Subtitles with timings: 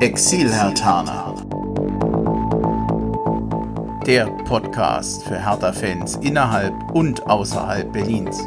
[0.00, 1.34] Exil-Hertaner.
[4.06, 8.38] Der Podcast für Hertha-Fans innerhalb und außerhalb Berlins.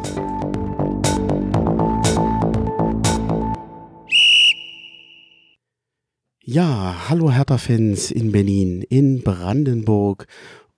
[6.43, 10.25] Ja, hallo Hertha-Fans in Berlin, in Brandenburg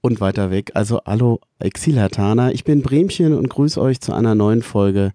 [0.02, 0.72] und weiter weg.
[0.74, 2.52] Also hallo Exil-Hertaner.
[2.52, 5.14] Ich bin Bremchen und grüße euch zu einer neuen Folge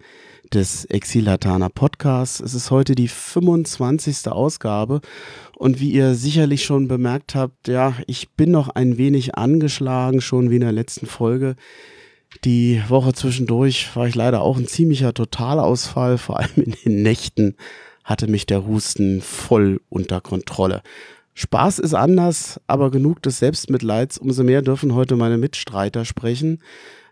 [0.53, 2.41] des Exilataner Podcasts.
[2.41, 4.29] Es ist heute die 25.
[4.29, 5.01] Ausgabe
[5.61, 10.49] und wie ihr sicherlich schon bemerkt habt, ja, ich bin noch ein wenig angeschlagen, schon
[10.49, 11.55] wie in der letzten Folge.
[12.47, 17.57] Die Woche zwischendurch war ich leider auch ein ziemlicher Totalausfall, vor allem in den Nächten
[18.05, 20.81] hatte mich der Husten voll unter Kontrolle.
[21.35, 24.17] Spaß ist anders, aber genug des Selbstmitleids.
[24.17, 26.63] Umso mehr dürfen heute meine Mitstreiter sprechen.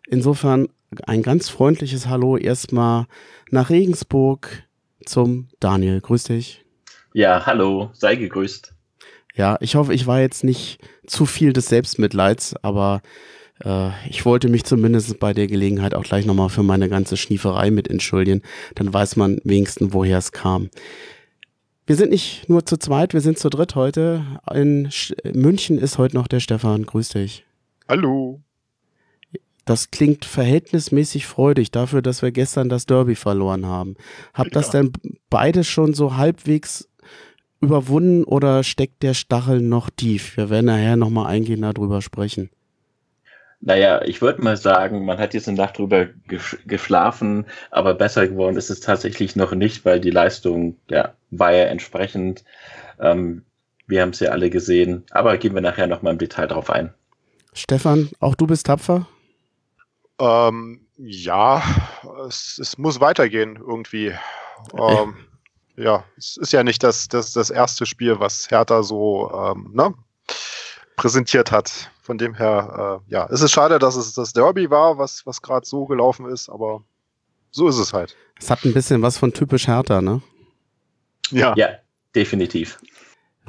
[0.08, 0.68] Insofern
[1.06, 3.08] ein ganz freundliches Hallo erstmal
[3.50, 4.62] nach Regensburg
[5.04, 6.00] zum Daniel.
[6.00, 6.64] Grüß dich.
[7.18, 8.72] Ja, hallo, sei gegrüßt.
[9.34, 13.02] Ja, ich hoffe, ich war jetzt nicht zu viel des Selbstmitleids, aber
[13.64, 17.72] äh, ich wollte mich zumindest bei der Gelegenheit auch gleich nochmal für meine ganze Schnieferei
[17.72, 18.42] mit entschuldigen.
[18.76, 20.70] Dann weiß man wenigstens, woher es kam.
[21.88, 24.24] Wir sind nicht nur zu zweit, wir sind zu dritt heute.
[24.54, 24.88] In
[25.24, 26.86] München ist heute noch der Stefan.
[26.86, 27.44] Grüß dich.
[27.88, 28.42] Hallo.
[29.64, 33.96] Das klingt verhältnismäßig freudig dafür, dass wir gestern das Derby verloren haben.
[34.34, 34.60] Habt ja.
[34.60, 34.92] das denn
[35.30, 36.87] beide schon so halbwegs
[37.60, 40.36] überwunden oder steckt der Stachel noch tief?
[40.36, 42.50] Wir werden nachher nochmal eingehen darüber sprechen.
[43.60, 46.06] Naja, ich würde mal sagen, man hat jetzt eine Nacht drüber
[46.66, 51.64] geschlafen, aber besser geworden ist es tatsächlich noch nicht, weil die Leistung ja, war ja
[51.64, 52.44] entsprechend.
[53.00, 53.42] Ähm,
[53.88, 56.94] wir haben es ja alle gesehen, aber gehen wir nachher nochmal im Detail drauf ein.
[57.52, 59.08] Stefan, auch du bist tapfer?
[60.20, 61.62] Ähm, ja,
[62.28, 64.12] es, es, muss weitergehen irgendwie.
[64.76, 65.16] Ähm,
[65.78, 69.94] ja, es ist ja nicht das, das, das erste Spiel, was Hertha so ähm, ne,
[70.96, 71.90] präsentiert hat.
[72.02, 75.42] Von dem her, äh, ja, es ist schade, dass es das Derby war, was, was
[75.42, 76.82] gerade so gelaufen ist, aber
[77.50, 78.16] so ist es halt.
[78.38, 80.22] Es hat ein bisschen was von typisch Hertha, ne?
[81.30, 81.54] Ja.
[81.56, 81.68] Ja,
[82.14, 82.78] definitiv.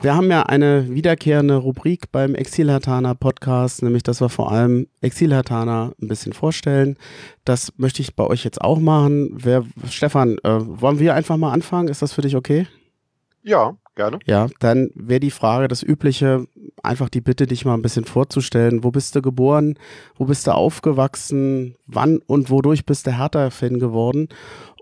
[0.02, 5.92] Wir haben ja eine wiederkehrende Rubrik beim Exilhatana Podcast, nämlich dass wir vor allem Exilhatana
[6.02, 6.96] ein bisschen vorstellen.
[7.44, 9.32] Das möchte ich bei euch jetzt auch machen.
[9.34, 11.90] Wer, Stefan, äh, wollen wir einfach mal anfangen?
[11.90, 12.66] Ist das für dich okay?
[13.44, 14.20] Ja, gerne.
[14.26, 16.46] Ja, dann wäre die Frage, das Übliche,
[16.82, 18.86] einfach die Bitte, dich mal ein bisschen vorzustellen.
[18.86, 19.78] Wo bist du geboren?
[20.16, 21.76] Wo bist du aufgewachsen?
[21.88, 24.30] Wann und wodurch bist du Hertha-Fan geworden?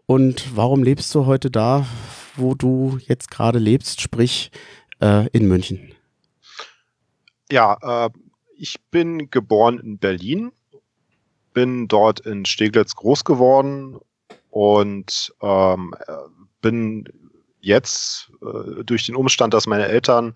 [0.06, 1.88] Und warum lebst du heute da,
[2.36, 4.00] wo du jetzt gerade lebst?
[4.00, 4.52] Sprich,
[5.02, 5.94] äh, in München?
[7.50, 8.10] Ja, äh,
[8.58, 10.52] ich bin geboren in Berlin,
[11.54, 13.98] bin dort in Steglitz groß geworden
[14.50, 15.94] und ähm,
[16.62, 17.06] bin
[17.62, 20.36] jetzt äh, durch den Umstand, dass meine Eltern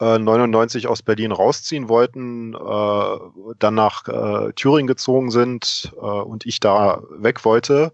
[0.00, 6.46] äh, 99 aus Berlin rausziehen wollten, äh, dann nach äh, Thüringen gezogen sind äh, und
[6.46, 7.92] ich da weg wollte,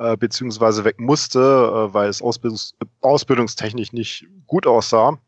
[0.00, 5.18] äh, beziehungsweise weg musste, äh, weil es Ausbildungs ausbildungstechnisch nicht gut aussah,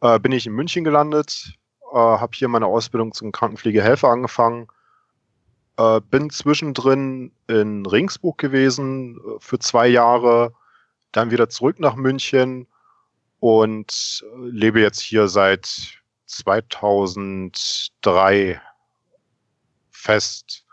[0.00, 1.52] äh, bin ich in München gelandet,
[1.92, 4.68] äh, habe hier meine Ausbildung zum Krankenpflegehelfer angefangen,
[5.76, 10.54] äh, bin zwischendrin in Ringsburg gewesen äh, für zwei Jahre,
[11.12, 12.66] dann wieder zurück nach München
[13.38, 18.62] und äh, lebe jetzt hier seit 2003
[19.90, 20.64] fest.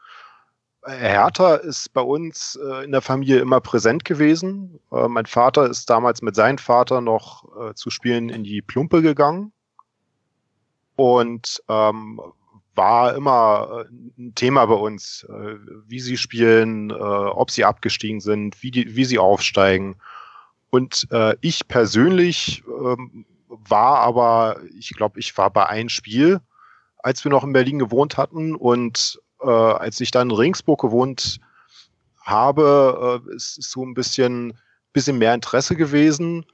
[0.87, 4.79] Hertha ist bei uns äh, in der Familie immer präsent gewesen.
[4.91, 9.01] Äh, mein Vater ist damals mit seinem Vater noch äh, zu spielen in die Plumpe
[9.01, 9.51] gegangen
[10.95, 12.19] und ähm,
[12.77, 15.55] war immer äh, ein Thema bei uns, äh,
[15.87, 19.97] wie sie spielen, äh, ob sie abgestiegen sind, wie, die, wie sie aufsteigen.
[20.69, 21.07] Und
[21.39, 26.41] ich persönlich ähm, war aber, ich glaube, ich war bei einem Spiel,
[26.97, 31.39] als wir noch in Berlin gewohnt hatten und äh, als ich dann in Ringsburg gewohnt
[32.21, 34.57] habe, äh, ist, ist so ein bisschen,
[34.93, 36.45] bisschen mehr Interesse gewesen.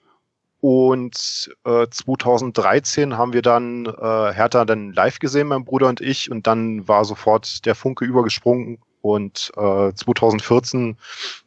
[0.62, 6.32] Und äh, 2013 haben wir dann äh, Hertha dann live gesehen, mein Bruder und ich,
[6.32, 8.78] und dann war sofort der Funke übergesprungen.
[9.02, 10.96] Und äh, 2014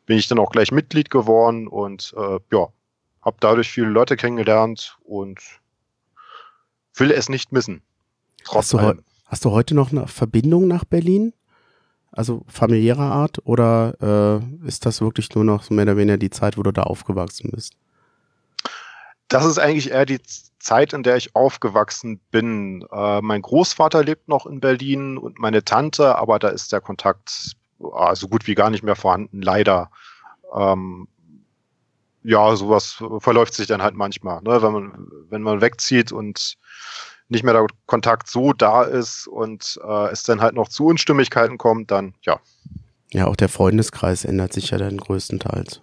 [0.05, 2.69] bin ich dann auch gleich Mitglied geworden und äh, ja,
[3.23, 5.41] habe dadurch viele Leute kennengelernt und
[6.95, 7.81] will es nicht missen.
[8.45, 11.33] Trotz hast, du hast du heute noch eine Verbindung nach Berlin?
[12.13, 16.57] Also familiärer Art oder äh, ist das wirklich nur noch mehr oder weniger die Zeit,
[16.57, 17.75] wo du da aufgewachsen bist?
[19.29, 20.21] Das ist eigentlich eher die
[20.59, 22.87] Zeit, in der ich aufgewachsen bin.
[22.91, 27.57] Äh, mein Großvater lebt noch in Berlin und meine Tante, aber da ist der Kontakt
[27.81, 29.91] äh, so gut wie gar nicht mehr vorhanden, leider.
[30.55, 31.09] Ähm,
[32.23, 34.61] ja, sowas verläuft sich dann halt manchmal, ne?
[34.63, 36.57] wenn man wenn man wegzieht und
[37.29, 41.59] nicht mehr der Kontakt so da ist und äh, es dann halt noch zu Unstimmigkeiten
[41.59, 42.41] kommt, dann ja.
[43.13, 45.81] Ja, auch der Freundeskreis ändert sich ja dann größtenteils.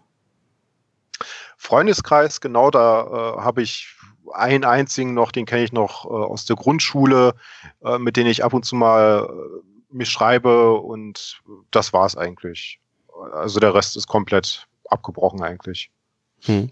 [1.57, 3.95] Freundeskreis, genau, da äh, habe ich
[4.33, 7.35] einen einzigen noch, den kenne ich noch äh, aus der Grundschule,
[7.83, 11.41] äh, mit dem ich ab und zu mal äh, mich schreibe und
[11.71, 12.79] das war es eigentlich.
[13.33, 15.91] Also der Rest ist komplett abgebrochen eigentlich.
[16.43, 16.71] Hm.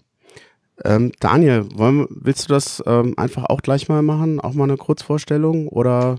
[0.84, 4.40] Ähm, Daniel, wollen, willst du das ähm, einfach auch gleich mal machen?
[4.40, 6.16] Auch mal eine Kurzvorstellung oder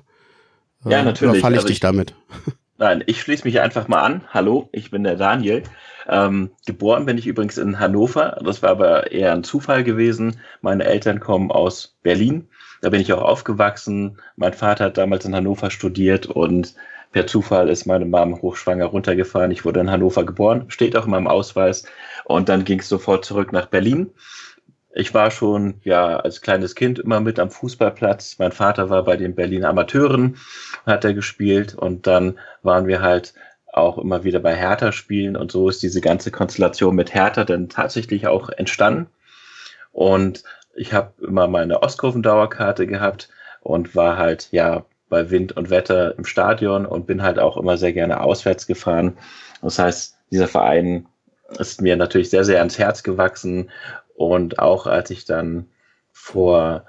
[0.86, 1.42] äh, ja, natürlich.
[1.42, 2.16] falle ich also dich ich, damit?
[2.78, 4.24] Nein, ich schließe mich einfach mal an.
[4.30, 5.64] Hallo, ich bin der Daniel.
[6.08, 8.42] Ähm, geboren bin ich übrigens in Hannover.
[8.44, 10.40] Das war aber eher ein Zufall gewesen.
[10.62, 12.48] Meine Eltern kommen aus Berlin.
[12.82, 14.18] Da bin ich auch aufgewachsen.
[14.36, 16.76] Mein Vater hat damals in Hannover studiert und
[17.14, 19.52] per Zufall ist meine Mom hochschwanger runtergefahren.
[19.52, 21.86] Ich wurde in Hannover geboren, steht auch in meinem Ausweis.
[22.26, 24.12] Und dann ging es sofort zurück nach Berlin.
[24.96, 28.38] Ich war schon ja als kleines Kind immer mit am Fußballplatz.
[28.40, 30.38] Mein Vater war bei den Berliner Amateuren,
[30.86, 33.34] hat er gespielt und dann waren wir halt
[33.72, 37.70] auch immer wieder bei Hertha spielen und so ist diese ganze Konstellation mit Hertha dann
[37.70, 39.08] tatsächlich auch entstanden.
[39.92, 40.44] Und
[40.76, 43.30] ich habe immer meine Ostkurven-Dauerkarte gehabt
[43.62, 47.78] und war halt ja bei Wind und Wetter im Stadion und bin halt auch immer
[47.78, 49.16] sehr gerne auswärts gefahren.
[49.62, 51.06] Das heißt, dieser Verein
[51.60, 53.70] ist mir natürlich sehr, sehr ans Herz gewachsen.
[54.16, 55.68] Und auch als ich dann
[56.12, 56.86] vor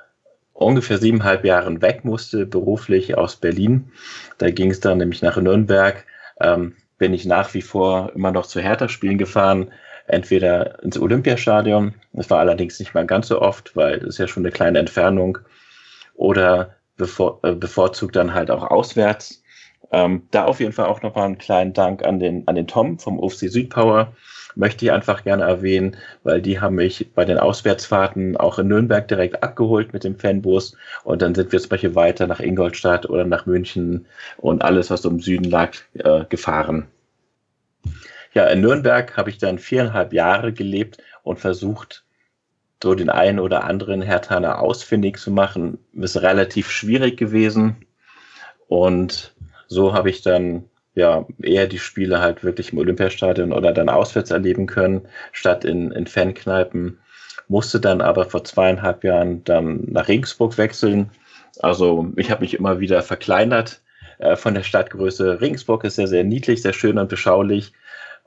[0.54, 3.92] ungefähr siebeneinhalb Jahren weg musste, beruflich aus Berlin,
[4.38, 6.06] da ging es dann nämlich nach Nürnberg,
[6.40, 9.70] ähm, bin ich nach wie vor immer noch zu Hertha-Spielen gefahren,
[10.06, 14.46] entweder ins Olympiastadion, das war allerdings nicht mal ganz so oft, weil es ja schon
[14.46, 15.40] eine kleine Entfernung,
[16.14, 19.42] oder bevor, äh, bevorzugt dann halt auch auswärts.
[19.92, 22.98] Ähm, da auf jeden Fall auch nochmal einen kleinen Dank an den, an den Tom
[22.98, 24.14] vom UFC Südpower.
[24.56, 29.06] Möchte ich einfach gerne erwähnen, weil die haben mich bei den Auswärtsfahrten auch in Nürnberg
[29.08, 33.24] direkt abgeholt mit dem Fanbus und dann sind wir zum Beispiel weiter nach Ingolstadt oder
[33.24, 34.06] nach München
[34.36, 36.86] und alles, was so im Süden lag, äh, gefahren.
[38.32, 42.03] Ja, in Nürnberg habe ich dann viereinhalb Jahre gelebt und versucht,
[42.84, 47.76] so den einen oder anderen Hertaner ausfindig zu machen, ist relativ schwierig gewesen.
[48.68, 49.34] Und
[49.68, 50.64] so habe ich dann
[50.94, 55.92] ja eher die Spiele halt wirklich im Olympiastadion oder dann auswärts erleben können, statt in,
[55.92, 56.98] in Fankneipen.
[57.48, 61.10] Musste dann aber vor zweieinhalb Jahren dann nach Regensburg wechseln.
[61.60, 63.80] Also ich habe mich immer wieder verkleinert
[64.18, 65.40] äh, von der Stadtgröße.
[65.40, 67.72] Regensburg ist sehr, sehr niedlich, sehr schön und beschaulich.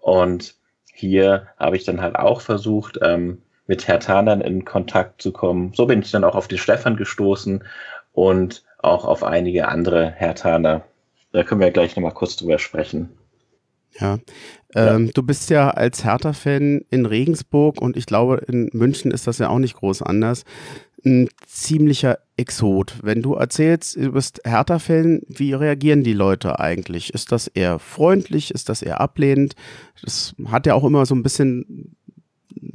[0.01, 0.56] Und
[0.92, 5.73] hier habe ich dann halt auch versucht, ähm, mit Hertanern in Kontakt zu kommen.
[5.73, 7.63] So bin ich dann auch auf den Stefan gestoßen
[8.13, 10.83] und auch auf einige andere Hertaner.
[11.31, 13.09] Da können wir gleich nochmal kurz drüber sprechen.
[13.99, 14.19] Ja.
[14.75, 15.11] Ähm, ja.
[15.13, 19.49] Du bist ja als Hertha-Fan in Regensburg und ich glaube, in München ist das ja
[19.49, 20.43] auch nicht groß anders.
[21.05, 22.95] Ein ziemlicher Exot.
[23.01, 27.13] Wenn du erzählst, du bist Hertha-Fan, wie reagieren die Leute eigentlich?
[27.13, 28.51] Ist das eher freundlich?
[28.51, 29.55] Ist das eher ablehnend?
[30.01, 31.95] Das hat ja auch immer so ein bisschen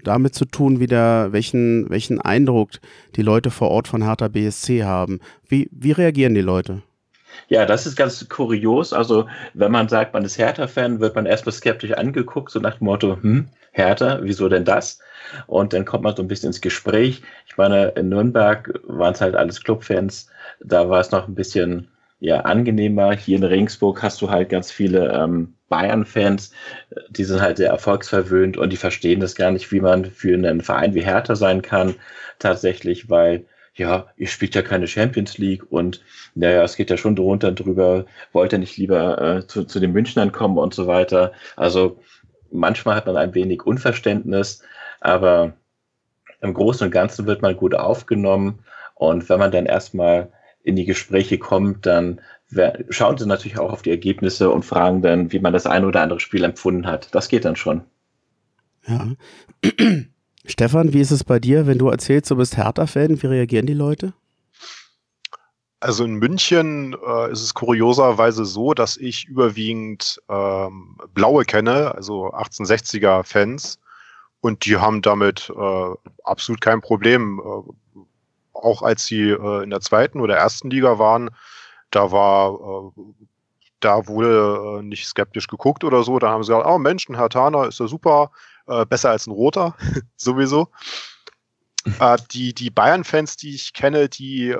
[0.02, 2.70] damit zu tun, wieder welchen, welchen Eindruck
[3.16, 5.20] die Leute vor Ort von Hertha BSC haben.
[5.48, 6.82] Wie, wie reagieren die Leute?
[7.48, 8.92] Ja, das ist ganz kurios.
[8.92, 12.86] Also, wenn man sagt, man ist Hertha-Fan, wird man erstmal skeptisch angeguckt, so nach dem
[12.86, 14.98] Motto, hm, Hertha, wieso denn das?
[15.46, 17.22] Und dann kommt man so ein bisschen ins Gespräch.
[17.46, 20.28] Ich meine, in Nürnberg waren es halt alles Clubfans.
[20.60, 21.88] Da war es noch ein bisschen
[22.20, 23.12] ja, angenehmer.
[23.14, 26.52] Hier in Regensburg hast du halt ganz viele ähm, Bayern-Fans,
[27.08, 30.60] die sind halt sehr erfolgsverwöhnt und die verstehen das gar nicht, wie man für einen
[30.60, 31.94] Verein wie Hertha sein kann,
[32.38, 36.02] tatsächlich, weil ja, ihr spielt ja keine Champions League und
[36.34, 39.92] naja, es geht ja schon drunter drüber, wollt ihr nicht lieber äh, zu, zu den
[39.92, 41.32] Münchnern kommen und so weiter.
[41.56, 41.98] Also
[42.50, 44.62] manchmal hat man ein wenig Unverständnis,
[45.00, 45.54] aber
[46.42, 48.58] im Großen und Ganzen wird man gut aufgenommen
[48.94, 50.30] und wenn man dann erstmal
[50.62, 52.20] in die Gespräche kommt, dann
[52.90, 56.02] schauen sie natürlich auch auf die Ergebnisse und fragen dann, wie man das eine oder
[56.02, 57.14] andere Spiel empfunden hat.
[57.14, 57.82] Das geht dann schon.
[58.86, 59.12] Ja.
[60.44, 63.22] Stefan, wie ist es bei dir, wenn du erzählst, du bist Hertha-Fan?
[63.22, 64.12] Wie reagieren die Leute?
[65.78, 72.32] Also in München äh, ist es kurioserweise so, dass ich überwiegend ähm, Blaue kenne, also
[72.32, 73.78] 1860er-Fans.
[74.40, 75.94] Und die haben damit äh,
[76.24, 77.40] absolut kein Problem.
[77.40, 77.98] Äh,
[78.52, 81.30] auch als sie äh, in der zweiten oder ersten Liga waren,
[81.92, 83.02] da war, äh,
[83.80, 86.18] da wurde äh, nicht skeptisch geguckt oder so.
[86.18, 88.32] Da haben sie gesagt, oh Mensch, ein Hertaner ist ja super,
[88.66, 89.76] äh, besser als ein Roter,
[90.16, 90.68] sowieso.
[92.30, 94.54] Die die Bayern-Fans, die ich kenne, die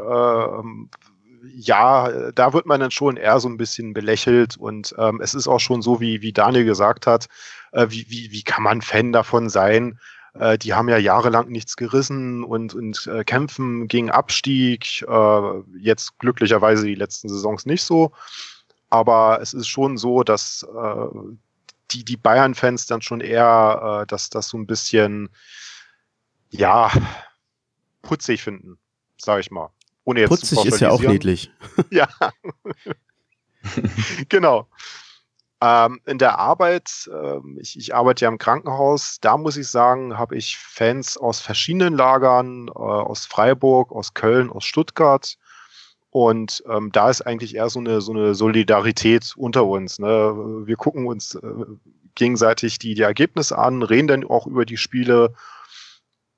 [1.54, 5.46] ja, da wird man dann schon eher so ein bisschen belächelt und ähm, es ist
[5.46, 7.28] auch schon so, wie, wie Daniel gesagt hat,
[7.72, 10.00] wie, wie, wie kann man Fan davon sein?
[10.34, 15.02] Äh, die haben ja jahrelang nichts gerissen und, und äh, kämpfen gegen Abstieg.
[15.02, 18.12] Äh, jetzt glücklicherweise die letzten Saisons nicht so.
[18.90, 21.06] Aber es ist schon so, dass äh,
[21.90, 25.28] die, die Bayern-Fans dann schon eher, äh, dass das so ein bisschen,
[26.50, 26.90] ja,
[28.02, 28.78] putzig finden,
[29.16, 29.70] sage ich mal.
[30.04, 31.50] Ohne jetzt putzig ist ja auch niedlich.
[31.90, 32.08] ja.
[34.28, 34.68] genau.
[35.64, 40.18] Ähm, in der Arbeit, ähm, ich, ich, arbeite ja im Krankenhaus, da muss ich sagen,
[40.18, 45.38] habe ich Fans aus verschiedenen Lagern, äh, aus Freiburg, aus Köln, aus Stuttgart.
[46.10, 50.00] Und ähm, da ist eigentlich eher so eine, so eine Solidarität unter uns.
[50.00, 50.66] Ne?
[50.66, 51.64] Wir gucken uns äh,
[52.16, 55.32] gegenseitig die, die Ergebnisse an, reden dann auch über die Spiele.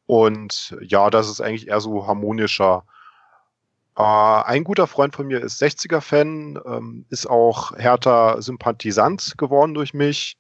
[0.05, 2.85] Und ja, das ist eigentlich eher so harmonischer.
[3.97, 9.95] Äh, ein guter Freund von mir ist 60er-Fan, ähm, ist auch härter Sympathisant geworden durch
[9.95, 10.37] mich.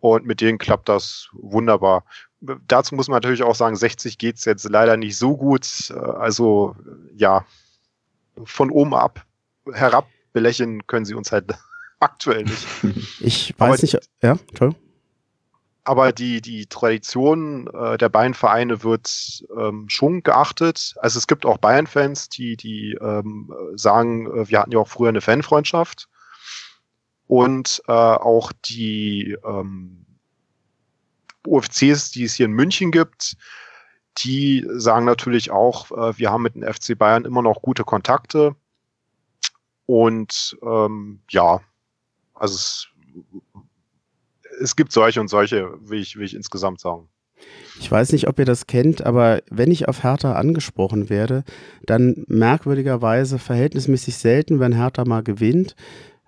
[0.00, 2.04] Und mit denen klappt das wunderbar.
[2.68, 5.90] Dazu muss man natürlich auch sagen, 60 geht's jetzt leider nicht so gut.
[5.90, 6.76] Äh, also
[7.16, 7.44] ja,
[8.44, 9.24] von oben ab
[9.72, 11.52] herab belächeln können sie uns halt
[12.00, 12.66] aktuell nicht.
[13.20, 14.74] Ich weiß Aber, nicht, ja, toll
[15.84, 20.94] aber die, die Tradition äh, der beiden Vereine wird ähm, schon geachtet.
[21.00, 25.08] Also es gibt auch Bayern-Fans, die, die ähm, sagen, äh, wir hatten ja auch früher
[25.08, 26.08] eine Fanfreundschaft.
[27.26, 30.06] Und äh, auch die ähm,
[31.46, 33.36] UFCs, die es hier in München gibt,
[34.18, 38.56] die sagen natürlich auch, äh, wir haben mit dem FC Bayern immer noch gute Kontakte.
[39.86, 41.60] Und ähm, ja,
[42.34, 42.88] also es
[44.60, 47.08] es gibt solche und solche, will ich, will ich insgesamt sagen.
[47.80, 51.44] Ich weiß nicht, ob ihr das kennt, aber wenn ich auf Hertha angesprochen werde,
[51.86, 55.76] dann merkwürdigerweise verhältnismäßig selten, wenn Hertha mal gewinnt.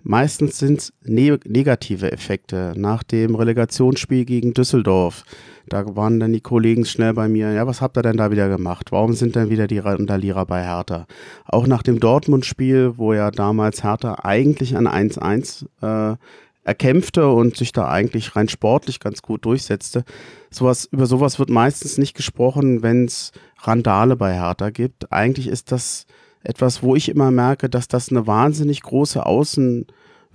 [0.02, 2.72] Meistens sind es ne negative Effekte.
[2.76, 5.24] Nach dem Relegationsspiel gegen Düsseldorf,
[5.68, 8.48] da waren dann die Kollegen schnell bei mir, ja, was habt ihr denn da wieder
[8.48, 8.92] gemacht?
[8.92, 11.06] Warum sind dann wieder die Randalierer bei Hertha?
[11.44, 16.16] Auch nach dem Dortmund-Spiel, wo ja damals Hertha eigentlich an 1-1 äh,
[16.64, 20.04] erkämpfte und sich da eigentlich rein sportlich ganz gut durchsetzte.
[20.50, 25.12] Sowas, über sowas wird meistens nicht gesprochen, wenn es Randale bei Hertha gibt.
[25.12, 26.06] Eigentlich ist das
[26.42, 29.86] etwas, wo ich immer merke, dass das eine wahnsinnig große Außen-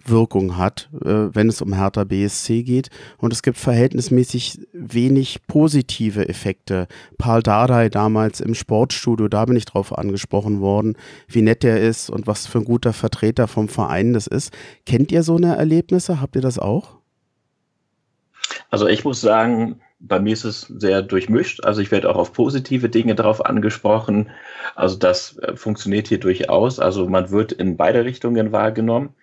[0.10, 2.90] Wirkung hat, äh, wenn es um Hertha BSC geht.
[3.18, 6.88] Und es gibt verhältnismäßig wenig positive Effekte.
[7.18, 10.96] Paul Dardai damals im Sportstudio, da bin ich drauf angesprochen worden,
[11.28, 14.54] wie nett der ist und was für ein guter Vertreter vom Verein das ist.
[14.86, 16.22] Kennt ihr so eine Erlebnisse?
[16.22, 16.96] Habt ihr das auch?
[18.70, 21.64] Also ich muss sagen, bei mir ist es sehr durchmischt.
[21.66, 24.30] Also ich werde auch auf positive Dinge drauf angesprochen.
[24.76, 26.80] Also das äh, funktioniert hier durchaus.
[26.80, 29.16] Also man wird in beide Richtungen wahrgenommen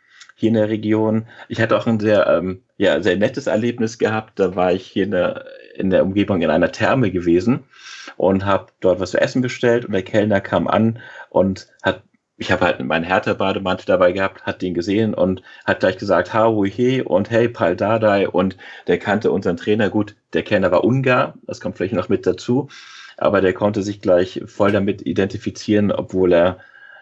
[0.42, 1.26] hier in der Region.
[1.48, 4.40] Ich hatte auch ein sehr, ähm, ja, sehr nettes Erlebnis gehabt.
[4.40, 5.44] Da war ich hier in der,
[5.76, 7.60] in der Umgebung in einer Therme gewesen
[8.16, 10.98] und habe dort was zu essen bestellt und der Kellner kam an
[11.30, 12.02] und hat
[12.38, 16.52] ich habe halt meinen Hertha-Bademantel dabei gehabt, hat den gesehen und hat gleich gesagt, ha,
[16.64, 18.56] he und hey, Pal Dardai und
[18.88, 20.16] der kannte unseren Trainer gut.
[20.32, 22.68] Der Kellner war Ungar, das kommt vielleicht noch mit dazu,
[23.16, 26.58] aber der konnte sich gleich voll damit identifizieren, obwohl er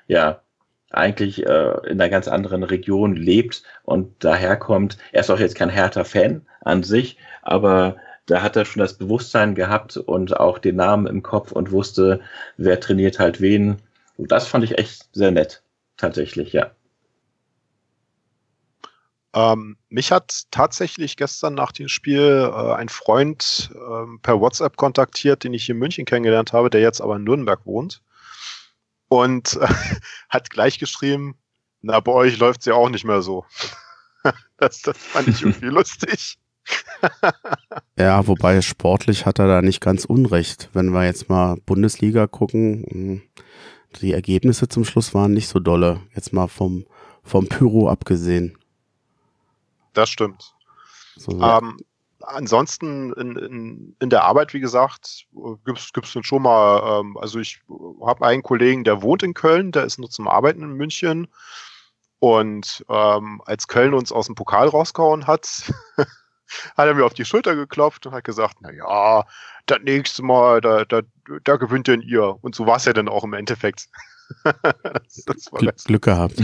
[0.08, 0.42] ja
[0.90, 4.98] eigentlich äh, in einer ganz anderen Region lebt und daherkommt.
[5.12, 8.98] Er ist auch jetzt kein härter Fan an sich, aber da hat er schon das
[8.98, 12.20] Bewusstsein gehabt und auch den Namen im Kopf und wusste,
[12.56, 13.76] wer trainiert halt wen.
[14.16, 15.62] Und das fand ich echt sehr nett,
[15.96, 16.70] tatsächlich, ja.
[19.32, 25.44] Ähm, mich hat tatsächlich gestern nach dem Spiel äh, ein Freund äh, per WhatsApp kontaktiert,
[25.44, 28.02] den ich hier in München kennengelernt habe, der jetzt aber in Nürnberg wohnt
[29.10, 29.66] und äh,
[30.30, 31.36] hat gleich geschrieben,
[31.82, 33.44] na, bei euch läuft's ja auch nicht mehr so.
[34.56, 36.38] das, das fand ich irgendwie lustig.
[37.98, 40.70] ja, wobei sportlich hat er da nicht ganz unrecht.
[40.72, 43.22] Wenn wir jetzt mal Bundesliga gucken, hm,
[44.00, 46.00] die Ergebnisse zum Schluss waren nicht so dolle.
[46.14, 46.86] Jetzt mal vom,
[47.24, 48.56] vom Pyro abgesehen.
[49.94, 50.54] Das stimmt.
[51.16, 51.58] So, ja.
[51.58, 51.78] ähm,
[52.22, 55.26] ansonsten in, in, in der Arbeit, wie gesagt,
[55.64, 57.60] gibt's gibt's dann schon mal, ähm, also ich
[58.04, 61.28] habe einen Kollegen, der wohnt in Köln, der ist nur zum Arbeiten in München.
[62.18, 67.24] Und ähm, als Köln uns aus dem Pokal rausgehauen hat, hat er mir auf die
[67.24, 69.24] Schulter geklopft und hat gesagt, na ja,
[69.66, 71.00] das nächste Mal, da, da,
[71.44, 72.36] da gewinnt denn ihr.
[72.42, 73.88] Und so war es ja dann auch im Endeffekt.
[74.44, 76.38] das, das Gl Glück gehabt.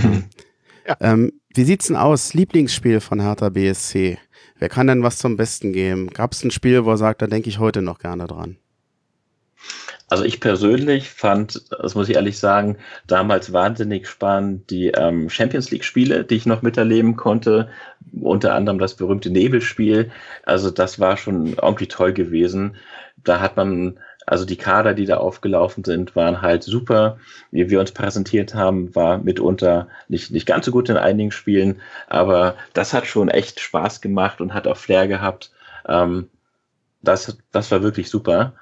[0.86, 0.96] ja.
[1.00, 2.34] ähm, wie sieht's denn aus?
[2.34, 4.18] Lieblingsspiel von Hertha BSC?
[4.58, 6.08] Wer kann denn was zum Besten geben?
[6.08, 8.56] Gab es ein Spiel, wo er sagt, da denke ich heute noch gerne dran?
[10.08, 15.70] Also ich persönlich fand, das muss ich ehrlich sagen, damals wahnsinnig spannend die ähm, Champions
[15.70, 17.68] League-Spiele, die ich noch miterleben konnte.
[18.20, 20.12] Unter anderem das berühmte Nebelspiel.
[20.44, 22.76] Also das war schon irgendwie toll gewesen.
[23.24, 27.18] Da hat man, also die Kader, die da aufgelaufen sind, waren halt super.
[27.52, 31.80] Wie wir uns präsentiert haben, war mitunter nicht, nicht ganz so gut in einigen Spielen,
[32.08, 35.52] aber das hat schon echt Spaß gemacht und hat auch Flair gehabt.
[35.88, 36.28] Ähm,
[37.02, 38.54] das, das war wirklich super.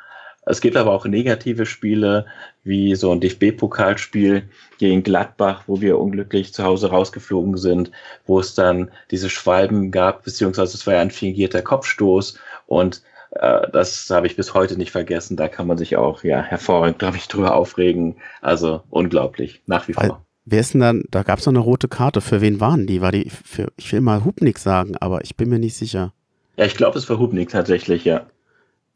[0.47, 2.26] Es gibt aber auch negative Spiele,
[2.64, 4.42] wie so ein DFB-Pokalspiel
[4.76, 7.90] gegen Gladbach, wo wir unglücklich zu Hause rausgeflogen sind,
[8.26, 13.02] wo es dann diese Schwalben gab, beziehungsweise es war ja ein fingierter Kopfstoß und
[13.35, 15.37] äh, das habe ich bis heute nicht vergessen.
[15.37, 18.17] Da kann man sich auch ja hervorragend, glaube ich, drüber aufregen.
[18.41, 20.25] Also unglaublich, nach wie vor.
[20.47, 22.21] Wer ist denn dann, da gab es noch eine rote Karte.
[22.21, 23.00] Für wen waren die?
[23.00, 26.12] War die für, ich will mal Hubnik sagen, aber ich bin mir nicht sicher.
[26.57, 28.26] Ja, ich glaube, es war Hubnik tatsächlich, ja.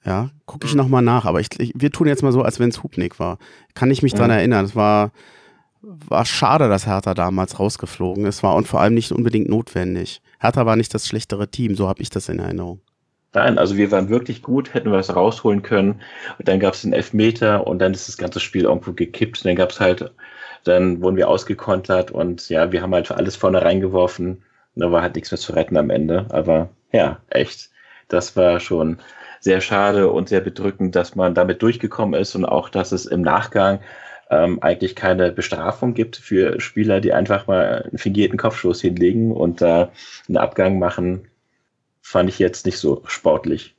[0.04, 2.68] Ja, gucke ich nochmal nach, aber ich, ich, wir tun jetzt mal so, als wenn
[2.68, 3.38] es Hubnik war.
[3.74, 4.18] Kann ich mich mhm.
[4.18, 4.64] dran erinnern.
[4.64, 5.10] Es war,
[5.80, 10.20] war schade, dass Hertha damals rausgeflogen ist, war und vor allem nicht unbedingt notwendig.
[10.38, 12.80] Hertha war nicht das schlechtere Team, so habe ich das in Erinnerung.
[13.34, 16.00] Nein, also wir waren wirklich gut, hätten wir was rausholen können.
[16.38, 19.38] Und dann gab es den Elfmeter und dann ist das ganze Spiel irgendwo gekippt.
[19.38, 20.10] Und dann gab es halt,
[20.64, 24.42] dann wurden wir ausgekontert und ja, wir haben halt alles vorne reingeworfen.
[24.74, 26.26] Und da war halt nichts mehr zu retten am Ende.
[26.30, 27.70] Aber ja, echt,
[28.08, 28.98] das war schon
[29.40, 33.22] sehr schade und sehr bedrückend, dass man damit durchgekommen ist und auch, dass es im
[33.22, 33.80] Nachgang
[34.30, 39.60] ähm, eigentlich keine Bestrafung gibt für Spieler, die einfach mal einen fingierten Kopfstoß hinlegen und
[39.60, 39.88] da äh,
[40.28, 41.28] einen Abgang machen,
[42.08, 43.76] fand ich jetzt nicht so sportlich.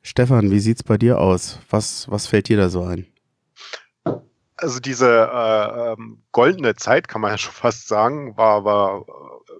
[0.00, 1.58] Stefan, wie sieht's bei dir aus?
[1.68, 3.06] Was, was fällt dir da so ein?
[4.56, 9.04] Also diese äh, ähm, goldene Zeit, kann man ja schon fast sagen, war, war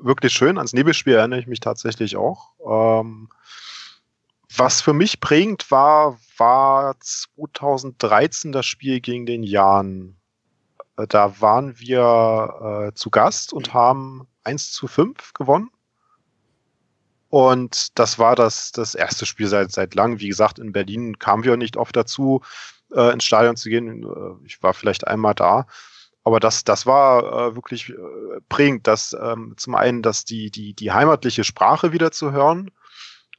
[0.00, 0.56] wirklich schön.
[0.56, 2.52] Ans Nebelspiel erinnere ich mich tatsächlich auch.
[2.66, 3.28] Ähm,
[4.56, 10.16] was für mich prägend war, war 2013 das Spiel gegen den Jan.
[10.96, 15.68] Äh, da waren wir äh, zu Gast und haben 1 zu 5 gewonnen.
[17.28, 20.20] Und das war das, das erste Spiel seit, seit langem.
[20.20, 22.42] Wie gesagt, in Berlin kamen wir nicht oft dazu,
[22.94, 24.02] äh, ins Stadion zu gehen.
[24.02, 25.66] Äh, ich war vielleicht einmal da.
[26.24, 27.94] Aber das, das war äh, wirklich äh,
[28.48, 32.70] prägend, dass ähm, zum einen, dass die, die, die heimatliche Sprache wieder zu hören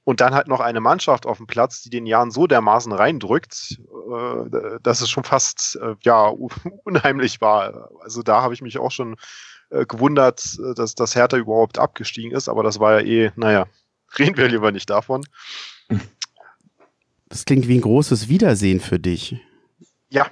[0.04, 3.80] und dann halt noch eine Mannschaft auf dem Platz, die den Jahren so dermaßen reindrückt,
[4.12, 6.28] äh, dass es schon fast äh, ja
[6.84, 7.92] unheimlich war.
[8.02, 9.18] Also da habe ich mich auch schon
[9.70, 13.68] äh, gewundert, dass das Hertha überhaupt abgestiegen ist, aber das war ja eh, naja,
[14.20, 15.24] reden wir lieber nicht davon.
[17.28, 19.38] Das klingt wie ein großes Wiedersehen für dich.
[20.10, 20.28] Ja,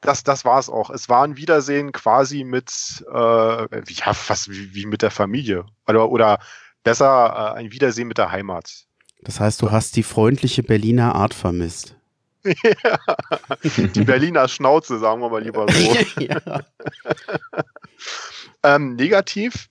[0.00, 0.90] das, das war es auch.
[0.90, 5.64] Es war ein Wiedersehen quasi mit, äh, ja, fast wie, wie mit der Familie.
[5.86, 6.38] Oder, oder
[6.82, 8.84] besser äh, ein Wiedersehen mit der Heimat.
[9.22, 11.96] Das heißt, du hast die freundliche Berliner Art vermisst.
[12.44, 12.98] ja,
[13.94, 15.96] die Berliner Schnauze, sagen wir mal lieber so.
[18.62, 19.70] ähm, negativ.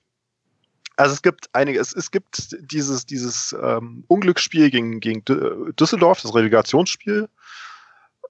[0.95, 5.23] Also es gibt einige, es, es gibt dieses, dieses ähm, Unglücksspiel gegen, gegen
[5.75, 7.29] Düsseldorf, das Relegationsspiel.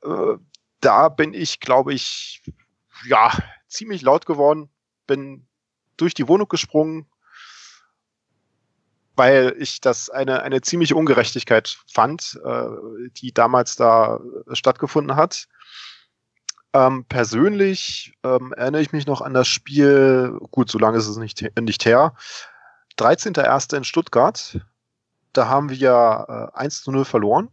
[0.03, 0.37] Äh,
[0.79, 2.41] da bin ich, glaube ich,
[3.05, 3.31] ja,
[3.67, 4.69] ziemlich laut geworden,
[5.07, 5.45] bin
[5.97, 7.05] durch die Wohnung gesprungen,
[9.15, 12.67] weil ich das eine, eine ziemliche Ungerechtigkeit fand, äh,
[13.17, 14.19] die damals da
[14.53, 15.47] stattgefunden hat.
[16.73, 21.17] Ähm, persönlich ähm, erinnere ich mich noch an das Spiel, gut, so lange ist es
[21.17, 22.15] nicht, nicht her,
[22.97, 23.77] 13.01.
[23.77, 24.59] in Stuttgart.
[25.33, 27.49] Da haben wir äh, 1 zu 0 verloren.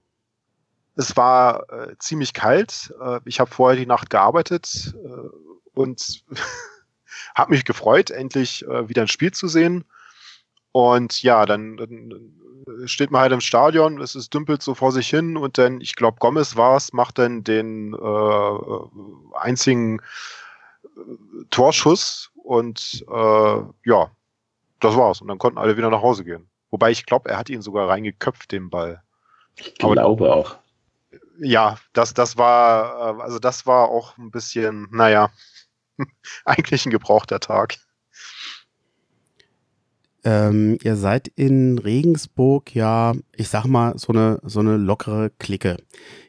[0.96, 2.92] Es war äh, ziemlich kalt.
[3.02, 6.24] Äh, ich habe vorher die Nacht gearbeitet äh, und
[7.34, 9.84] habe mich gefreut, endlich äh, wieder ein Spiel zu sehen.
[10.72, 12.36] Und ja, dann, dann,
[12.84, 15.96] steht man halt im Stadion, es ist dümpelt so vor sich hin und dann, ich
[15.96, 20.00] glaube, Gomez war es, macht dann den äh, einzigen
[21.50, 24.10] Torschuss und äh, ja,
[24.80, 25.20] das war's.
[25.20, 26.48] Und dann konnten alle wieder nach Hause gehen.
[26.70, 29.02] Wobei ich glaube, er hat ihn sogar reingeköpft, den Ball.
[29.56, 30.56] Ich glaube Aber, auch.
[31.38, 35.30] Ja, das, das war, äh, also das war auch ein bisschen, naja,
[36.44, 37.78] eigentlich ein gebrauchter Tag.
[40.22, 45.78] Ähm, ihr seid in Regensburg ja, ich sag mal, so eine, so eine lockere Clique.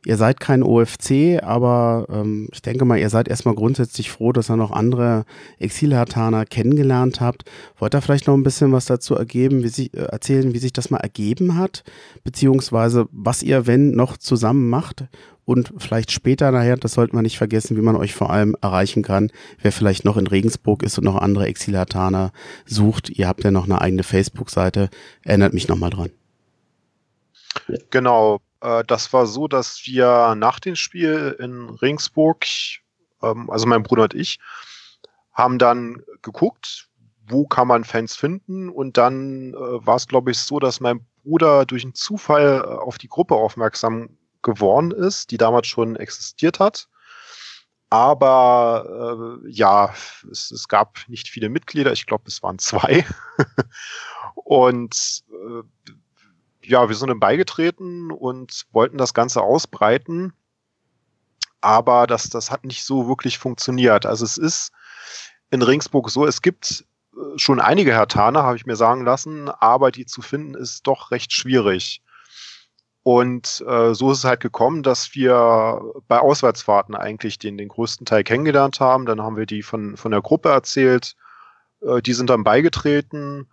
[0.05, 4.49] Ihr seid kein OFC, aber ähm, ich denke mal, ihr seid erstmal grundsätzlich froh, dass
[4.49, 5.25] ihr noch andere
[5.59, 7.43] Exilhartaner kennengelernt habt.
[7.77, 10.73] Wollt ihr vielleicht noch ein bisschen was dazu ergeben, wie sich, äh, erzählen, wie sich
[10.73, 11.83] das mal ergeben hat?
[12.23, 15.05] Beziehungsweise, was ihr, wenn, noch zusammen macht?
[15.51, 19.03] Und vielleicht später nachher, das sollte man nicht vergessen, wie man euch vor allem erreichen
[19.03, 22.31] kann, wer vielleicht noch in Regensburg ist und noch andere Exilataner
[22.65, 23.09] sucht.
[23.09, 24.89] Ihr habt ja noch eine eigene Facebook-Seite.
[25.23, 26.09] Erinnert mich nochmal dran.
[27.89, 28.39] Genau.
[28.61, 32.45] Äh, das war so, dass wir nach dem Spiel in Ringsburg,
[33.21, 34.39] ähm, also mein Bruder und ich,
[35.33, 36.87] haben dann geguckt,
[37.27, 41.05] wo kann man Fans finden und dann äh, war es, glaube ich, so, dass mein
[41.25, 46.59] Bruder durch einen Zufall äh, auf die Gruppe aufmerksam geworden ist, die damals schon existiert
[46.59, 46.87] hat.
[47.89, 49.93] Aber äh, ja,
[50.31, 53.05] es, es gab nicht viele Mitglieder, ich glaube, es waren zwei.
[54.35, 55.91] und äh,
[56.63, 60.31] ja, wir sind dann beigetreten und wollten das Ganze ausbreiten.
[61.59, 64.05] Aber das, das hat nicht so wirklich funktioniert.
[64.05, 64.71] Also es ist
[65.49, 69.91] in Ringsburg so, es gibt äh, schon einige Hertaner, habe ich mir sagen lassen, aber
[69.91, 72.01] die zu finden ist doch recht schwierig.
[73.03, 78.05] Und äh, so ist es halt gekommen, dass wir bei Auswärtsfahrten eigentlich den, den größten
[78.05, 79.05] Teil kennengelernt haben.
[79.05, 81.15] Dann haben wir die von, von der Gruppe erzählt.
[81.81, 83.47] Äh, die sind dann beigetreten.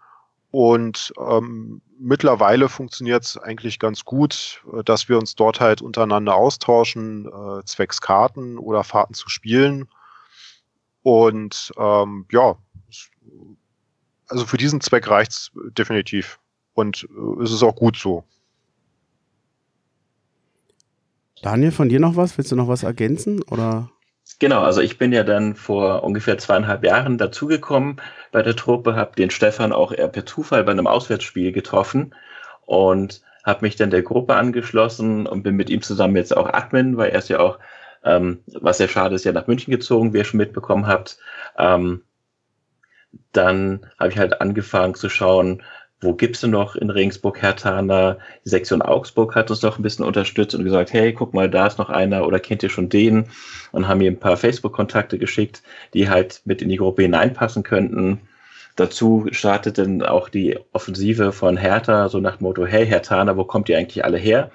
[0.51, 6.35] Und ähm, mittlerweile funktioniert es eigentlich ganz gut, äh, dass wir uns dort halt untereinander
[6.35, 9.89] austauschen, äh, zwecks Karten oder Fahrten zu spielen.
[11.03, 12.57] Und ähm, ja,
[14.29, 16.39] also für diesen Zweck reicht's definitiv.
[16.75, 18.25] Und äh, es ist auch gut so.
[21.43, 22.37] Daniel, von dir noch was?
[22.37, 23.43] Willst du noch was ergänzen?
[23.43, 23.91] Oder?
[24.39, 29.17] Genau, also ich bin ja dann vor ungefähr zweieinhalb Jahren dazugekommen bei der Truppe, habe
[29.17, 32.15] den Stefan auch eher per Zufall bei einem Auswärtsspiel getroffen
[32.67, 36.97] und habe mich dann der Gruppe angeschlossen und bin mit ihm zusammen jetzt auch Admin,
[36.97, 37.59] weil er ist ja auch,
[38.05, 41.19] ähm, was sehr schade ist, ja nach München gezogen, wie ihr schon mitbekommen habt.
[41.57, 42.03] Ähm,
[43.33, 45.63] dann habe ich halt angefangen zu schauen,
[46.01, 48.19] wo gibt's denn noch in Regensburg Hertaner?
[48.45, 51.67] Die Sektion Augsburg hat uns doch ein bisschen unterstützt und gesagt, hey, guck mal, da
[51.67, 53.25] ist noch einer oder kennt ihr schon den?
[53.73, 55.63] Und haben mir ein paar Facebook-Kontakte geschickt,
[55.95, 58.21] die halt mit in die Gruppe hineinpassen könnten.
[58.77, 63.43] Dazu startet dann auch die Offensive von Hertha, so nach dem Motto, hey Hertaner, wo
[63.43, 64.53] kommt ihr eigentlich alle her?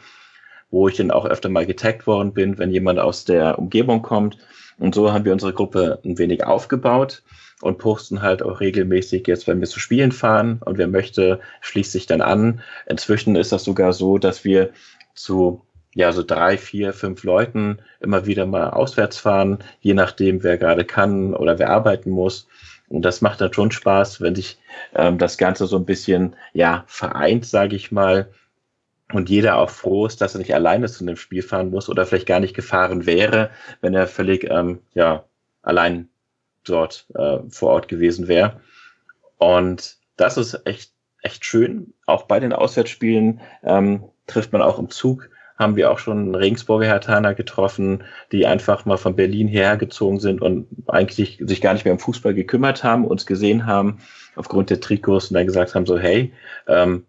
[0.71, 4.37] Wo ich dann auch öfter mal getaggt worden bin, wenn jemand aus der Umgebung kommt.
[4.79, 7.21] Und so haben wir unsere Gruppe ein wenig aufgebaut
[7.63, 11.93] und posten halt auch regelmäßig jetzt, wenn wir zu Spielen fahren und wer möchte, schließt
[11.93, 12.61] sich dann an.
[12.87, 14.71] Inzwischen ist das sogar so, dass wir
[15.15, 15.61] zu
[15.95, 20.83] ja, so drei, vier, fünf Leuten immer wieder mal auswärts fahren, je nachdem, wer gerade
[20.83, 22.47] kann oder wer arbeiten muss.
[22.89, 24.57] Und das macht dann schon Spaß, wenn sich
[24.93, 28.29] ähm, das Ganze so ein bisschen, ja, vereint, sage ich mal.
[29.13, 32.05] Und jeder auch froh ist, dass er nicht alleine zu einem Spiel fahren muss oder
[32.05, 35.23] vielleicht gar nicht gefahren wäre, wenn er völlig, ähm, ja,
[35.61, 36.09] allein
[36.63, 38.61] dort äh, vor Ort gewesen wäre.
[39.37, 41.93] Und das ist echt, echt schön.
[42.05, 45.29] Auch bei den Auswärtsspielen ähm, trifft man auch im Zug.
[45.57, 50.67] Haben wir auch schon Regensburger Hertaner getroffen, die einfach mal von Berlin hergezogen sind und
[50.87, 53.99] eigentlich sich gar nicht mehr um Fußball gekümmert haben, uns gesehen haben
[54.35, 56.33] aufgrund der Trikots und dann gesagt haben so, hey,
[56.67, 57.05] ähm,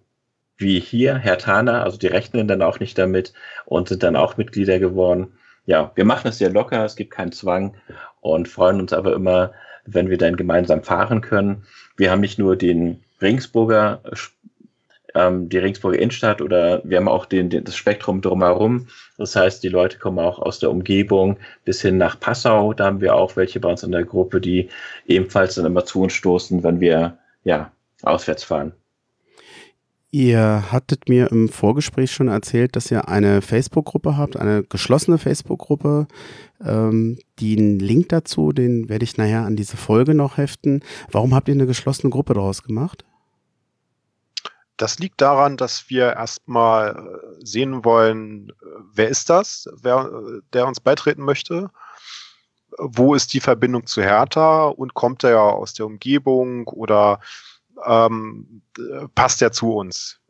[0.57, 3.33] wie hier, Hertaner, also die rechnen dann auch nicht damit
[3.65, 5.33] und sind dann auch Mitglieder geworden.
[5.67, 7.75] Ja, wir machen es sehr locker, es gibt keinen Zwang
[8.21, 9.53] und freuen uns aber immer,
[9.87, 11.65] wenn wir dann gemeinsam fahren können.
[11.97, 14.03] Wir haben nicht nur den Ringsburger,
[15.15, 18.89] ähm, die Ringsburger Innenstadt oder wir haben auch den, den, das Spektrum drumherum.
[19.17, 22.75] Das heißt, die Leute kommen auch aus der Umgebung bis hin nach Passau.
[22.75, 24.69] Da haben wir auch welche bei uns in der Gruppe, die
[25.07, 27.73] ebenfalls dann immer zu uns stoßen, wenn wir ja
[28.03, 28.73] auswärts fahren.
[30.15, 36.07] Ihr hattet mir im Vorgespräch schon erzählt, dass ihr eine Facebook-Gruppe habt, eine geschlossene Facebook-Gruppe.
[36.65, 40.85] Ähm, den Link dazu, den werde ich nachher an diese Folge noch heften.
[41.11, 43.05] Warum habt ihr eine geschlossene Gruppe daraus gemacht?
[44.77, 50.09] Das liegt daran, dass wir erstmal äh, sehen wollen, äh, wer ist das, wer,
[50.53, 51.71] der uns beitreten möchte.
[52.79, 57.19] Wo ist die Verbindung zu Hertha und kommt er ja aus der Umgebung oder
[57.87, 58.63] ähm,
[59.15, 60.21] passt ja zu uns.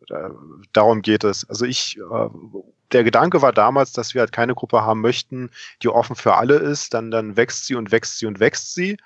[0.73, 1.49] Darum geht es.
[1.49, 2.29] Also ich, äh,
[2.93, 5.51] der Gedanke war damals, dass wir halt keine Gruppe haben möchten,
[5.83, 6.95] die offen für alle ist.
[6.95, 8.99] Dann, dann wächst sie und wächst sie und wächst sie.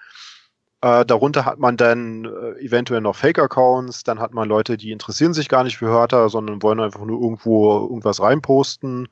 [0.80, 5.34] Äh, darunter hat man dann äh, eventuell noch Fake-Accounts, dann hat man Leute, die interessieren
[5.34, 9.08] sich gar nicht für Hörter, sondern wollen einfach nur irgendwo irgendwas reinposten.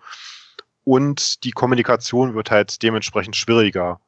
[0.84, 4.00] Und die Kommunikation wird halt dementsprechend schwieriger.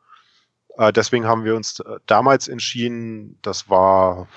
[0.77, 4.29] Äh, deswegen haben wir uns äh, damals entschieden, das war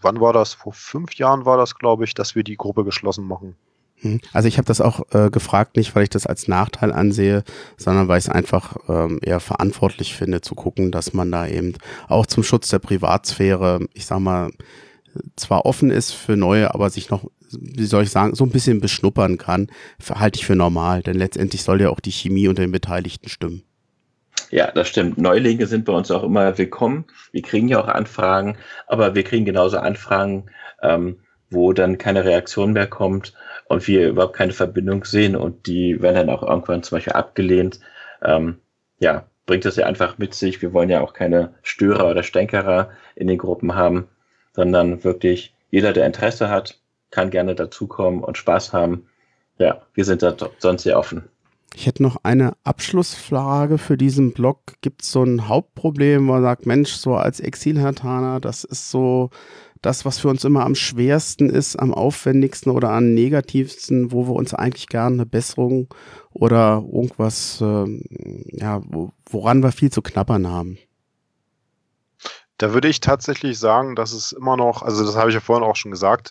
[0.00, 0.54] wann war das?
[0.54, 3.56] Vor fünf Jahren war das, glaube ich, dass wir die Gruppe geschlossen machen.
[4.02, 4.20] Hm.
[4.32, 7.44] Also ich habe das auch äh, gefragt, nicht weil ich das als Nachteil ansehe,
[7.76, 11.74] sondern weil ich es einfach ähm, eher verantwortlich finde, zu gucken, dass man da eben
[12.08, 14.50] auch zum Schutz der Privatsphäre, ich sag mal,
[15.36, 18.80] zwar offen ist für neue, aber sich noch, wie soll ich sagen, so ein bisschen
[18.80, 19.68] beschnuppern kann,
[20.10, 23.62] halte ich für normal, denn letztendlich soll ja auch die Chemie unter den Beteiligten stimmen.
[24.52, 25.16] Ja, das stimmt.
[25.16, 27.06] Neulinge sind bei uns auch immer willkommen.
[27.32, 30.50] Wir kriegen ja auch Anfragen, aber wir kriegen genauso Anfragen,
[30.82, 33.32] ähm, wo dann keine Reaktion mehr kommt
[33.68, 37.80] und wir überhaupt keine Verbindung sehen und die werden dann auch irgendwann zum Beispiel abgelehnt.
[38.22, 38.58] Ähm,
[38.98, 40.60] ja, bringt das ja einfach mit sich.
[40.60, 44.08] Wir wollen ja auch keine Störer oder Stänkerer in den Gruppen haben,
[44.52, 46.78] sondern wirklich jeder, der Interesse hat,
[47.10, 49.08] kann gerne dazukommen und Spaß haben.
[49.56, 51.30] Ja, wir sind da sonst sehr offen.
[51.74, 54.74] Ich hätte noch eine Abschlussfrage für diesen Blog.
[54.82, 59.30] Gibt es so ein Hauptproblem, wo man sagt, Mensch, so als Exilhartaner, das ist so
[59.82, 64.34] das, was für uns immer am schwersten ist, am aufwendigsten oder am negativsten, wo wir
[64.34, 65.92] uns eigentlich gerne eine Besserung
[66.32, 68.00] oder irgendwas, äh,
[68.52, 68.80] ja,
[69.28, 70.78] woran wir viel zu knabbern haben?
[72.58, 75.64] Da würde ich tatsächlich sagen, dass es immer noch, also das habe ich ja vorhin
[75.64, 76.30] auch schon gesagt,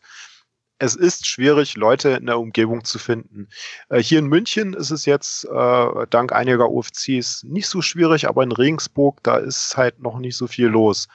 [0.82, 3.48] es ist schwierig, Leute in der Umgebung zu finden.
[3.90, 8.42] Äh, hier in München ist es jetzt äh, dank einiger UFCs nicht so schwierig, aber
[8.42, 11.08] in Regensburg, da ist halt noch nicht so viel los.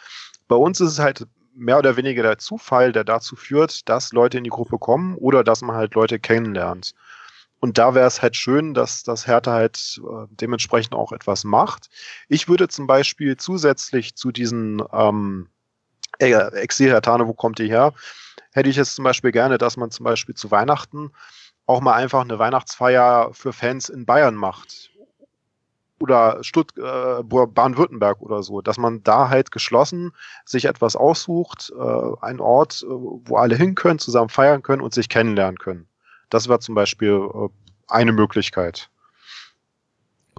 [0.46, 4.38] Bei uns ist es halt mehr oder weniger der Zufall, der dazu führt, dass Leute
[4.38, 6.94] in die Gruppe kommen oder dass man halt Leute kennenlernt.
[7.58, 11.88] Und da wäre es halt schön, dass das Hertha halt äh, dementsprechend auch etwas macht.
[12.28, 15.48] Ich würde zum Beispiel zusätzlich zu diesen ähm,
[16.18, 17.92] äh, Exil-Hertane, wo kommt ihr her?
[18.56, 21.12] hätte ich es zum Beispiel gerne, dass man zum Beispiel zu Weihnachten
[21.66, 24.90] auch mal einfach eine Weihnachtsfeier für Fans in Bayern macht.
[25.98, 30.12] Oder Stutt äh, Baden-Württemberg oder so, dass man da halt geschlossen
[30.44, 34.92] sich etwas aussucht, äh, einen Ort, äh, wo alle hin können, zusammen feiern können und
[34.92, 35.86] sich kennenlernen können.
[36.28, 37.48] Das wäre zum Beispiel äh,
[37.88, 38.90] eine Möglichkeit.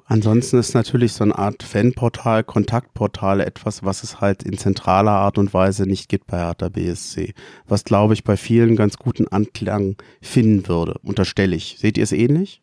[0.10, 5.38] Ansonsten ist natürlich so eine Art Fanportal, Kontaktportal etwas, was es halt in zentraler Art
[5.38, 7.34] und Weise nicht gibt bei Hertha BSC.
[7.68, 11.76] Was, glaube ich, bei vielen ganz guten Anklang finden würde, unterstelle ich.
[11.78, 12.62] Seht ihr es ähnlich?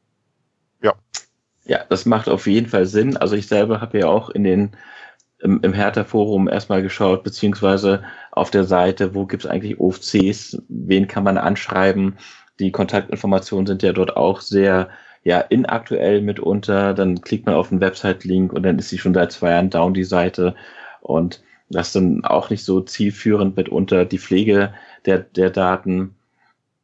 [0.82, 0.94] Ja.
[1.66, 3.18] Ja, das macht auf jeden Fall Sinn.
[3.18, 4.70] Also ich selber habe ja auch in den
[5.38, 11.08] im, im Hertha-Forum erstmal geschaut, beziehungsweise auf der Seite, wo gibt es eigentlich OFCs, wen
[11.08, 12.16] kann man anschreiben.
[12.58, 14.88] Die Kontaktinformationen sind ja dort auch sehr
[15.24, 16.94] ja inaktuell mitunter.
[16.94, 19.94] Dann klickt man auf den Website-Link und dann ist sie schon seit zwei Jahren down,
[19.94, 20.54] die Seite.
[21.00, 24.74] Und das ist dann auch nicht so zielführend mitunter die Pflege
[25.06, 26.14] der, der Daten.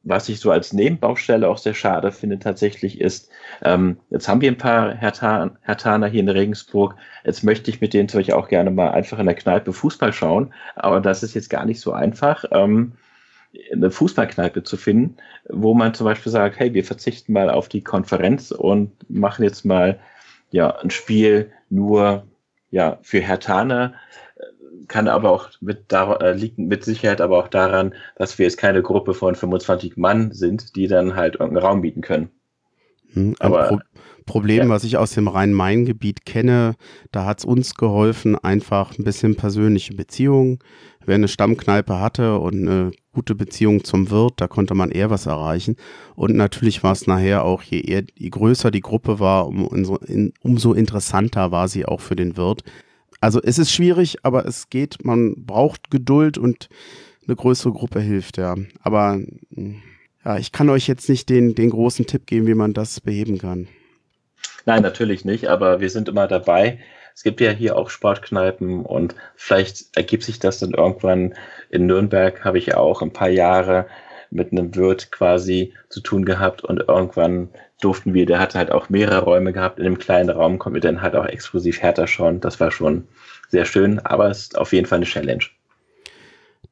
[0.02, 3.28] Was ich so als Nebenbaustelle auch sehr schade finde tatsächlich ist,
[3.62, 7.92] ähm, jetzt haben wir ein paar Hertan, Hertaner hier in Regensburg, jetzt möchte ich mit
[7.92, 11.34] denen zum Beispiel auch gerne mal einfach in der Kneipe Fußball schauen, aber das ist
[11.34, 12.44] jetzt gar nicht so einfach.
[12.50, 12.92] Ähm,
[13.72, 15.16] eine Fußballkneipe zu finden,
[15.48, 19.64] wo man zum Beispiel sagt, hey, wir verzichten mal auf die Konferenz und machen jetzt
[19.64, 19.98] mal
[20.50, 22.26] ja ein Spiel nur
[22.70, 23.94] ja für Hertaner,
[24.88, 28.58] kann aber auch mit da, äh, liegt mit Sicherheit aber auch daran, dass wir jetzt
[28.58, 32.30] keine Gruppe von 25 Mann sind, die dann halt irgendeinen Raum bieten können.
[33.12, 33.78] Hm, aber Pro
[34.26, 34.68] Problem, ja.
[34.68, 36.76] was ich aus dem Rhein-Main-Gebiet kenne,
[37.10, 40.60] da hat es uns geholfen, einfach ein bisschen persönliche Beziehungen.
[41.04, 45.26] Wer eine Stammkneipe hatte und eine gute Beziehung zum Wirt, da konnte man eher was
[45.26, 45.74] erreichen.
[46.14, 49.96] Und natürlich war es nachher auch, je, eher, je größer die Gruppe war, um, umso,
[49.96, 52.62] in, umso interessanter war sie auch für den Wirt.
[53.20, 56.68] Also es ist schwierig, aber es geht, man braucht Geduld und
[57.26, 58.54] eine größere Gruppe hilft, ja.
[58.80, 59.18] Aber
[59.54, 59.82] hm,
[60.24, 63.38] ja, ich kann euch jetzt nicht den, den großen Tipp geben, wie man das beheben
[63.38, 63.68] kann.
[64.66, 66.78] Nein, natürlich nicht, aber wir sind immer dabei.
[67.14, 71.34] Es gibt ja hier auch Sportkneipen und vielleicht ergibt sich das dann irgendwann.
[71.70, 73.86] In Nürnberg habe ich ja auch ein paar Jahre
[74.30, 77.48] mit einem Wirt quasi zu tun gehabt und irgendwann
[77.80, 79.78] durften wir, der hatte halt auch mehrere Räume gehabt.
[79.78, 82.40] In einem kleinen Raum konnten wir dann halt auch exklusiv härter schauen.
[82.40, 83.08] Das war schon
[83.48, 85.44] sehr schön, aber es ist auf jeden Fall eine Challenge.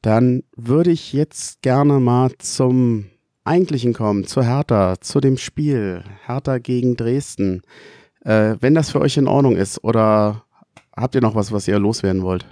[0.03, 3.11] Dann würde ich jetzt gerne mal zum
[3.49, 7.63] Eigentlichen kommen, zu Hertha, zu dem Spiel Hertha gegen Dresden.
[8.25, 10.45] Äh, wenn das für euch in Ordnung ist oder
[10.95, 12.47] habt ihr noch was, was ihr loswerden wollt?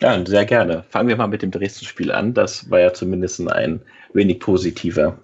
[0.00, 0.84] Ja, sehr gerne.
[0.88, 2.32] Fangen wir mal mit dem Dresden-Spiel an.
[2.34, 3.80] Das war ja zumindest ein
[4.14, 5.18] wenig positiver.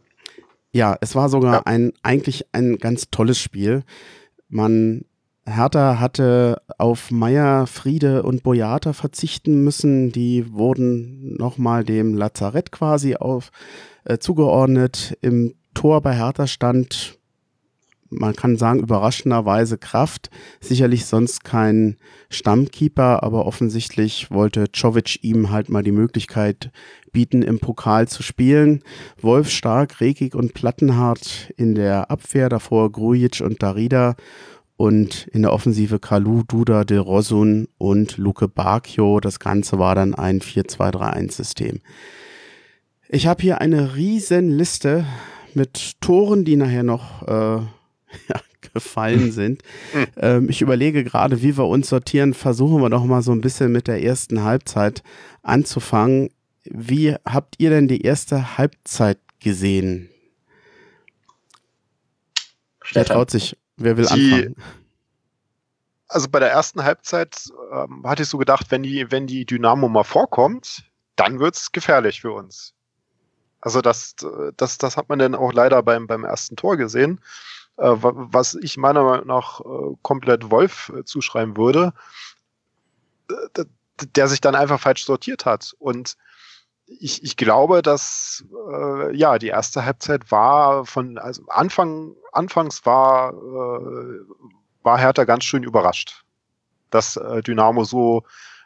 [0.72, 1.62] Ja, es war sogar ja.
[1.64, 3.84] ein eigentlich ein ganz tolles Spiel.
[4.48, 5.04] Man
[5.48, 10.12] Hertha hatte auf Meier, Friede und Boyata verzichten müssen.
[10.12, 13.50] Die wurden nochmal dem Lazarett quasi auf,
[14.04, 15.16] äh, zugeordnet.
[15.20, 17.18] Im Tor bei Hertha stand,
[18.10, 20.30] man kann sagen, überraschenderweise Kraft.
[20.60, 21.96] Sicherlich sonst kein
[22.30, 26.70] Stammkeeper, aber offensichtlich wollte Czovic ihm halt mal die Möglichkeit
[27.12, 28.82] bieten, im Pokal zu spielen.
[29.20, 34.16] Wolf stark, Rekig und Plattenhardt in der Abwehr, davor Grujic und Darida
[34.78, 39.18] und in der Offensive Kalu, Duda, De Rosun und Luke Bacchio.
[39.18, 41.80] Das Ganze war dann ein 4-2-3-1-System.
[43.08, 45.04] Ich habe hier eine riesen Liste
[45.52, 47.56] mit Toren, die nachher noch äh,
[48.28, 48.40] ja,
[48.72, 49.62] gefallen sind.
[50.16, 52.32] ähm, ich überlege gerade, wie wir uns sortieren.
[52.32, 55.02] Versuchen wir doch mal so ein bisschen mit der ersten Halbzeit
[55.42, 56.30] anzufangen.
[56.62, 60.08] wie habt ihr denn die erste Halbzeit gesehen?
[62.92, 63.56] Wer traut sich?
[63.78, 64.56] Wer will die, anfangen?
[66.08, 69.88] Also bei der ersten Halbzeit ähm, hatte ich so gedacht, wenn die, wenn die Dynamo
[69.88, 70.84] mal vorkommt,
[71.16, 72.74] dann wird's gefährlich für uns.
[73.60, 74.14] Also das,
[74.56, 77.20] das, das hat man dann auch leider beim, beim ersten Tor gesehen,
[77.76, 81.92] äh, was ich meiner Meinung nach äh, komplett Wolf äh, zuschreiben würde,
[83.30, 83.64] äh,
[84.14, 85.74] der sich dann einfach falsch sortiert hat.
[85.78, 86.16] Und
[86.88, 93.32] ich, ich glaube, dass äh, ja die erste Halbzeit war von also Anfang anfangs war
[93.32, 94.20] äh,
[94.82, 96.24] war Hertha ganz schön überrascht,
[96.90, 98.24] dass äh, Dynamo so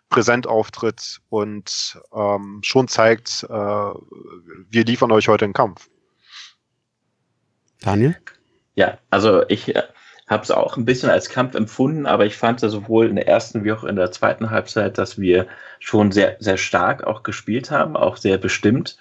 [0.08, 5.88] präsent auftritt und ähm, schon zeigt, äh, wir liefern euch heute einen Kampf.
[7.80, 8.16] Daniel?
[8.74, 9.82] Ja, also ich äh,
[10.32, 13.62] habe es auch ein bisschen als Kampf empfunden, aber ich fand sowohl in der ersten
[13.62, 15.46] wie auch in der zweiten Halbzeit, dass wir
[15.78, 18.96] schon sehr, sehr stark auch gespielt haben, auch sehr bestimmt.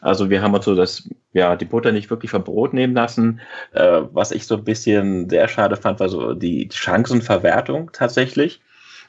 [0.00, 3.40] Also wir haben uns so das, ja, die Butter nicht wirklich vom Brot nehmen lassen.
[3.72, 8.60] Äh, was ich so ein bisschen sehr schade fand, war so die Chancenverwertung tatsächlich.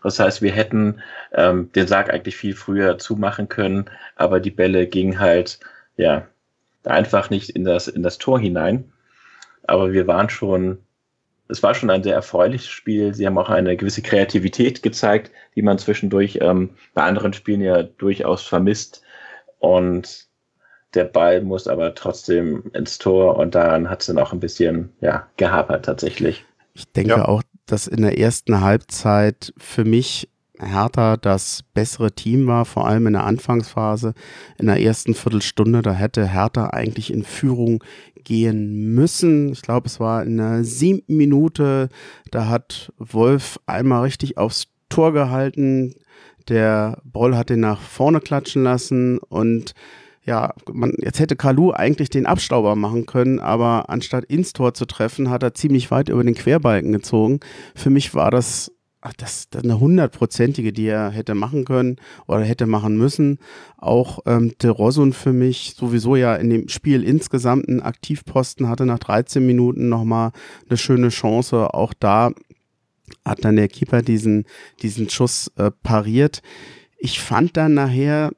[0.04, 1.02] Das heißt, wir hätten
[1.34, 5.60] ähm, den Sarg eigentlich viel früher zumachen können, aber die Bälle gingen halt,
[5.98, 6.28] ja,
[6.86, 8.92] einfach nicht in das, in das Tor hinein.
[9.68, 10.80] Aber wir waren schon,
[11.50, 13.14] es war schon ein sehr erfreuliches Spiel.
[13.14, 17.84] Sie haben auch eine gewisse Kreativität gezeigt, die man zwischendurch ähm, bei anderen Spielen ja
[17.84, 19.02] durchaus vermisst.
[19.58, 20.28] Und
[20.94, 24.94] der Ball muss aber trotzdem ins Tor und daran hat es dann auch ein bisschen
[25.02, 26.46] ja, gehapert tatsächlich.
[26.74, 27.26] Ich denke ja.
[27.26, 30.30] auch, dass in der ersten Halbzeit für mich
[30.62, 34.14] Hertha das bessere Team war, vor allem in der Anfangsphase.
[34.58, 37.84] In der ersten Viertelstunde, da hätte Hertha eigentlich in Führung
[38.24, 39.52] gehen müssen.
[39.52, 41.90] Ich glaube, es war in der siebten Minute,
[42.32, 45.96] da hat Wolf einmal richtig aufs Tor gehalten.
[46.48, 49.74] Der Boll hat den nach vorne klatschen lassen und
[50.26, 54.86] ja, man, jetzt hätte Kalu eigentlich den Abstauber machen können, aber anstatt ins Tor zu
[54.86, 57.40] treffen, hat er ziemlich weit über den Querbalken gezogen.
[57.74, 62.44] Für mich war das, ach, das, das eine hundertprozentige, die er hätte machen können oder
[62.44, 63.40] hätte machen müssen.
[63.78, 68.86] Auch ähm, De Rosun für mich sowieso ja in dem Spiel insgesamt einen Aktivposten hatte
[68.86, 70.32] nach 13 Minuten nochmal
[70.68, 71.74] eine schöne Chance.
[71.74, 72.32] Auch da
[73.26, 74.46] hat dann der Keeper diesen,
[74.82, 76.42] diesen Schuss äh, pariert.
[76.98, 78.32] Ich fand dann nachher,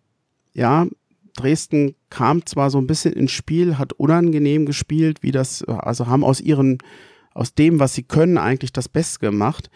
[0.54, 0.88] ja,
[1.36, 6.24] Dresden kam zwar so ein bisschen ins Spiel, hat unangenehm gespielt, wie das, also haben
[6.24, 6.80] aus ihren,
[7.34, 9.69] aus dem, was sie können, eigentlich das Beste gemacht.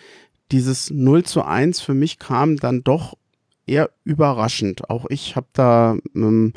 [0.52, 3.18] Dieses 0 zu 1 für mich kam dann doch
[3.66, 4.90] eher überraschend.
[4.90, 6.54] Auch ich habe da ähm,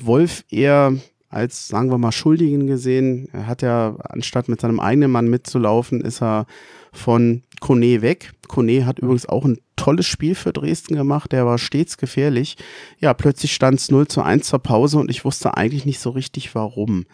[0.00, 0.94] Wolf eher
[1.28, 3.28] als, sagen wir mal, Schuldigen gesehen.
[3.32, 6.46] Er hat ja, anstatt mit seinem eigenen Mann mitzulaufen, ist er
[6.92, 8.32] von Kone weg.
[8.48, 12.56] Kone hat übrigens auch ein tolles Spiel für Dresden gemacht, der war stets gefährlich.
[12.98, 16.10] Ja, plötzlich stand es 0 zu 1 zur Pause und ich wusste eigentlich nicht so
[16.10, 17.04] richtig warum.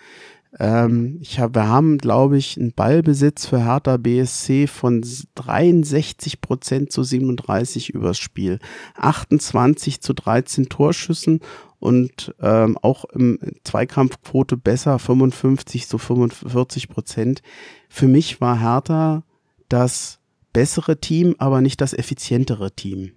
[0.58, 6.92] Ähm, ich hab, wir haben, glaube ich, einen Ballbesitz für Hertha BSC von 63 Prozent
[6.92, 8.58] zu 37 übers Spiel.
[8.96, 11.40] 28 zu 13 Torschüssen
[11.78, 17.42] und ähm, auch im Zweikampfquote besser, 55 zu 45 Prozent.
[17.88, 19.24] Für mich war Hertha
[19.68, 20.18] das
[20.52, 23.12] bessere Team, aber nicht das effizientere Team.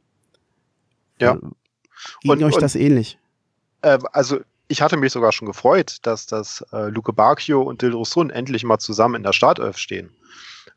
[1.19, 1.33] Ja.
[1.33, 1.39] Äh,
[2.21, 3.19] ging und, euch und, das ähnlich?
[3.81, 8.29] Äh, also ich hatte mich sogar schon gefreut, dass das äh, Luke Bacchio und Dilrosun
[8.29, 10.09] endlich mal zusammen in der Startelf stehen.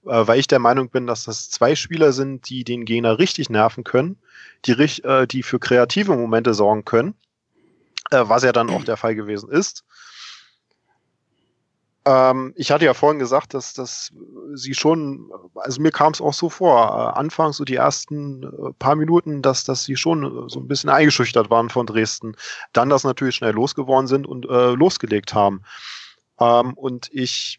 [0.04, 3.50] Äh, weil ich der Meinung bin, dass das zwei Spieler sind, die den Gegner richtig
[3.50, 4.18] nerven können,
[4.64, 7.14] die, äh, die für kreative Momente sorgen können,
[8.10, 9.84] äh, was ja dann auch der Fall gewesen ist.
[12.08, 14.14] Ähm, ich hatte ja vorhin gesagt, dass, dass
[14.54, 18.72] sie schon, also mir kam es auch so vor, äh, anfangs so die ersten äh,
[18.78, 22.34] paar Minuten, dass, dass sie schon äh, so ein bisschen eingeschüchtert waren von Dresden.
[22.72, 25.60] Dann das natürlich schnell losgeworden sind und äh, losgelegt haben.
[26.40, 27.58] Ähm, und ich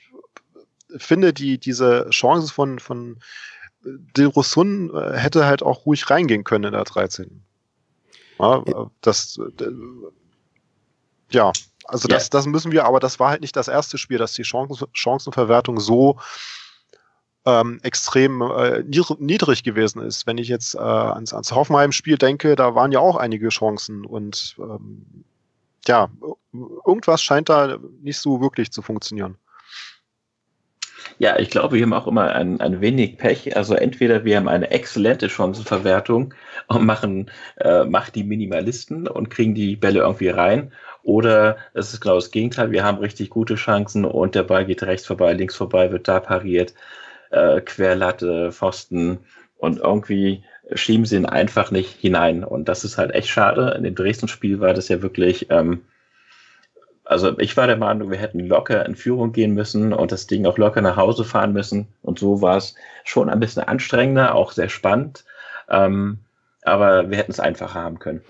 [0.98, 3.20] finde, die, diese Chance von, von
[3.86, 7.44] äh, hätte halt auch ruhig reingehen können in der 13.
[8.40, 8.64] Ja,
[9.02, 9.40] das,
[11.30, 11.52] ja,
[11.89, 12.30] also das, ja.
[12.32, 15.80] das müssen wir, aber das war halt nicht das erste Spiel, dass die Chancen, Chancenverwertung
[15.80, 16.17] so
[17.45, 18.84] ähm, extrem äh,
[19.19, 20.28] niedrig gewesen ist.
[20.28, 24.56] Wenn ich jetzt äh, ans, ans Hoffenheim-Spiel denke, da waren ja auch einige Chancen und
[24.59, 25.26] ähm,
[25.88, 26.09] ja,
[26.86, 29.38] irgendwas scheint da nicht so wirklich zu funktionieren.
[31.18, 33.57] Ja, ich glaube, wir haben auch immer ein, ein wenig Pech.
[33.57, 36.34] Also entweder wir haben eine exzellente Chancenverwertung
[36.68, 40.72] und machen, äh, macht die Minimalisten und kriegen die Bälle irgendwie rein.
[41.04, 42.72] Oder es ist genau das Gegenteil.
[42.72, 46.20] Wir haben richtig gute Chancen und der Ball geht rechts vorbei, links vorbei, wird da
[46.20, 46.74] pariert,
[47.32, 49.20] äh, Querlatte, Pfosten
[49.58, 50.43] und irgendwie
[50.74, 52.43] schieben sie ihn einfach nicht hinein.
[52.43, 53.74] Und das ist halt echt schade.
[53.78, 55.84] In dem Dresden-Spiel war das ja wirklich, ähm,
[57.04, 60.45] also ich war der Meinung, wir hätten locker in Führung gehen müssen und das Ding
[60.45, 61.88] auch locker nach Hause fahren müssen.
[62.02, 65.26] Und so war es schon ein bisschen anstrengender, auch sehr spannend.
[65.70, 66.20] Ähm,
[66.64, 68.22] aber wir hätten es einfacher haben können.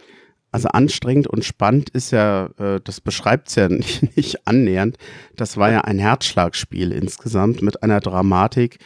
[0.51, 4.97] Also anstrengend und spannend ist ja, äh, das beschreibt es ja nicht, nicht annähernd.
[5.35, 8.79] Das war ja ein Herzschlagspiel insgesamt mit einer Dramatik,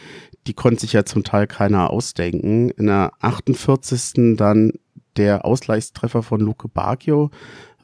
[0.46, 2.70] die konnte sich ja zum Teil keiner ausdenken.
[2.70, 4.36] In der 48.
[4.36, 4.72] dann
[5.16, 7.30] der Ausgleichstreffer von Luke Bacchio,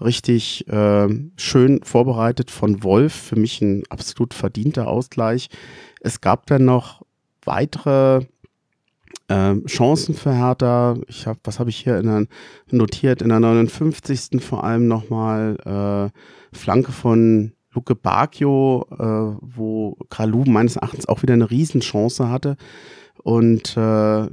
[0.00, 5.48] richtig äh, schön vorbereitet von Wolf, für mich ein absolut verdienter Ausgleich.
[6.00, 7.02] Es gab dann noch
[7.44, 8.24] weitere
[9.30, 10.96] äh, Chancen für Hertha.
[11.06, 12.26] Ich habe, was habe ich hier in der,
[12.70, 13.22] notiert?
[13.22, 14.42] In der 59.
[14.42, 15.56] vor allem nochmal
[16.12, 22.56] äh, Flanke von Luke Bacchio, äh, wo Kalu meines Erachtens auch wieder eine Riesenchance hatte.
[23.22, 24.26] Und äh,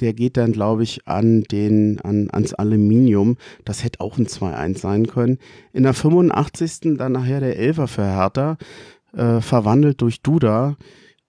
[0.00, 3.36] der geht dann, glaube ich, an den, an, ans Aluminium.
[3.64, 5.38] Das hätte auch ein 2-1 sein können.
[5.72, 6.96] In der 85.
[6.96, 8.56] dann nachher der Elfer für Hertha,
[9.16, 10.76] äh, verwandelt durch Duda.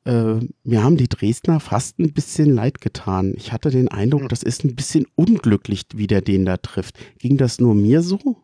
[0.09, 3.35] Äh, mir haben die Dresdner fast ein bisschen leid getan.
[3.37, 4.27] Ich hatte den Eindruck, hm.
[4.29, 6.97] das ist ein bisschen unglücklich, wie der den da trifft.
[7.19, 8.37] Ging das nur mir so?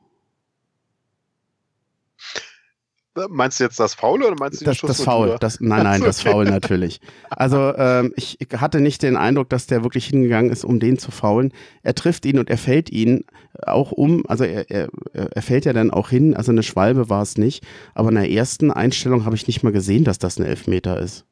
[3.30, 5.38] Meinst du jetzt das Foul oder meinst du das, das Foul?
[5.40, 7.00] Das, nein, nein, das Foul natürlich.
[7.30, 11.10] Also ähm, ich hatte nicht den Eindruck, dass der wirklich hingegangen ist, um den zu
[11.12, 11.52] faulen.
[11.82, 13.24] Er trifft ihn und er fällt ihn
[13.66, 14.24] auch um.
[14.28, 16.36] Also er, er, er fällt ja dann auch hin.
[16.36, 17.66] Also eine Schwalbe war es nicht.
[17.96, 21.26] Aber in der ersten Einstellung habe ich nicht mal gesehen, dass das ein Elfmeter ist.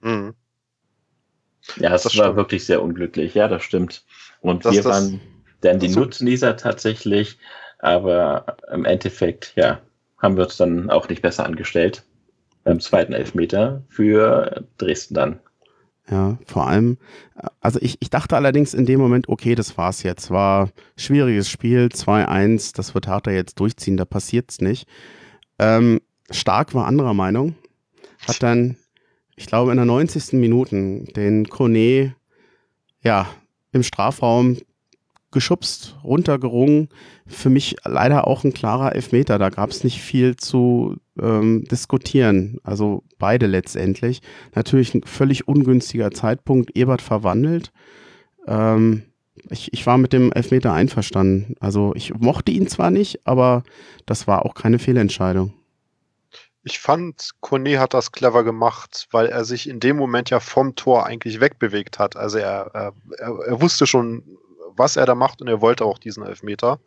[0.00, 0.34] Mhm.
[1.76, 2.36] Ja, es war stimmt.
[2.36, 3.34] wirklich sehr unglücklich.
[3.34, 4.04] Ja, das stimmt.
[4.40, 5.20] Und das, wir das, waren
[5.60, 7.38] dann die Nutznießer tatsächlich.
[7.78, 9.80] Aber im Endeffekt, ja,
[10.18, 12.04] haben wir uns dann auch nicht besser angestellt.
[12.64, 15.40] Beim zweiten Elfmeter für Dresden dann.
[16.10, 16.98] Ja, vor allem,
[17.60, 20.30] also ich, ich dachte allerdings in dem Moment, okay, das war's jetzt.
[20.30, 24.88] War schwieriges Spiel, 2-1, das wird Harter jetzt durchziehen, da passiert's nicht.
[25.58, 27.54] Ähm, Stark war anderer Meinung.
[28.26, 28.76] Hat dann,
[29.40, 30.34] ich glaube, in der 90.
[30.34, 32.14] Minute den Kone
[33.02, 33.26] ja,
[33.72, 34.58] im Strafraum
[35.30, 36.90] geschubst, runtergerungen.
[37.26, 39.38] Für mich leider auch ein klarer Elfmeter.
[39.38, 42.58] Da gab es nicht viel zu ähm, diskutieren.
[42.64, 44.20] Also beide letztendlich.
[44.54, 46.76] Natürlich ein völlig ungünstiger Zeitpunkt.
[46.76, 47.72] Ebert verwandelt.
[48.46, 49.04] Ähm,
[49.48, 51.54] ich, ich war mit dem Elfmeter einverstanden.
[51.60, 53.62] Also ich mochte ihn zwar nicht, aber
[54.04, 55.54] das war auch keine Fehlentscheidung.
[56.70, 60.76] Ich fand, Kone hat das clever gemacht, weil er sich in dem Moment ja vom
[60.76, 62.14] Tor eigentlich wegbewegt hat.
[62.14, 64.22] Also er, er, er wusste schon,
[64.76, 66.78] was er da macht und er wollte auch diesen Elfmeter.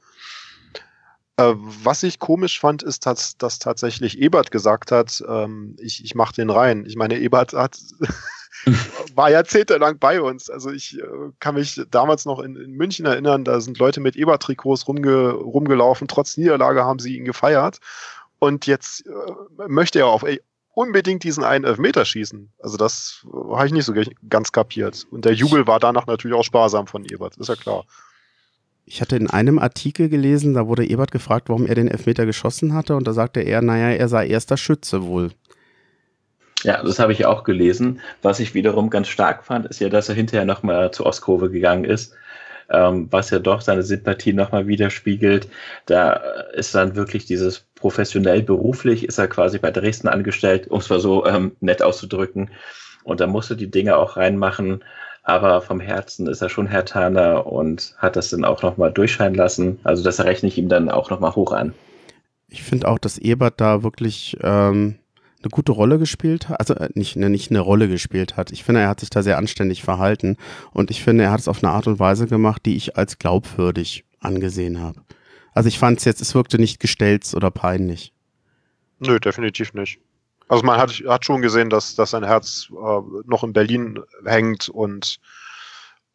[1.36, 6.16] Äh, was ich komisch fand, ist, dass, dass tatsächlich Ebert gesagt hat, ähm, ich, ich
[6.16, 6.86] mache den rein.
[6.86, 7.78] Ich meine, Ebert hat
[9.16, 10.50] war jahrzehntelang bei uns.
[10.50, 11.04] Also ich äh,
[11.42, 16.08] kann mich damals noch in, in, München erinnern, da sind Leute mit Ebert-Trikots rumge, rumgelaufen.
[16.08, 17.80] Trotz Niederlage haben sie ihn gefeiert.
[18.44, 20.26] Und jetzt äh, möchte er auf
[20.74, 22.52] unbedingt diesen einen Elfmeter schießen.
[22.60, 23.94] Also das äh, habe ich nicht so
[24.28, 25.08] ganz kapiert.
[25.12, 27.86] Und der Jubel war danach natürlich auch sparsam von Ebert, ist ja klar.
[28.86, 32.74] Ich hatte in einem Artikel gelesen, da wurde Ebert gefragt, warum er den Elfmeter geschossen
[32.74, 32.98] hatte.
[32.98, 35.32] Und da sagte er, naja, er sei erster Schütze wohl.
[36.64, 38.02] Ja, das habe ich auch gelesen.
[38.22, 41.86] Was ich wiederum ganz stark fand, ist ja, dass er hinterher nochmal zu Ostkurve gegangen
[41.86, 42.14] ist
[42.70, 45.48] ähm, was ja doch seine Sympathie nochmal widerspiegelt.
[45.86, 46.14] Da
[46.54, 51.00] ist dann wirklich dieses professionell beruflich, ist er quasi bei Dresden angestellt, um es mal
[51.00, 52.50] so ähm, nett auszudrücken.
[53.04, 54.84] Und da musste die Dinge auch reinmachen.
[55.24, 59.36] Aber vom Herzen ist er schon Herr Taner und hat das dann auch nochmal durchscheinen
[59.36, 59.80] lassen.
[59.84, 61.74] Also das rechne ich ihm dann auch nochmal hoch an.
[62.50, 64.96] Ich finde auch, dass Ebert da wirklich ähm,
[65.44, 68.52] eine gute Rolle gespielt hat, also äh, nicht, ne, nicht eine Rolle gespielt hat.
[68.52, 70.38] Ich finde, er hat sich da sehr anständig verhalten
[70.72, 73.20] und ich finde, er hat es auf eine Art und Weise gemacht, die ich als
[73.20, 75.02] glaubwürdig angesehen habe.
[75.54, 78.14] Also ich fand es jetzt, es wirkte nicht gestellt oder peinlich.
[79.00, 80.00] Nö, definitiv nicht.
[80.48, 84.70] Also man hat, hat schon gesehen, dass, dass sein Herz äh, noch in Berlin hängt
[84.70, 85.20] und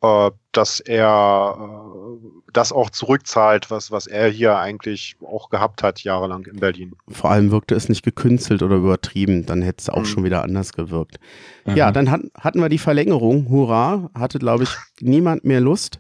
[0.01, 6.03] äh, dass er äh, das auch zurückzahlt, was, was er hier eigentlich auch gehabt hat,
[6.05, 6.93] jahrelang in Berlin.
[7.09, 10.07] Vor allem wirkte es nicht gekünstelt oder übertrieben, dann hätte es auch mhm.
[10.07, 11.19] schon wieder anders gewirkt.
[11.67, 11.77] Mhm.
[11.77, 14.71] Ja, dann hat, hatten wir die Verlängerung, hurra, hatte, glaube ich,
[15.01, 15.99] niemand mehr Lust.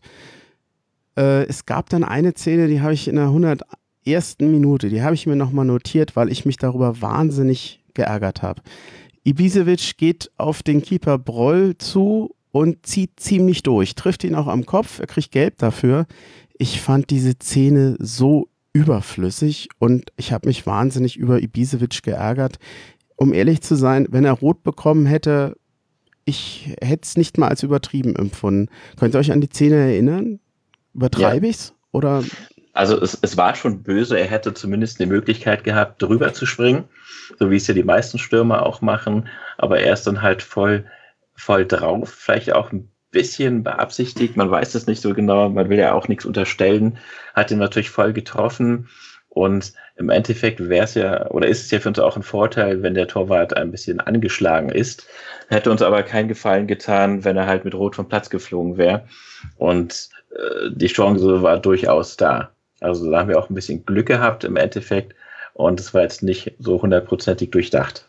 [1.16, 4.36] Äh, es gab dann eine Szene, die habe ich in der 101.
[4.38, 8.62] Minute, die habe ich mir nochmal notiert, weil ich mich darüber wahnsinnig geärgert habe.
[9.24, 14.66] Ibisevic geht auf den Keeper Broll zu und zieht ziemlich durch, trifft ihn auch am
[14.66, 16.06] Kopf, er kriegt gelb dafür.
[16.58, 22.58] Ich fand diese Szene so überflüssig und ich habe mich wahnsinnig über Ibisevic geärgert.
[23.16, 25.56] Um ehrlich zu sein, wenn er rot bekommen hätte,
[26.24, 28.68] ich hätte es nicht mal als übertrieben empfunden.
[28.98, 30.40] Könnt ihr euch an die Szene erinnern?
[30.94, 31.50] Übertreibe ja.
[31.50, 31.74] ich's?
[31.90, 32.22] Oder?
[32.74, 36.84] Also es, es war schon böse, er hätte zumindest die Möglichkeit gehabt, drüber zu springen,
[37.38, 40.84] so wie es ja die meisten Stürmer auch machen, aber er ist dann halt voll,
[41.38, 45.78] voll drauf, vielleicht auch ein bisschen beabsichtigt, man weiß es nicht so genau, man will
[45.78, 46.98] ja auch nichts unterstellen,
[47.34, 48.88] hat ihn natürlich voll getroffen
[49.28, 52.82] und im Endeffekt wäre es ja, oder ist es ja für uns auch ein Vorteil,
[52.82, 55.06] wenn der Torwart ein bisschen angeschlagen ist.
[55.48, 59.06] Hätte uns aber keinen Gefallen getan, wenn er halt mit Rot vom Platz geflogen wäre.
[59.56, 62.50] Und äh, die Chance war durchaus da.
[62.80, 65.14] Also da haben wir auch ein bisschen Glück gehabt im Endeffekt.
[65.54, 68.07] Und es war jetzt nicht so hundertprozentig durchdacht.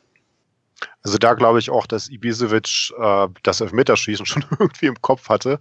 [1.04, 5.60] Also da glaube ich auch, dass Ibisevic äh, das Elfmeterschießen schon irgendwie im Kopf hatte.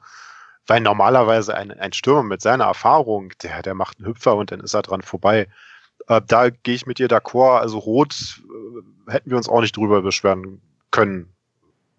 [0.66, 4.61] Weil normalerweise ein, ein Stürmer mit seiner Erfahrung, der, der macht einen Hüpfer und dann
[4.61, 5.49] ist er dran vorbei.
[6.09, 7.61] Äh, da gehe ich mit dir d'accord.
[7.61, 8.43] Also rot
[9.07, 10.61] äh, hätten wir uns auch nicht drüber beschweren
[10.91, 11.33] können.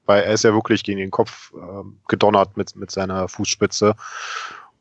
[0.05, 3.95] Weil er ist ja wirklich gegen den Kopf äh, gedonnert mit, mit seiner Fußspitze.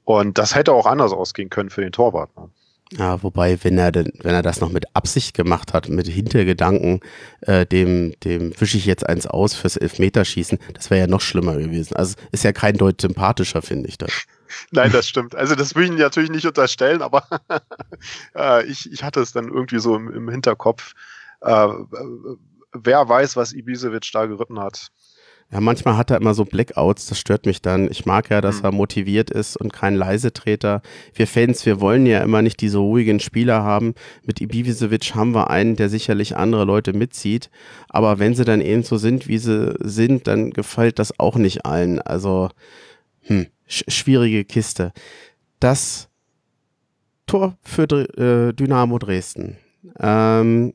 [0.05, 2.35] Und das hätte auch anders ausgehen können für den Torwart.
[2.37, 2.51] Ne?
[2.97, 7.01] Ja, wobei, wenn er denn, wenn er das noch mit Absicht gemacht hat, mit Hintergedanken,
[7.43, 11.57] äh, dem, dem wische ich jetzt eins aus fürs Elfmeterschießen, das wäre ja noch schlimmer
[11.57, 11.97] gewesen.
[11.97, 14.25] Also ist ja kein Deut sympathischer, finde ich das.
[14.71, 15.35] Nein, das stimmt.
[15.35, 17.25] Also das will ich natürlich nicht unterstellen, aber
[18.35, 20.95] äh, ich, ich hatte es dann irgendwie so im, im Hinterkopf.
[21.43, 21.69] Äh,
[22.73, 24.89] wer weiß, was Ibisevic da geritten hat.
[25.51, 27.91] Ja, manchmal hat er immer so Blackouts, das stört mich dann.
[27.91, 28.65] Ich mag ja, dass mhm.
[28.65, 30.83] er motiviert ist und kein Leisetreter.
[31.15, 33.95] Wir Fans, wir wollen ja immer nicht diese ruhigen Spieler haben.
[34.25, 37.49] Mit Ibisevic haben wir einen, der sicherlich andere Leute mitzieht.
[37.89, 41.65] Aber wenn sie dann eben so sind, wie sie sind, dann gefällt das auch nicht
[41.65, 42.03] allen.
[42.03, 42.51] Also,
[43.23, 44.93] hm, sch schwierige Kiste.
[45.61, 46.11] Das
[47.27, 49.57] Tor für äh, Dynamo Dresden
[49.99, 50.75] ähm,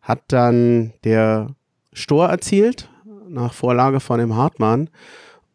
[0.00, 1.48] hat dann der
[1.92, 2.88] Stor erzielt
[3.30, 4.90] nach Vorlage von dem Hartmann.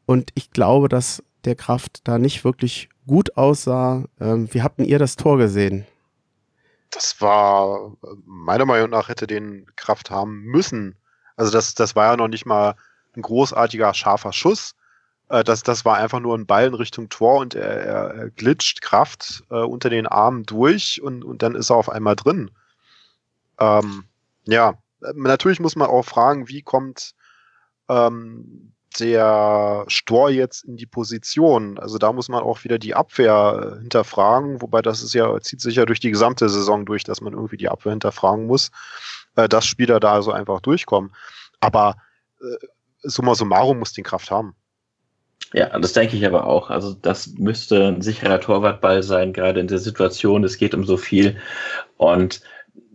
[0.05, 4.05] Und ich glaube, dass der Kraft da nicht wirklich gut aussah.
[4.19, 5.85] Ähm, wie habt ihr das Tor gesehen?
[6.91, 7.93] Das war,
[8.25, 10.95] meiner Meinung nach, hätte den Kraft haben müssen.
[11.35, 12.75] Also das, das war ja noch nicht mal
[13.15, 14.75] ein großartiger, scharfer Schuss.
[15.29, 18.81] Äh, das, das war einfach nur ein Ball in Richtung Tor und er, er, glitscht
[18.81, 22.51] Kraft äh, unter den Armen durch und, und dann ist er auf einmal drin.
[23.59, 24.05] Ähm,
[24.45, 24.75] ja,
[25.13, 27.13] natürlich muss man auch fragen, wie kommt
[27.89, 31.77] ähm, der Stor jetzt in die Position.
[31.77, 35.61] Also da muss man auch wieder die Abwehr äh, hinterfragen, wobei das ist ja, zieht
[35.61, 38.71] sich ja durch die gesamte Saison durch, dass man irgendwie die Abwehr hinterfragen muss,
[39.35, 41.13] äh, dass Spieler da also einfach durchkommen.
[41.59, 41.97] Aber
[42.39, 42.67] äh,
[43.03, 44.55] summa summarum muss den Kraft haben.
[45.53, 46.69] Ja, das denke ich aber auch.
[46.69, 50.43] Also das müsste ein sicherer Torwartball sein, gerade in der Situation.
[50.43, 51.37] Es geht um so viel.
[51.97, 52.41] Und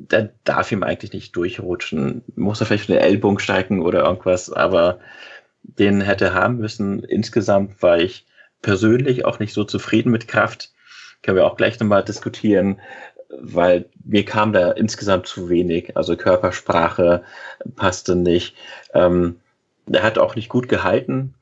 [0.09, 2.22] der darf ihm eigentlich nicht durchrutschen.
[2.36, 5.01] Muss er vielleicht den Ellbogen steigen oder irgendwas, aber
[5.62, 7.05] den hätte haben müssen.
[7.05, 8.26] Insgesamt war ich
[8.62, 10.72] persönlich auch nicht so zufrieden mit Kraft.
[11.22, 12.80] Können wir auch gleich nochmal diskutieren,
[13.38, 15.96] weil mir kam da insgesamt zu wenig.
[15.96, 17.22] Also Körpersprache
[17.76, 18.57] passte nicht.
[18.94, 19.40] Ähm,
[19.90, 21.34] er hat auch nicht gut gehalten.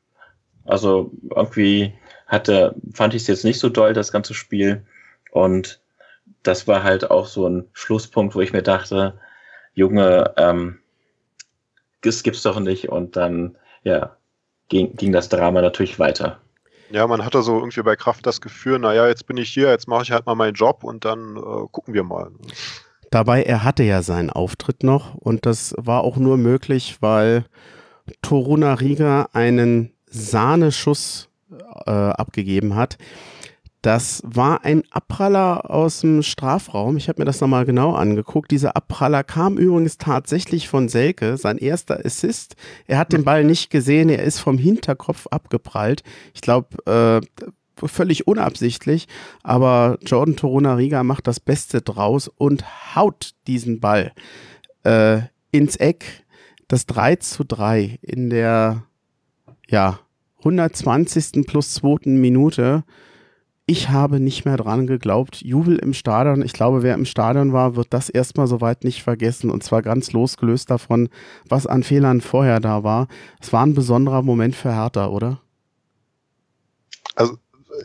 [0.64, 1.94] Also irgendwie
[2.26, 4.84] hatte, fand ich es jetzt nicht so doll, das ganze Spiel.
[5.30, 5.80] Und
[6.48, 9.20] das war halt auch so ein Schlusspunkt, wo ich mir dachte,
[9.74, 10.78] Junge, ähm,
[12.00, 12.88] das gibt's doch nicht.
[12.88, 14.16] Und dann, ja,
[14.70, 16.40] ging, ging das Drama natürlich weiter.
[16.90, 19.88] Ja, man hatte so irgendwie bei Kraft das Gefühl, naja, jetzt bin ich hier, jetzt
[19.88, 22.30] mache ich halt mal meinen Job und dann äh, gucken wir mal.
[23.10, 27.44] Dabei, er hatte ja seinen Auftritt noch und das war auch nur möglich, weil
[28.22, 31.28] Toruna Riga einen Sahneschuss
[31.84, 32.96] äh, abgegeben hat.
[33.82, 36.96] Das war ein Abpraller aus dem Strafraum.
[36.96, 38.50] Ich habe mir das nochmal genau angeguckt.
[38.50, 42.56] Dieser Abpraller kam übrigens tatsächlich von Selke, sein erster Assist.
[42.88, 46.02] Er hat den Ball nicht gesehen, er ist vom Hinterkopf abgeprallt.
[46.34, 47.46] Ich glaube, äh,
[47.86, 49.06] völlig unabsichtlich,
[49.44, 54.12] aber Jordan Toruna Riga macht das Beste draus und haut diesen Ball
[54.82, 55.20] äh,
[55.52, 56.24] ins Eck.
[56.66, 58.82] Das 3 zu 3 in der
[59.68, 60.00] ja,
[60.38, 61.46] 120.
[61.46, 62.10] plus 2.
[62.10, 62.84] Minute
[63.70, 65.42] ich habe nicht mehr dran geglaubt.
[65.42, 66.40] Jubel im Stadion.
[66.40, 69.50] Ich glaube, wer im Stadion war, wird das erstmal soweit nicht vergessen.
[69.50, 71.10] Und zwar ganz losgelöst davon,
[71.46, 73.08] was an Fehlern vorher da war.
[73.40, 75.42] Es war ein besonderer Moment für Hertha, oder?
[77.14, 77.36] Also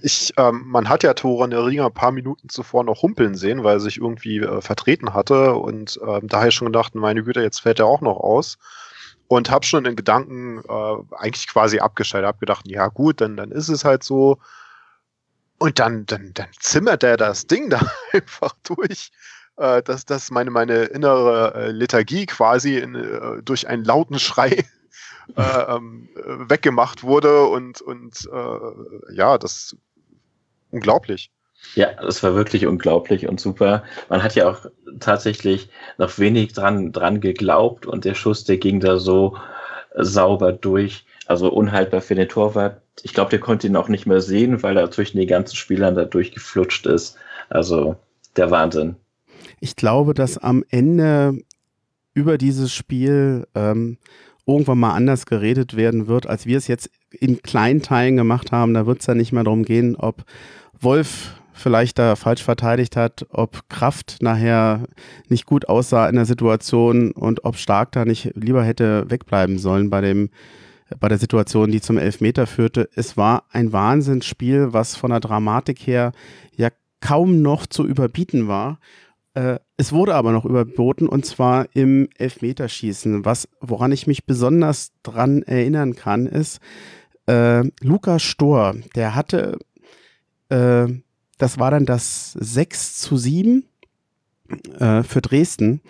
[0.01, 3.36] ich, ähm, man hat ja Tore in der Ringer ein paar Minuten zuvor noch humpeln
[3.36, 5.53] sehen, weil er sich irgendwie äh, vertreten hatte.
[5.55, 8.57] Und da habe ich schon gedacht, meine Güte, jetzt fällt er auch noch aus.
[9.27, 12.27] Und habe schon in Gedanken äh, eigentlich quasi abgeschaltet.
[12.29, 14.38] Habe gedacht, ja gut, dann, dann ist es halt so.
[15.64, 17.80] Und dann, dann, dann zimmert er das Ding da
[18.11, 19.11] einfach durch,
[19.55, 24.66] äh, dass das meine, meine innere äh, Lethargie quasi in, äh, durch einen lauten Schrei
[25.38, 26.09] äh, ähm,
[26.49, 29.78] weggemacht wurde und, und äh, ja, das
[30.70, 31.32] unglaublich.
[31.76, 33.86] Ja, es war wirklich unglaublich und super.
[34.09, 34.66] Man hat ja auch
[34.99, 39.38] tatsächlich noch wenig dran, dran geglaubt und der Schuss, der ging da so
[39.95, 42.82] sauber durch, also unhaltbar für den Torwart.
[43.01, 45.95] Ich glaube, der konnte ihn auch nicht mehr sehen, weil er zwischen den ganzen Spielern
[45.95, 47.17] da durchgeflutscht ist.
[47.49, 47.95] Also
[48.35, 48.95] der Wahnsinn.
[49.59, 51.39] Ich glaube, dass am Ende
[52.13, 53.97] über dieses Spiel ähm,
[54.45, 58.73] irgendwann mal anders geredet werden wird, als wir es jetzt in kleinen Teilen gemacht haben.
[58.73, 60.23] Da wird es ja nicht mehr darum gehen, ob
[60.79, 64.87] Wolf vielleicht da falsch verteidigt hat, ob Kraft nachher
[65.29, 69.89] nicht gut aussah in der Situation und ob Stark da nicht lieber hätte wegbleiben sollen
[69.89, 70.29] bei dem
[70.99, 72.89] bei der Situation, die zum Elfmeter führte.
[72.95, 76.11] Es war ein Wahnsinnsspiel, was von der Dramatik her
[76.55, 76.69] ja
[77.01, 78.79] kaum noch zu überbieten war.
[79.33, 83.25] Äh, es wurde aber noch überboten und zwar im Elfmeterschießen.
[83.25, 86.59] Was, woran ich mich besonders dran erinnern kann, ist,
[87.27, 89.57] äh, Lukas Stor, der hatte
[90.49, 90.87] äh,
[91.37, 93.65] das war dann das 6 zu 7
[94.79, 95.81] äh, für Dresden,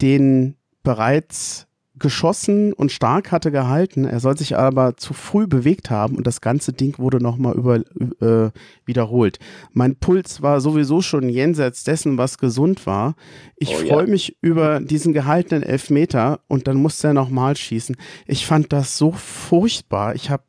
[0.00, 1.66] den bereits
[1.98, 4.04] geschossen und stark hatte gehalten.
[4.04, 7.76] Er soll sich aber zu früh bewegt haben und das ganze Ding wurde nochmal über,
[7.76, 8.50] äh,
[8.84, 9.38] wiederholt.
[9.72, 13.14] Mein Puls war sowieso schon jenseits dessen, was gesund war.
[13.56, 14.10] Ich oh, freue ja.
[14.10, 17.96] mich über diesen gehaltenen Elfmeter und dann musste er nochmal schießen.
[18.26, 20.16] Ich fand das so furchtbar.
[20.16, 20.44] Ich habe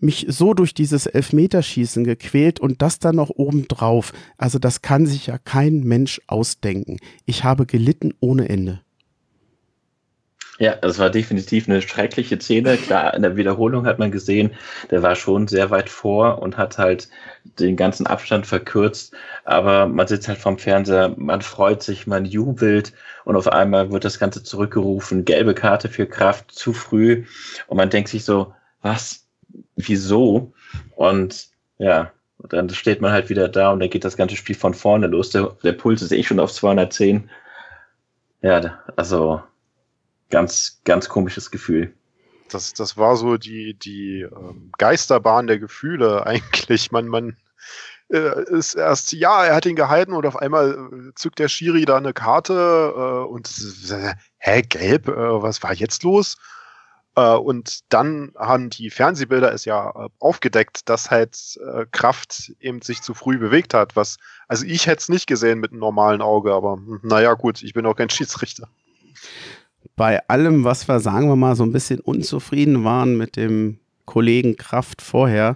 [0.00, 4.12] mich so durch dieses Elfmeterschießen gequält und das dann noch obendrauf.
[4.38, 6.98] Also das kann sich ja kein Mensch ausdenken.
[7.24, 8.80] Ich habe gelitten ohne Ende.
[10.58, 12.78] Ja, das war definitiv eine schreckliche Szene.
[12.78, 14.54] Klar, in der Wiederholung hat man gesehen,
[14.90, 17.08] der war schon sehr weit vor und hat halt
[17.44, 19.14] den ganzen Abstand verkürzt.
[19.44, 22.94] Aber man sitzt halt vom Fernseher, man freut sich, man jubelt
[23.24, 25.26] und auf einmal wird das Ganze zurückgerufen.
[25.26, 27.24] Gelbe Karte für Kraft zu früh.
[27.66, 29.26] Und man denkt sich so, was?
[29.76, 30.52] wieso?
[30.96, 31.48] Und
[31.78, 32.12] ja,
[32.48, 35.30] dann steht man halt wieder da und dann geht das ganze Spiel von vorne los.
[35.30, 37.30] Der, der Puls ist eh schon auf 210.
[38.42, 39.42] Ja, also
[40.30, 41.94] ganz, ganz komisches Gefühl.
[42.50, 46.92] Das, das war so die, die ähm, Geisterbahn der Gefühle eigentlich.
[46.92, 47.36] Man, man
[48.08, 51.84] äh, ist erst, ja, er hat ihn gehalten und auf einmal äh, zückt der Schiri
[51.84, 53.48] da eine Karte äh, und
[54.38, 56.36] hä, gelb, was war jetzt los?
[57.18, 61.58] Und dann haben die Fernsehbilder es ja aufgedeckt, dass halt
[61.90, 63.96] Kraft eben sich zu früh bewegt hat.
[63.96, 64.18] Was,
[64.48, 67.72] also ich hätte es nicht gesehen mit einem normalen Auge, aber hm, naja, gut, ich
[67.72, 68.68] bin auch kein Schiedsrichter.
[69.94, 74.56] Bei allem, was wir, sagen wir mal, so ein bisschen unzufrieden waren mit dem Kollegen
[74.56, 75.54] Kraft vorher,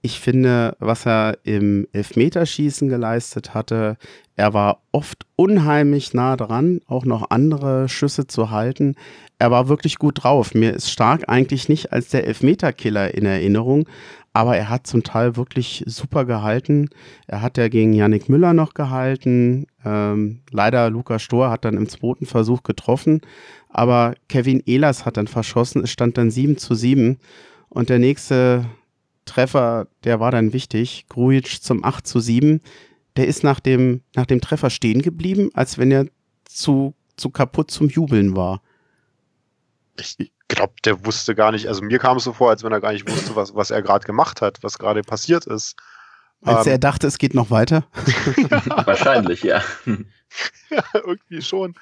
[0.00, 3.96] ich finde, was er im Elfmeterschießen geleistet hatte,
[4.36, 8.94] er war oft unheimlich nah dran, auch noch andere Schüsse zu halten.
[9.40, 10.54] Er war wirklich gut drauf.
[10.54, 13.88] Mir ist Stark eigentlich nicht als der Elfmeterkiller in Erinnerung,
[14.32, 16.88] aber er hat zum Teil wirklich super gehalten.
[17.26, 19.66] Er hat ja gegen Yannick Müller noch gehalten.
[19.84, 23.20] Ähm, leider Lukas Stor hat dann im zweiten Versuch getroffen,
[23.68, 25.82] aber Kevin Ehlers hat dann verschossen.
[25.82, 27.18] Es stand dann 7 zu 7
[27.68, 28.64] und der nächste
[29.24, 31.06] Treffer, der war dann wichtig.
[31.08, 32.60] Grujic zum 8 zu 7.
[33.16, 36.06] Der ist nach dem, nach dem Treffer stehen geblieben, als wenn er
[36.44, 38.62] zu, zu kaputt zum Jubeln war.
[39.98, 40.16] Ich
[40.48, 42.92] glaube, der wusste gar nicht, also mir kam es so vor, als wenn er gar
[42.92, 45.76] nicht wusste, was, was er gerade gemacht hat, was gerade passiert ist.
[46.42, 47.84] Als ähm, er dachte, es geht noch weiter?
[48.84, 49.62] Wahrscheinlich, ja.
[50.70, 51.74] ja, irgendwie schon.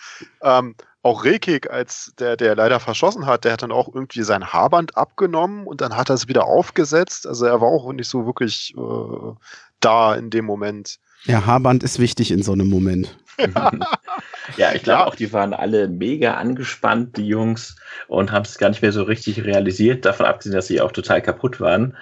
[0.43, 4.53] Ähm, auch Rekik, als der, der leider verschossen hat, der hat dann auch irgendwie sein
[4.53, 7.27] Haarband abgenommen und dann hat er es wieder aufgesetzt.
[7.27, 9.35] Also er war auch nicht so wirklich äh,
[9.81, 10.99] da in dem Moment.
[11.25, 13.17] Ja, Haarband ist wichtig in so einem Moment.
[14.57, 17.77] ja, ich glaube auch, die waren alle mega angespannt, die Jungs,
[18.09, 21.23] und haben es gar nicht mehr so richtig realisiert, davon abgesehen, dass sie auch total
[21.23, 21.97] kaputt waren.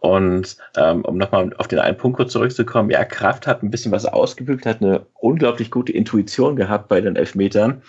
[0.00, 3.92] Und ähm, um nochmal auf den einen Punkt kurz zurückzukommen, ja, Kraft hat ein bisschen
[3.92, 7.82] was ausgebügelt, hat eine unglaublich gute Intuition gehabt bei den Elfmetern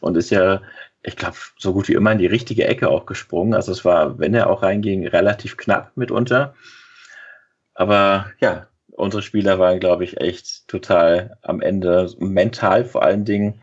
[0.00, 0.62] und ist ja,
[1.02, 3.54] ich glaube, so gut wie immer in die richtige Ecke auch gesprungen.
[3.54, 6.54] Also es war, wenn er auch reinging, relativ knapp mitunter.
[7.74, 13.60] Aber ja, unsere Spieler waren, glaube ich, echt total am Ende, mental vor allen Dingen,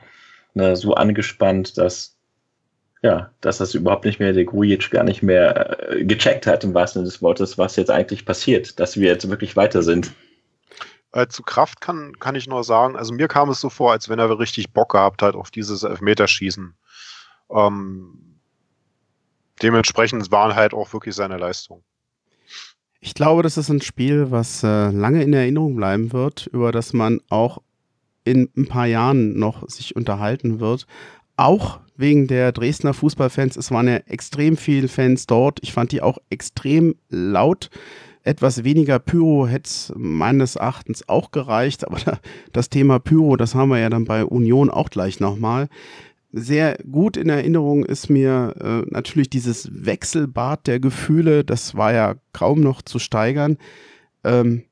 [0.53, 2.17] ne, so angespannt, dass
[3.03, 6.73] ja, dass das überhaupt nicht mehr der Grujic gar nicht mehr äh, gecheckt hat, im
[6.73, 10.11] wahrsten Sinne des Wortes, was jetzt eigentlich passiert, dass wir jetzt wirklich weiter sind.
[11.11, 14.09] Äh, zu Kraft kann, kann ich nur sagen, also mir kam es so vor, als
[14.09, 16.75] wenn er richtig Bock gehabt hat auf dieses Elfmeterschießen.
[17.49, 18.39] Ähm,
[19.61, 21.83] dementsprechend waren halt auch wirklich seine Leistungen.
[22.99, 26.93] Ich glaube, das ist ein Spiel, was äh, lange in Erinnerung bleiben wird, über das
[26.93, 27.59] man auch
[28.23, 30.85] in ein paar Jahren noch sich unterhalten wird.
[31.37, 33.57] auch wegen der Dresdner Fußballfans.
[33.57, 35.59] Es waren ja extrem viele Fans dort.
[35.61, 37.69] Ich fand die auch extrem laut.
[38.23, 41.99] Etwas weniger Pyro hätte es meines Erachtens auch gereicht, aber
[42.53, 45.69] das Thema Pyro, das haben wir ja dann bei Union auch gleich nochmal.
[46.39, 52.15] Sehr gut in Erinnerung ist mir äh, natürlich dieses Wechselbad der Gefühle, das war ja
[52.31, 53.57] kaum noch zu steigern.
[54.23, 54.63] Ähm,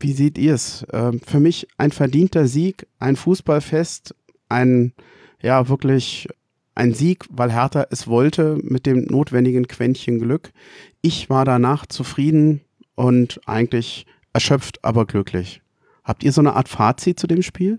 [0.00, 0.84] wie seht ihr es?
[0.92, 4.16] Ähm, für mich ein verdienter Sieg, ein Fußballfest,
[4.48, 4.94] ein
[5.40, 6.28] ja wirklich
[6.74, 10.50] ein Sieg, weil Hertha es wollte mit dem notwendigen Quäntchen Glück.
[11.02, 12.62] Ich war danach zufrieden
[12.96, 15.62] und eigentlich erschöpft, aber glücklich.
[16.02, 17.78] Habt ihr so eine Art Fazit zu dem Spiel?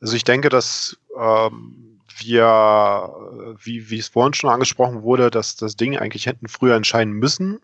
[0.00, 1.89] Also ich denke, dass ähm,
[2.20, 7.12] wir, wie, wie es vorhin schon angesprochen wurde, dass das Ding eigentlich hätten früher entscheiden
[7.12, 7.60] müssen.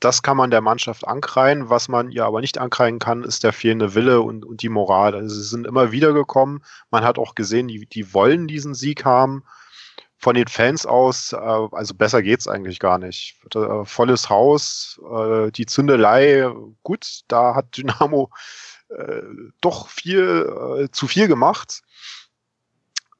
[0.00, 1.70] Das kann man der Mannschaft ankreien.
[1.70, 5.14] Was man ihr aber nicht ankreien kann, ist der fehlende Wille und, und die Moral.
[5.14, 6.62] Also sie sind immer wieder gekommen.
[6.90, 9.44] Man hat auch gesehen, die, die wollen diesen Sieg haben.
[10.18, 13.36] Von den Fans aus, äh, also besser geht's eigentlich gar nicht.
[13.54, 16.50] Äh, volles Haus, äh, die Zündelei,
[16.82, 18.30] gut, da hat Dynamo
[18.88, 19.22] äh,
[19.60, 21.82] doch viel äh, zu viel gemacht.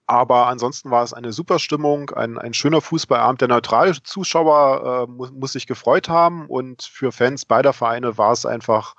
[0.06, 3.40] Aber ansonsten war es eine super Stimmung, ein, ein schöner Fußballabend.
[3.40, 8.32] Der neutrale Zuschauer äh, muss, muss sich gefreut haben und für Fans beider Vereine war
[8.32, 8.94] es einfach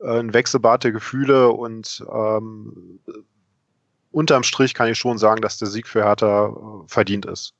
[0.00, 3.00] äh, ein Wechselbad der Gefühle und ähm,
[4.12, 7.54] unterm Strich kann ich schon sagen, dass der Sieg für Hertha äh, verdient ist.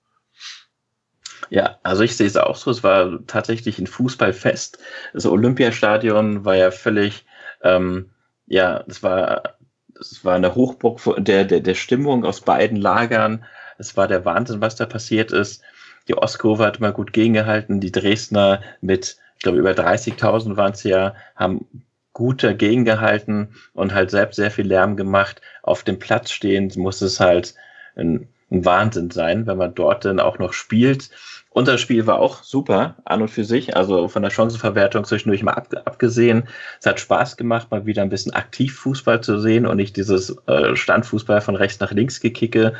[1.50, 2.70] Ja, also ich sehe es auch so.
[2.70, 4.78] Es war tatsächlich ein Fußballfest.
[5.12, 7.26] Das Olympiastadion war ja völlig,
[7.62, 8.10] ähm,
[8.46, 9.56] ja, es war
[10.00, 13.44] es war eine Hochburg der, der, der Stimmung aus beiden Lagern.
[13.78, 15.62] Es war der Wahnsinn, was da passiert ist.
[16.08, 17.80] Die Ostkurve hat mal gut gegengehalten.
[17.80, 21.66] Die Dresdner mit, ich glaube, über 30.000 waren es ja, haben
[22.12, 25.42] gut dagegen gehalten und halt selbst sehr viel Lärm gemacht.
[25.62, 27.54] Auf dem Platz stehen muss es halt
[27.94, 31.10] ein, ein Wahnsinn sein, wenn man dort dann auch noch spielt.
[31.56, 35.54] Unser Spiel war auch super an und für sich, also von der Chancenverwertung zwischendurch mal
[35.54, 36.46] ab, abgesehen.
[36.78, 40.36] Es hat Spaß gemacht, mal wieder ein bisschen aktiv Fußball zu sehen und nicht dieses
[40.48, 42.74] äh, Standfußball von rechts nach links gekicke.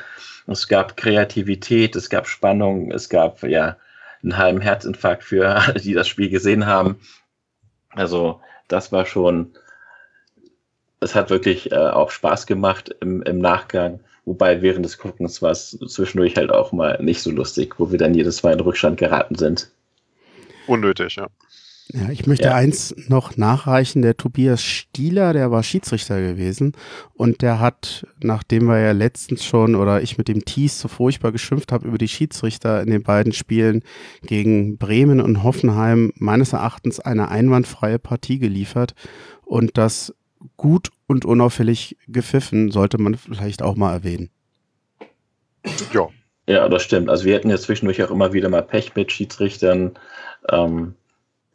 [0.47, 3.79] Es gab Kreativität, es gab Spannung, es gab ja
[4.23, 7.01] einen halben Herzinfarkt für alle, die das Spiel gesehen haben.
[7.95, 9.55] Also das war schon,
[11.01, 14.01] es hat wirklich äh, auch Spaß gemacht im, im Nachgang.
[14.27, 17.99] Wobei während des Guckens war es zwischendurch halt auch mal nicht so lustig, wo wir
[17.99, 19.71] dann jedes Mal in Rückstand geraten sind.
[20.67, 21.29] Unnötig, ja.
[21.93, 22.55] Ja, ich möchte ja.
[22.55, 24.03] eins noch nachreichen.
[24.03, 26.73] Der Tobias Stieler, der war Schiedsrichter gewesen
[27.15, 31.31] und der hat, nachdem wir ja letztens schon oder ich mit dem Thies so furchtbar
[31.31, 33.85] geschimpft habe über die Schiedsrichter in den beiden Spielen
[34.23, 38.97] gegen Bremen und Hoffenheim, meines Erachtens eine einwandfreie Partie geliefert
[39.45, 40.13] und das
[40.57, 44.31] gut und unauffällig gepfiffen, sollte man vielleicht auch mal erwähnen.
[45.93, 46.09] Ja.
[46.49, 47.09] Ja, das stimmt.
[47.11, 49.99] Also wir hatten ja zwischendurch auch immer wieder mal Pech mit Schiedsrichtern.
[50.49, 50.95] Ähm,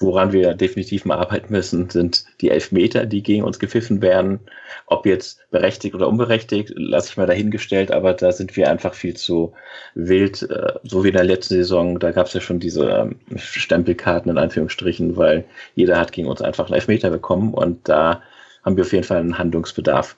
[0.02, 4.40] woran wir definitiv mal arbeiten müssen, sind die Elfmeter, die gegen uns gepfiffen werden.
[4.88, 9.16] Ob jetzt berechtigt oder unberechtigt, lasse ich mal dahingestellt, aber da sind wir einfach viel
[9.16, 9.54] zu
[9.94, 10.42] wild.
[10.44, 14.32] Äh, so wie in der letzten Saison, da gab es ja schon diese ähm, Stempelkarten
[14.32, 15.46] in Anführungsstrichen, weil
[15.76, 18.22] jeder hat gegen uns einfach einen Elfmeter bekommen und da
[18.64, 20.18] haben wir auf jeden Fall einen Handlungsbedarf.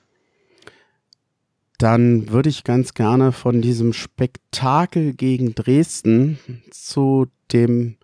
[1.78, 6.38] Dann würde ich ganz gerne von diesem Spektakel gegen Dresden
[6.70, 7.96] zu dem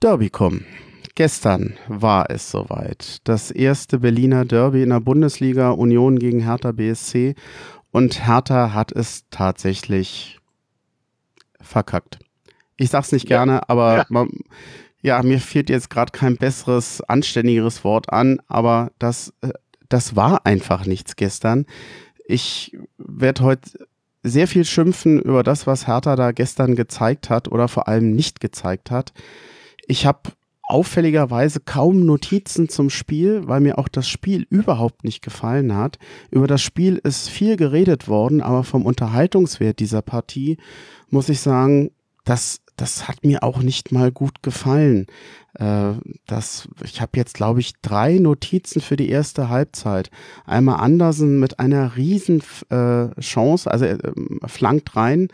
[0.00, 0.66] Derby kommen.
[1.14, 3.18] Gestern war es soweit.
[3.24, 7.34] Das erste Berliner Derby in der Bundesliga, Union gegen Hertha BSC.
[7.90, 10.40] Und Hertha hat es tatsächlich
[11.60, 12.18] verkackt.
[12.76, 13.62] Ich sag's nicht gerne, ja.
[13.68, 14.06] aber ja.
[14.08, 14.30] Man,
[15.02, 19.50] ja, mir fehlt jetzt gerade kein besseres, anständigeres Wort an, aber das, äh,
[19.88, 21.66] das war einfach nichts gestern.
[22.26, 23.70] Ich werde heute
[24.22, 28.40] sehr viel schimpfen über das, was Hertha da gestern gezeigt hat oder vor allem nicht
[28.40, 29.12] gezeigt hat.
[29.86, 30.30] Ich habe
[30.62, 35.98] auffälligerweise kaum Notizen zum Spiel, weil mir auch das Spiel überhaupt nicht gefallen hat.
[36.30, 40.58] Über das Spiel ist viel geredet worden, aber vom Unterhaltungswert dieser Partie
[41.08, 41.90] muss ich sagen,
[42.24, 45.06] das das hat mir auch nicht mal gut gefallen.
[45.54, 45.92] Äh,
[46.26, 50.10] das, ich habe jetzt, glaube ich, drei Notizen für die erste Halbzeit.
[50.46, 53.98] Einmal Andersen mit einer riesen äh, Chance, also äh,
[54.46, 55.28] flankt rein,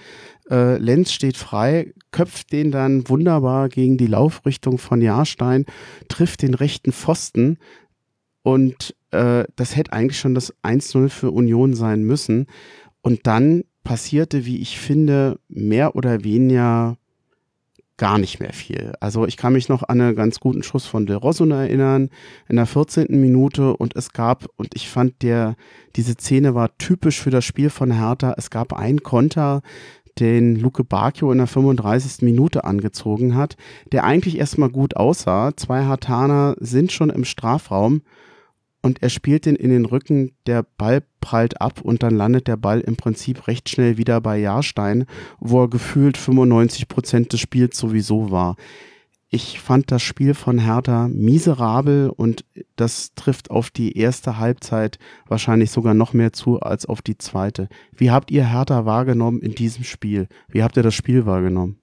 [0.50, 5.66] äh, Lenz steht frei, köpft den dann wunderbar gegen die Laufrichtung von Jahrstein,
[6.08, 7.58] trifft den rechten Pfosten
[8.42, 12.46] und äh, das hätte eigentlich schon das 1-0 für Union sein müssen.
[13.02, 16.96] Und dann passierte, wie ich finde, mehr oder weniger
[17.96, 18.92] gar nicht mehr viel.
[19.00, 22.10] Also ich kann mich noch an einen ganz guten Schuss von Del Rosso erinnern,
[22.48, 23.06] in der 14.
[23.20, 25.56] Minute und es gab, und ich fand der,
[25.96, 29.62] diese Szene war typisch für das Spiel von Hertha, es gab einen Konter,
[30.18, 32.22] den Luke Bacchio in der 35.
[32.22, 33.56] Minute angezogen hat,
[33.92, 35.54] der eigentlich erstmal gut aussah.
[35.56, 38.02] Zwei Hartaner sind schon im Strafraum
[38.86, 42.56] und er spielt den in den Rücken, der Ball prallt ab und dann landet der
[42.56, 45.06] Ball im Prinzip recht schnell wieder bei Jahrstein,
[45.40, 48.54] wo er gefühlt 95 Prozent des Spiels sowieso war.
[49.28, 52.44] Ich fand das Spiel von Hertha miserabel und
[52.76, 57.68] das trifft auf die erste Halbzeit wahrscheinlich sogar noch mehr zu als auf die zweite.
[57.90, 60.28] Wie habt ihr Hertha wahrgenommen in diesem Spiel?
[60.46, 61.80] Wie habt ihr das Spiel wahrgenommen?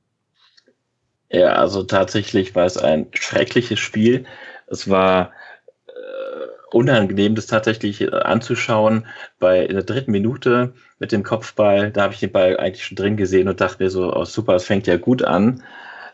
[1.29, 4.23] Ja, also tatsächlich war es ein schreckliches Spiel.
[4.67, 5.31] Es war
[6.73, 9.05] unangenehm, das tatsächlich äh, anzuschauen.
[9.39, 12.97] Bei in der dritten Minute mit dem Kopfball, da habe ich den Ball eigentlich schon
[12.97, 15.63] drin gesehen und dachte mir so, oh super, es fängt ja gut an.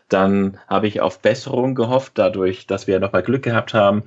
[0.08, 4.04] Dann habe ich auf Besserung gehofft, dadurch, dass wir nochmal Glück gehabt haben.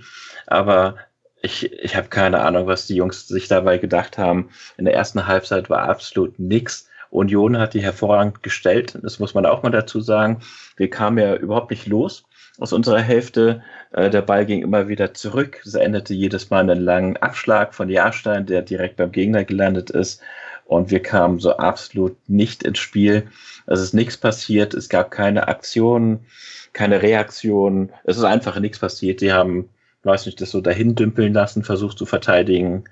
[0.47, 0.97] Aber
[1.41, 4.49] ich, ich habe keine Ahnung, was die Jungs sich dabei gedacht haben.
[4.77, 6.89] In der ersten Halbzeit war absolut nichts.
[7.09, 10.39] Union hat die hervorragend gestellt, das muss man auch mal dazu sagen.
[10.77, 12.23] Wir kamen ja überhaupt nicht los
[12.59, 13.63] aus unserer Hälfte.
[13.93, 15.61] Äh, der Ball ging immer wieder zurück.
[15.65, 20.21] Es endete jedes Mal einen langen Abschlag von Jahrstein, der direkt beim Gegner gelandet ist.
[20.65, 23.27] Und wir kamen so absolut nicht ins Spiel.
[23.67, 24.73] Es ist nichts passiert.
[24.73, 26.25] Es gab keine Aktionen,
[26.73, 27.91] keine Reaktionen.
[28.03, 29.21] Es ist einfach nichts passiert.
[29.21, 29.69] Die haben,
[30.03, 32.85] weiß nicht, das so dahin dümpeln lassen, versucht zu verteidigen.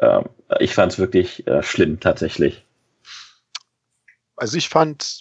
[0.00, 0.24] Ähm,
[0.58, 2.64] ich fand es wirklich äh, schlimm, tatsächlich.
[4.36, 5.20] Also ich fand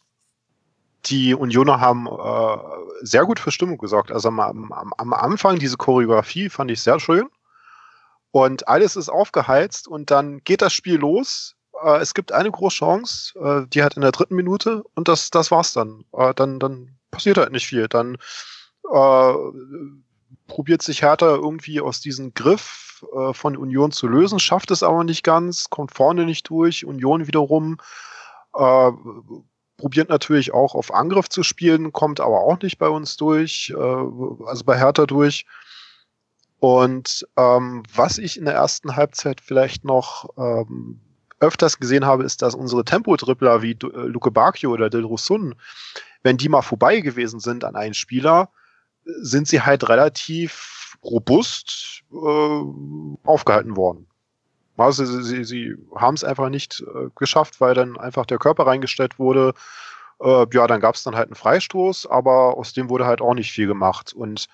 [1.06, 4.12] die Unioner haben äh, sehr gut für Stimmung gesorgt.
[4.12, 7.30] Also am, am, am, Anfang diese Choreografie fand ich sehr schön.
[8.32, 11.56] Und alles ist aufgeheizt und dann geht das Spiel los.
[11.84, 15.32] Äh, es gibt eine große Chance, äh, die hat in der dritten Minute und das,
[15.32, 16.04] das war's dann.
[16.14, 16.60] Äh, dann.
[16.60, 17.88] Dann passiert halt nicht viel.
[17.88, 18.18] Dann
[18.92, 19.34] äh,
[20.48, 25.04] probiert sich Hertha irgendwie aus diesem Griff äh, von Union zu lösen, schafft es aber
[25.04, 26.86] nicht ganz, kommt vorne nicht durch.
[26.86, 27.78] Union wiederum
[28.56, 28.92] äh,
[29.80, 33.82] probiert natürlich auch auf Angriff zu spielen, kommt aber auch nicht bei uns durch, äh,
[33.82, 35.46] also bei Hertha durch.
[36.60, 41.00] Und ähm, was ich in der ersten Halbzeit vielleicht noch ähm,
[41.40, 45.56] öfters gesehen habe, ist, dass unsere Tempo-Trippler wie äh, Luke Bacchio oder Del Rosun,
[46.22, 48.50] wenn die mal vorbei gewesen sind an einen Spieler,
[49.06, 52.64] sind sie halt relativ robust äh,
[53.24, 54.09] aufgehalten worden.
[54.80, 58.68] Also sie, sie, sie haben es einfach nicht äh, geschafft, weil dann einfach der Körper
[58.68, 59.54] reingestellt wurde.
[60.22, 63.34] Äh, ja, dann gab es dann halt einen Freistoß, aber aus dem wurde halt auch
[63.34, 64.14] nicht viel gemacht.
[64.14, 64.48] Und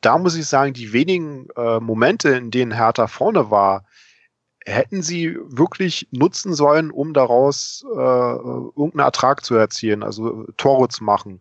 [0.00, 3.84] da muss ich sagen, die wenigen äh, Momente, in denen Hertha vorne war,
[4.64, 11.04] hätten sie wirklich nutzen sollen, um daraus äh, irgendeinen Ertrag zu erzielen, also Tore zu
[11.04, 11.40] machen.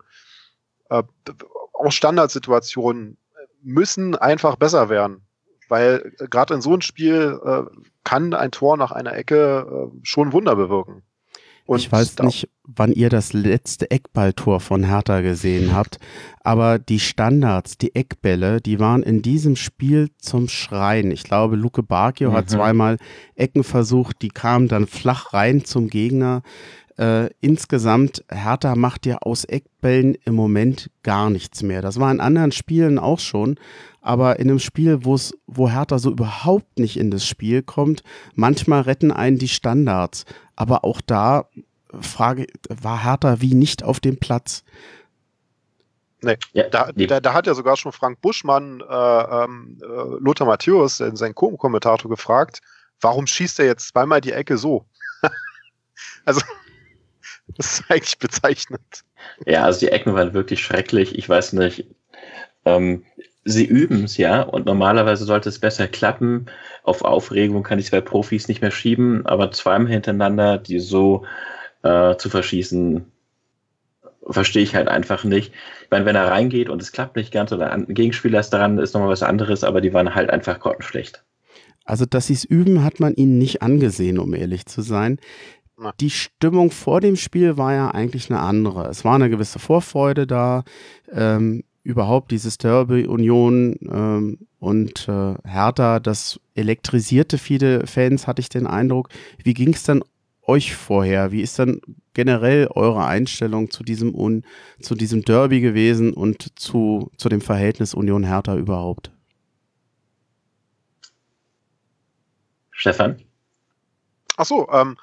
[0.90, 1.04] Äh,
[1.74, 3.18] auch Standardsituationen
[3.62, 5.26] müssen einfach besser werden.
[5.70, 7.62] Weil äh, gerade in so einem Spiel äh,
[8.04, 11.04] kann ein Tor nach einer Ecke äh, schon Wunder bewirken.
[11.70, 16.00] Und ich weiß nicht, wann ihr das letzte Eckballtor von Hertha gesehen habt,
[16.40, 21.12] aber die Standards, die Eckbälle, die waren in diesem Spiel zum Schreien.
[21.12, 22.36] Ich glaube, Luke Bacchio mhm.
[22.36, 22.98] hat zweimal
[23.36, 26.42] Ecken versucht, die kamen dann flach rein zum Gegner.
[27.00, 31.82] Äh, insgesamt, Hertha macht ja aus Eckbällen im Moment gar nichts mehr.
[31.82, 33.58] Das war in anderen Spielen auch schon,
[34.02, 38.04] aber in einem Spiel, wo es, wo Hertha so überhaupt nicht in das Spiel kommt,
[38.36, 40.26] manchmal retten einen die Standards.
[40.58, 41.48] Aber auch da
[42.02, 44.66] Frage, war Hertha wie nicht auf dem Platz?
[46.20, 49.86] Nee, ja, da, da, da, hat ja sogar schon Frank Buschmann äh, ähm, äh,
[50.20, 52.60] Lothar Matthäus, sein Co-Kommentator, gefragt,
[53.00, 54.84] warum schießt er jetzt zweimal die Ecke so?
[56.26, 56.42] also,
[57.58, 59.04] das ist eigentlich bezeichnend.
[59.46, 61.18] Ja, also die Ecken waren wirklich schrecklich.
[61.18, 61.86] Ich weiß nicht,
[62.66, 63.04] ähm,
[63.46, 66.48] sie üben es ja und normalerweise sollte es besser klappen.
[66.84, 71.26] Auf Aufregung kann ich bei Profis nicht mehr schieben, aber zweimal hintereinander, die so
[71.84, 73.06] äh, zu verschießen,
[74.30, 75.54] verstehe ich halt einfach nicht.
[75.84, 78.78] Ich meine, wenn er reingeht und es klappt nicht ganz oder ein Gegenspieler ist daran,
[78.78, 81.24] ist nochmal was anderes, aber die waren halt einfach grottenschlecht.
[81.86, 85.18] Also, dass sie es üben, hat man ihnen nicht angesehen, um ehrlich zu sein.
[86.00, 88.88] Die Stimmung vor dem Spiel war ja eigentlich eine andere.
[88.88, 90.64] Es war eine gewisse Vorfreude da.
[91.12, 98.50] Ähm, überhaupt dieses Derby Union ähm, und äh, Hertha, das elektrisierte viele Fans, hatte ich
[98.50, 99.10] den Eindruck.
[99.44, 100.04] Wie ging es dann
[100.44, 101.32] euch vorher?
[101.32, 101.80] Wie ist dann
[102.14, 104.44] generell eure Einstellung zu diesem, Un
[104.82, 109.12] zu diesem Derby gewesen und zu, zu dem Verhältnis Union Hertha überhaupt?
[112.72, 113.22] Stefan?
[114.38, 114.98] Ach so, ähm,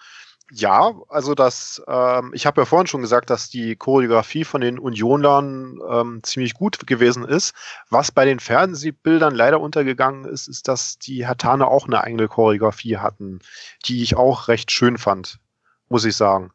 [0.53, 4.79] ja, also das, ähm, ich habe ja vorhin schon gesagt, dass die Choreografie von den
[4.79, 7.53] Unionlern ähm, ziemlich gut gewesen ist.
[7.91, 12.99] Was bei den Fernsehbildern leider untergegangen ist, ist, dass die Hatane auch eine eigene Choreografie
[12.99, 13.41] hatten,
[13.87, 15.41] die ich auch recht schön fand,
[15.89, 16.53] muss ich sagen.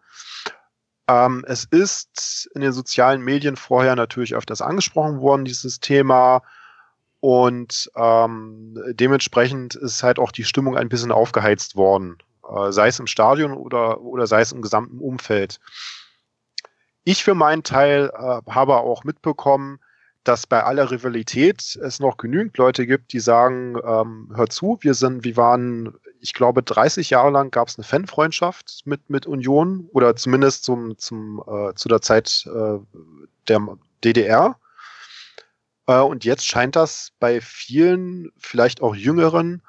[1.10, 6.44] Ähm, es ist in den sozialen Medien vorher natürlich öfters angesprochen worden, dieses Thema.
[7.20, 12.18] Und ähm, dementsprechend ist halt auch die Stimmung ein bisschen aufgeheizt worden
[12.50, 15.60] äh, sei es im Stadion oder, oder sei es im gesamten Umfeld.
[17.04, 19.80] Ich für meinen Teil äh, habe auch mitbekommen,
[20.24, 24.94] dass bei aller Rivalität es noch genügend Leute gibt, die sagen, ähm, hör zu, wir
[24.94, 29.90] sind, wir waren, ich glaube, 30 Jahre lang gab es eine Fanfreundschaft mit, mit Union
[29.94, 32.78] oder zumindest zum, zum, äh, zu der Zeit äh,
[33.48, 34.60] der DDR.
[35.88, 39.64] Äh, und jetzt scheint das bei vielen, vielleicht auch Jüngeren,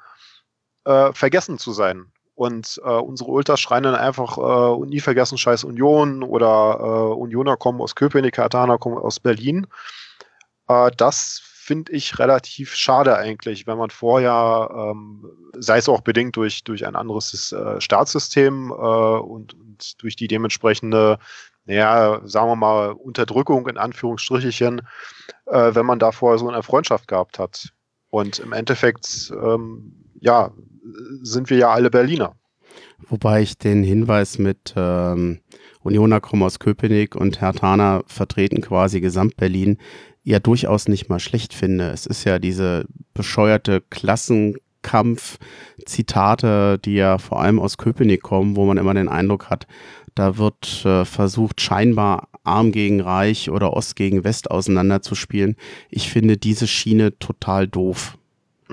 [0.85, 2.12] äh, vergessen zu sein.
[2.35, 7.57] Und äh, unsere Ultras schreien dann einfach äh, nie vergessen Scheiß Union oder äh, Unioner
[7.57, 9.67] kommen aus Köpenick, Katana kommen aus Berlin.
[10.67, 15.25] Äh, das finde ich relativ schade eigentlich, wenn man vorher, ähm,
[15.57, 20.27] sei es auch bedingt durch, durch ein anderes äh, Staatssystem äh, und, und durch die
[20.27, 21.19] dementsprechende,
[21.65, 24.81] naja, sagen wir mal, Unterdrückung in Anführungsstrichen,
[25.45, 27.69] äh, wenn man da vorher so eine Freundschaft gehabt hat.
[28.09, 30.51] Und im Endeffekt, ähm, ja,
[31.21, 32.35] sind wir ja alle Berliner.
[33.07, 35.39] Wobei ich den Hinweis mit ähm,
[35.81, 39.79] Unioner kommen aus Köpenick und Herr Thaner vertreten quasi Gesamt-Berlin
[40.23, 41.89] ja durchaus nicht mal schlecht finde.
[41.89, 48.77] Es ist ja diese bescheuerte Klassenkampf-Zitate, die ja vor allem aus Köpenick kommen, wo man
[48.77, 49.67] immer den Eindruck hat,
[50.15, 55.55] da wird äh, versucht, scheinbar Arm gegen Reich oder Ost gegen West auseinanderzuspielen.
[55.89, 58.17] Ich finde diese Schiene total doof.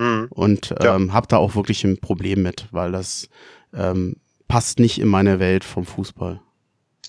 [0.01, 0.27] Mhm.
[0.31, 1.13] Und ähm, ja.
[1.13, 3.29] habe da auch wirklich ein Problem mit, weil das
[3.71, 4.15] ähm,
[4.47, 6.41] passt nicht in meine Welt vom Fußball.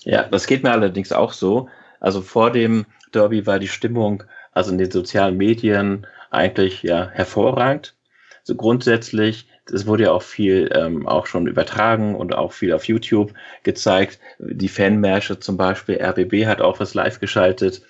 [0.03, 1.69] Ja, das geht mir allerdings auch so.
[1.99, 7.95] Also vor dem Derby war die Stimmung, also in den sozialen Medien, eigentlich ja hervorragend.
[8.43, 12.87] So grundsätzlich, es wurde ja auch viel ähm, auch schon übertragen und auch viel auf
[12.87, 13.33] YouTube
[13.63, 14.19] gezeigt.
[14.37, 17.81] Die Fanmärsche zum Beispiel, RBB hat auch was live geschaltet.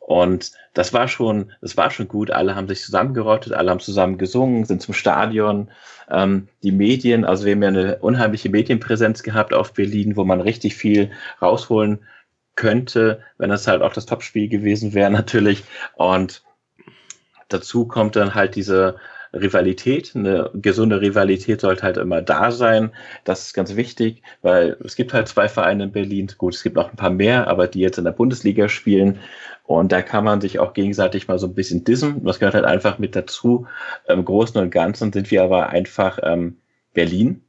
[0.00, 2.30] Und das war schon, das war schon gut.
[2.30, 5.72] Alle haben sich zusammengerottet, alle haben zusammen gesungen, sind zum Stadion.
[6.08, 10.40] Ähm, die Medien, also wir haben ja eine unheimliche Medienpräsenz gehabt auf Berlin, wo man
[10.40, 11.10] richtig viel
[11.42, 12.06] rausholen
[12.54, 15.64] könnte, wenn das halt auch das Topspiel gewesen wäre natürlich.
[15.96, 16.44] Und
[17.48, 18.98] dazu kommt dann halt diese
[19.32, 22.92] Rivalität, eine gesunde Rivalität sollte halt immer da sein.
[23.24, 26.30] Das ist ganz wichtig, weil es gibt halt zwei Vereine in Berlin.
[26.38, 29.18] Gut, es gibt noch ein paar mehr, aber die jetzt in der Bundesliga spielen.
[29.64, 32.24] Und da kann man sich auch gegenseitig mal so ein bisschen dissen.
[32.24, 33.66] Das gehört halt einfach mit dazu.
[34.06, 36.56] Im Großen und Ganzen sind wir aber einfach ähm,
[36.94, 37.42] Berlin.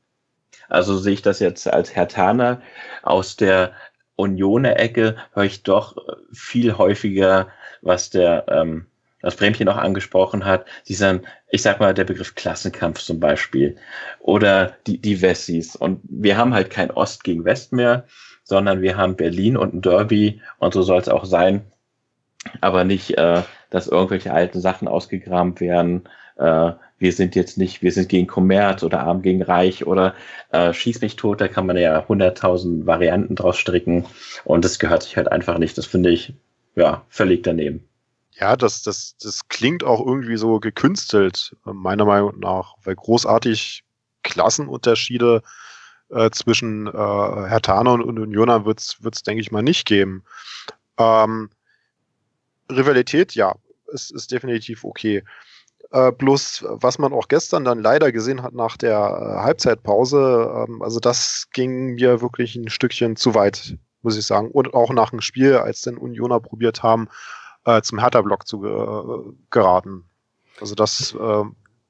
[0.67, 2.61] Also sehe ich das jetzt als Herr Hertaner
[3.03, 3.71] aus der
[4.17, 5.95] Unioner-Ecke, höre ich doch
[6.33, 7.47] viel häufiger,
[7.81, 8.85] was der ähm,
[9.21, 13.75] was Bremchen noch angesprochen hat, dieser, ich sag mal, der Begriff Klassenkampf zum Beispiel
[14.19, 15.75] oder die, die Wessis.
[15.75, 18.05] Und wir haben halt kein Ost gegen West mehr,
[18.43, 21.65] sondern wir haben Berlin und ein Derby und so soll es auch sein.
[22.61, 26.07] Aber nicht, äh, dass irgendwelche alten Sachen ausgegraben werden.
[26.37, 30.15] Äh, wir sind jetzt nicht, wir sind gegen Kommerz oder arm gegen reich oder
[30.51, 34.05] äh, schieß mich tot, da kann man ja hunderttausend Varianten draus stricken
[34.43, 35.77] und das gehört sich halt einfach nicht.
[35.77, 36.33] Das finde ich
[36.75, 37.88] ja völlig daneben.
[38.39, 43.83] Ja, das, das, das klingt auch irgendwie so gekünstelt, äh, meiner Meinung nach, weil großartig
[44.23, 45.41] Klassenunterschiede
[46.09, 50.23] äh, zwischen äh, Hertana und Unioner wird es, denke ich mal, nicht geben.
[50.97, 51.49] Ähm,
[52.71, 53.55] Rivalität, ja,
[53.87, 55.23] ist, ist definitiv okay.
[55.91, 60.81] Äh, bloß, was man auch gestern dann leider gesehen hat nach der äh, Halbzeitpause, ähm,
[60.81, 64.51] also das ging mir wirklich ein Stückchen zu weit, muss ich sagen.
[64.51, 67.09] Und auch nach dem Spiel, als dann Unioner probiert haben,
[67.77, 70.05] äh, zum Hertha-Block zu äh, geraten.
[70.59, 71.43] Also das äh,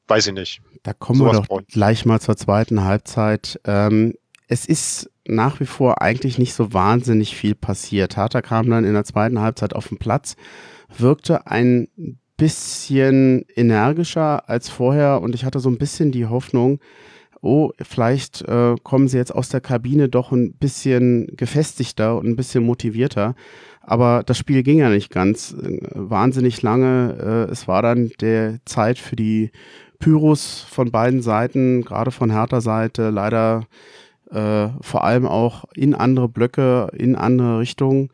[0.07, 0.61] weiß ich nicht.
[0.83, 3.59] Da kommen Sowas wir doch gleich mal zur zweiten Halbzeit.
[3.65, 4.13] Ähm,
[4.47, 8.17] es ist nach wie vor eigentlich nicht so wahnsinnig viel passiert.
[8.17, 10.35] Hertha kam dann in der zweiten Halbzeit auf den Platz,
[10.97, 11.87] wirkte ein
[12.35, 16.79] bisschen energischer als vorher und ich hatte so ein bisschen die Hoffnung,
[17.41, 22.35] oh, vielleicht äh, kommen sie jetzt aus der Kabine doch ein bisschen gefestigter und ein
[22.35, 23.35] bisschen motivierter.
[23.81, 27.47] Aber das Spiel ging ja nicht ganz äh, wahnsinnig lange.
[27.49, 29.51] Äh, es war dann der Zeit für die
[29.99, 33.65] Pyros von beiden Seiten, gerade von Hertha Seite, leider
[34.31, 38.09] äh, vor allem auch in andere Blöcke, in andere Richtungen.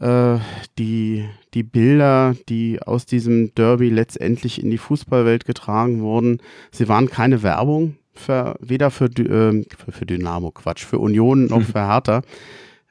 [0.00, 0.38] Äh,
[0.78, 1.24] die,
[1.54, 6.38] die Bilder, die aus diesem Derby letztendlich in die Fußballwelt getragen wurden,
[6.72, 11.62] sie waren keine Werbung, für, weder für, äh, für, für Dynamo, Quatsch, für Union noch
[11.72, 12.22] für Hertha.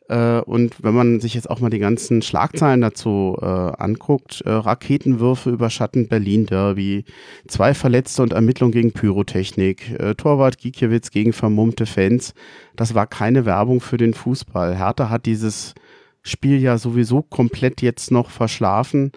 [0.10, 4.52] Äh, und wenn man sich jetzt auch mal die ganzen Schlagzeilen dazu äh, anguckt, äh,
[4.52, 7.06] Raketenwürfe überschatten Berlin Derby,
[7.48, 12.34] zwei Verletzte und Ermittlung gegen Pyrotechnik, äh, Torwart Gikiewicz gegen vermummte Fans.
[12.76, 14.78] Das war keine Werbung für den Fußball.
[14.78, 15.74] Hertha hat dieses
[16.22, 19.12] Spiel ja sowieso komplett jetzt noch verschlafen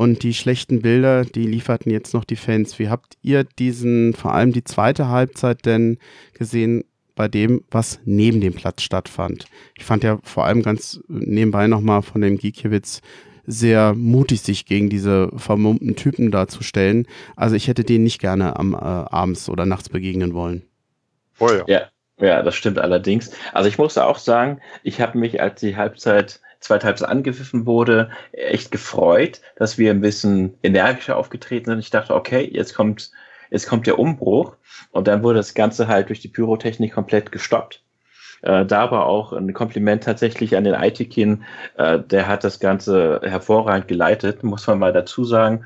[0.00, 2.78] und die schlechten Bilder, die lieferten jetzt noch die Fans.
[2.78, 5.98] Wie habt ihr diesen, vor allem die zweite Halbzeit denn
[6.32, 6.84] gesehen
[7.16, 9.44] bei dem, was neben dem Platz stattfand?
[9.76, 13.02] Ich fand ja vor allem ganz nebenbei nochmal von dem Giekiewicz
[13.44, 17.06] sehr mutig, sich gegen diese vermummten Typen darzustellen.
[17.36, 20.62] Also ich hätte denen nicht gerne am äh, abends oder nachts begegnen wollen.
[21.40, 21.64] Oh ja.
[21.66, 21.82] ja.
[22.16, 23.32] Ja, das stimmt allerdings.
[23.52, 28.10] Also ich musste auch sagen, ich habe mich, als die Halbzeit zweite Halbzeit angepfiffen wurde,
[28.32, 31.78] echt gefreut, dass wir ein bisschen energischer aufgetreten sind.
[31.80, 33.10] Ich dachte, okay, jetzt kommt,
[33.50, 34.56] jetzt kommt der Umbruch.
[34.92, 37.82] Und dann wurde das Ganze halt durch die Pyrotechnik komplett gestoppt.
[38.42, 41.44] Äh, da war auch ein Kompliment tatsächlich an den Aitikin.
[41.76, 45.64] Äh, der hat das Ganze hervorragend geleitet, muss man mal dazu sagen.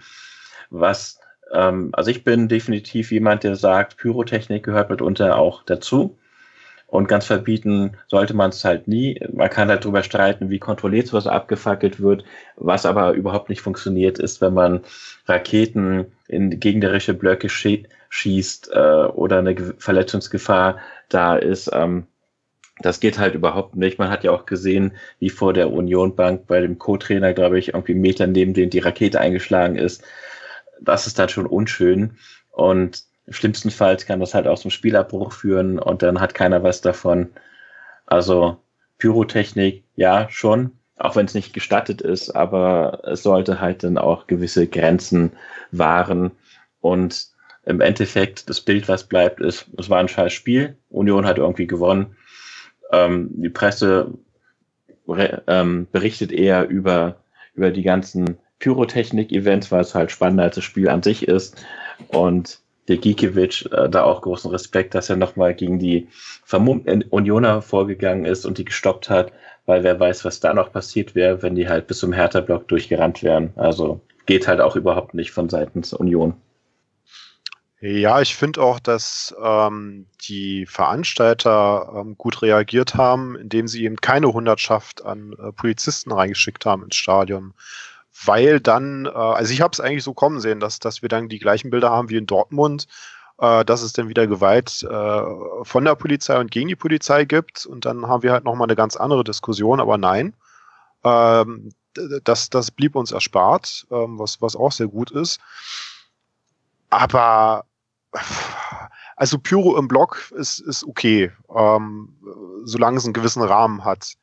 [0.70, 1.20] Was,
[1.52, 6.18] ähm, also ich bin definitiv jemand, der sagt, Pyrotechnik gehört mitunter auch dazu.
[6.94, 9.20] Und ganz verbieten sollte man es halt nie.
[9.32, 12.22] Man kann halt darüber streiten, wie kontrolliert sowas abgefackelt wird.
[12.54, 14.82] Was aber überhaupt nicht funktioniert, ist, wenn man
[15.26, 20.78] Raketen in gegnerische Blöcke schie schießt äh, oder eine Verletzungsgefahr
[21.08, 21.68] da ist.
[21.72, 22.06] Ähm,
[22.78, 23.98] das geht halt überhaupt nicht.
[23.98, 27.74] Man hat ja auch gesehen, wie vor der Union Bank bei dem Co-Trainer, glaube ich,
[27.74, 30.04] irgendwie Meter neben dem die Rakete eingeschlagen ist.
[30.80, 32.18] Das ist dann schon unschön.
[32.52, 37.30] Und Schlimmstenfalls kann das halt auch zum Spielabbruch führen und dann hat keiner was davon.
[38.06, 38.58] Also
[38.98, 44.26] Pyrotechnik, ja, schon, auch wenn es nicht gestattet ist, aber es sollte halt dann auch
[44.26, 45.32] gewisse Grenzen
[45.70, 46.32] wahren.
[46.80, 47.28] Und
[47.64, 50.76] im Endeffekt, das Bild, was bleibt, ist, es war ein scheiß Spiel.
[50.90, 52.16] Union hat irgendwie gewonnen.
[52.92, 54.12] Ähm, die Presse
[55.46, 57.16] ähm, berichtet eher über,
[57.54, 61.64] über die ganzen Pyrotechnik-Events, weil es halt spannender als das Spiel an sich ist.
[62.08, 66.08] Und der Gikiewicz äh, da auch großen Respekt, dass er nochmal gegen die
[66.44, 69.32] vermummten Unioner vorgegangen ist und die gestoppt hat,
[69.66, 73.22] weil wer weiß, was da noch passiert wäre, wenn die halt bis zum Hertha-Block durchgerannt
[73.22, 73.52] wären.
[73.56, 76.34] Also geht halt auch überhaupt nicht von seitens Union.
[77.80, 83.96] Ja, ich finde auch, dass ähm, die Veranstalter ähm, gut reagiert haben, indem sie eben
[83.96, 87.52] keine Hundertschaft an äh, Polizisten reingeschickt haben ins Stadion
[88.26, 91.28] weil dann, äh, also ich habe es eigentlich so kommen sehen, dass, dass wir dann
[91.28, 92.86] die gleichen Bilder haben wie in Dortmund,
[93.38, 95.22] äh, dass es dann wieder Gewalt äh,
[95.64, 98.76] von der Polizei und gegen die Polizei gibt und dann haben wir halt nochmal eine
[98.76, 100.34] ganz andere Diskussion, aber nein,
[101.04, 101.70] ähm,
[102.24, 105.40] das, das blieb uns erspart, ähm, was, was auch sehr gut ist.
[106.90, 107.64] Aber
[109.16, 112.16] also Pyro im Block ist, ist okay, ähm,
[112.64, 114.14] solange es einen gewissen Rahmen hat.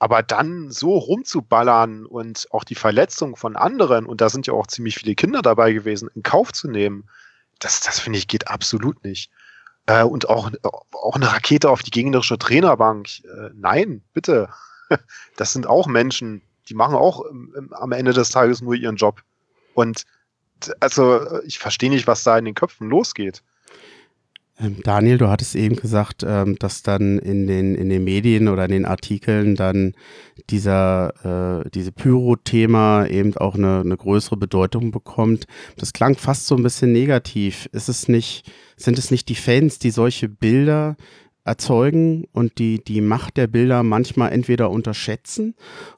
[0.00, 4.66] Aber dann so rumzuballern und auch die Verletzung von anderen, und da sind ja auch
[4.66, 7.04] ziemlich viele Kinder dabei gewesen, in Kauf zu nehmen,
[7.58, 9.30] das, das finde ich geht absolut nicht.
[9.86, 13.08] Äh, und auch, auch eine Rakete auf die gegnerische Trainerbank.
[13.24, 14.48] Äh, nein, bitte.
[15.36, 18.96] Das sind auch Menschen, die machen auch im, im, am Ende des Tages nur ihren
[18.96, 19.22] Job.
[19.74, 20.04] Und
[20.80, 23.44] also ich verstehe nicht, was da in den Köpfen losgeht.
[24.60, 28.64] Ähm, Daniel, du hattest eben gesagt, ähm, dass dann in den, in den Medien oder
[28.66, 29.94] in den Artikeln dann
[30.50, 35.46] dieser, äh, diese Pyro-Thema eben auch eine, eine größere Bedeutung bekommt.
[35.76, 37.68] Das klang fast so ein bisschen negativ.
[37.72, 40.96] Ist es nicht, sind es nicht die Fans, die solche Bilder
[41.44, 45.54] erzeugen und die, die Macht der Bilder manchmal entweder unterschätzen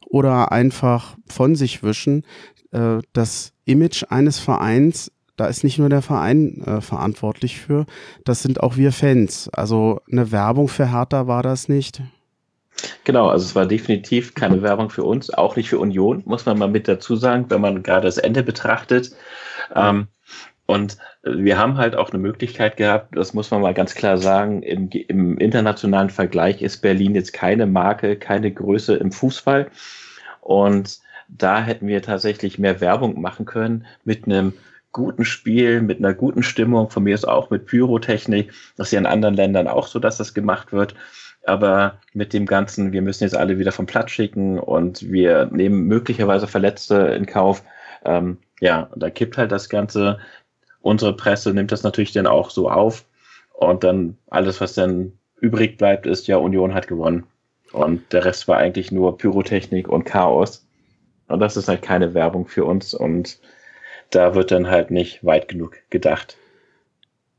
[0.06, 2.24] oder einfach von sich wischen?
[2.70, 7.86] Äh, das Image eines Vereins da ist nicht nur der Verein äh, verantwortlich für,
[8.24, 9.48] das sind auch wir Fans.
[9.50, 12.02] Also eine Werbung für Hertha war das nicht.
[13.04, 16.58] Genau, also es war definitiv keine Werbung für uns, auch nicht für Union, muss man
[16.58, 19.14] mal mit dazu sagen, wenn man gerade das Ende betrachtet.
[19.74, 20.08] Ähm,
[20.66, 24.62] und wir haben halt auch eine Möglichkeit gehabt, das muss man mal ganz klar sagen,
[24.62, 29.70] im, im internationalen Vergleich ist Berlin jetzt keine Marke, keine Größe im Fußball.
[30.40, 34.54] Und da hätten wir tatsächlich mehr Werbung machen können mit einem
[34.92, 38.52] guten Spiel, mit einer guten Stimmung, von mir ist auch mit Pyrotechnik.
[38.76, 40.94] Das ist ja in anderen Ländern auch so, dass das gemacht wird.
[41.44, 45.86] Aber mit dem Ganzen, wir müssen jetzt alle wieder vom Platz schicken und wir nehmen
[45.86, 47.64] möglicherweise Verletzte in Kauf.
[48.04, 50.18] Ähm, ja, da kippt halt das Ganze.
[50.80, 53.04] Unsere Presse nimmt das natürlich dann auch so auf.
[53.52, 57.24] Und dann alles, was dann übrig bleibt, ist ja, Union hat gewonnen.
[57.72, 60.66] Und der Rest war eigentlich nur Pyrotechnik und Chaos.
[61.28, 62.94] Und das ist halt keine Werbung für uns.
[62.94, 63.40] Und
[64.14, 66.36] da wird dann halt nicht weit genug gedacht.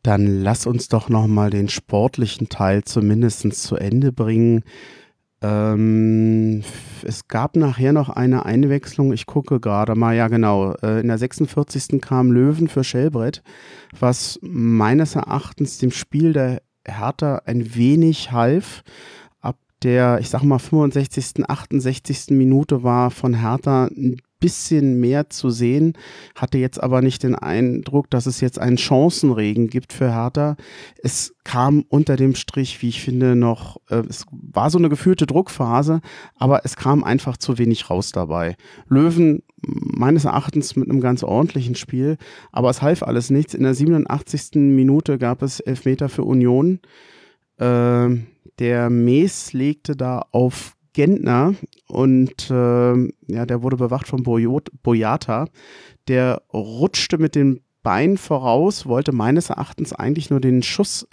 [0.04, 4.64] Dann lass uns doch nochmal den sportlichen Teil zumindest zu Ende bringen.
[5.42, 6.64] Ähm,
[7.04, 9.14] es gab nachher noch eine Einwechslung.
[9.14, 10.74] Ich gucke gerade mal, ja genau.
[10.82, 12.02] Äh, in der 46.
[12.02, 13.44] kam Löwen für Schellbrett,
[13.98, 18.84] was meines Erachtens dem Spiel der Hertha ein wenig half.
[19.42, 22.32] Ab der, ich sag mal, 65., 68.
[22.32, 25.94] Minute war von Hertha ein bisschen mehr zu sehen,
[26.36, 30.58] hatte jetzt aber nicht den Eindruck, dass es jetzt einen Chancenregen gibt für Hertha.
[31.02, 35.28] Es kam unter dem Strich, wie ich finde, noch, äh, es war so eine gefühlte
[35.28, 36.02] Druckphase,
[36.36, 38.58] aber es kam einfach zu wenig raus dabei.
[38.90, 42.18] Löwen meines Erachtens mit einem ganz ordentlichen Spiel,
[42.52, 43.54] aber es half alles nichts.
[43.54, 44.56] In der 87.
[44.56, 46.82] Minute gab es Elfmeter für Union.
[47.60, 48.10] Äh,
[48.60, 51.56] der Mees legte da auf Gentner
[51.88, 52.94] und äh,
[53.28, 55.48] ja, der wurde bewacht von Boyata.
[56.08, 61.08] Der rutschte mit den Beinen voraus, wollte meines Erachtens eigentlich nur den Schuss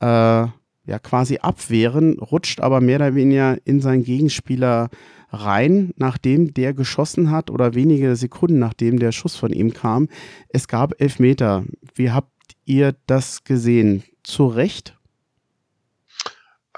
[0.00, 4.88] äh, ja quasi abwehren, rutscht aber mehr oder weniger in seinen Gegenspieler
[5.30, 10.08] rein, nachdem der geschossen hat oder wenige Sekunden nachdem der Schuss von ihm kam.
[10.48, 11.64] Es gab Elfmeter.
[11.94, 12.32] Wie habt
[12.64, 14.02] ihr das gesehen?
[14.22, 14.97] Zu Recht?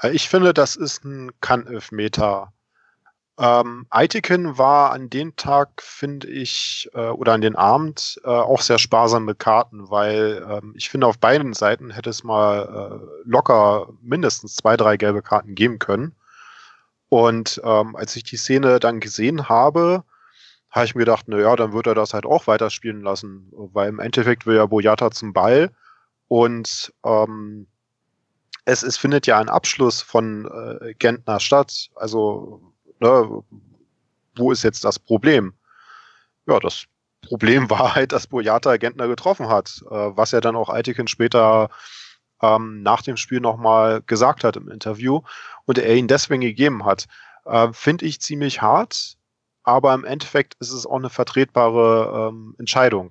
[0.03, 2.53] Äh, ich finde, das ist ein Kann-Elfmeter.
[3.39, 8.61] Ähm, Eitiken war an dem Tag, finde ich, äh, oder an den Abend äh, auch
[8.61, 13.21] sehr sparsam mit Karten, weil ähm, ich finde, auf beiden Seiten hätte es mal äh,
[13.25, 16.15] locker mindestens zwei, drei gelbe Karten geben können.
[17.09, 20.05] Und ähm, als ich die Szene dann gesehen habe,
[20.71, 23.99] habe ich mir gedacht, naja, dann wird er das halt auch weiterspielen lassen, weil im
[24.01, 25.73] Endeffekt will ja Boyata zum Ball
[26.29, 27.67] und ähm,
[28.71, 31.91] es, es findet ja ein Abschluss von äh, Gentner statt.
[31.97, 33.43] Also, ne,
[34.37, 35.55] wo ist jetzt das Problem?
[36.47, 36.85] Ja, das
[37.23, 41.69] Problem war halt, dass Boyata Gentner getroffen hat, äh, was er dann auch Eitiken später
[42.43, 45.21] ähm, nach dem Spiel nochmal gesagt hat im Interview
[45.67, 47.07] und er ihn deswegen gegeben hat.
[47.45, 49.17] Äh, Finde ich ziemlich hart,
[49.65, 53.11] aber im Endeffekt ist es auch eine vertretbare ähm, Entscheidung.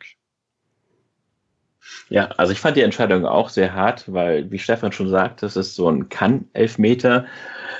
[2.10, 5.56] Ja, also ich fand die Entscheidung auch sehr hart, weil, wie Stefan schon sagt, das
[5.56, 7.26] ist so ein Kann-Elfmeter.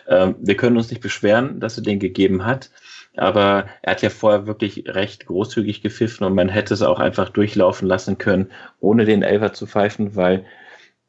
[0.08, 2.70] Ähm, wir können uns nicht beschweren, dass er den gegeben hat,
[3.18, 7.30] aber er hat ja vorher wirklich recht großzügig gepfiffen und man hätte es auch einfach
[7.30, 10.46] durchlaufen lassen können, ohne den Elfer zu pfeifen, weil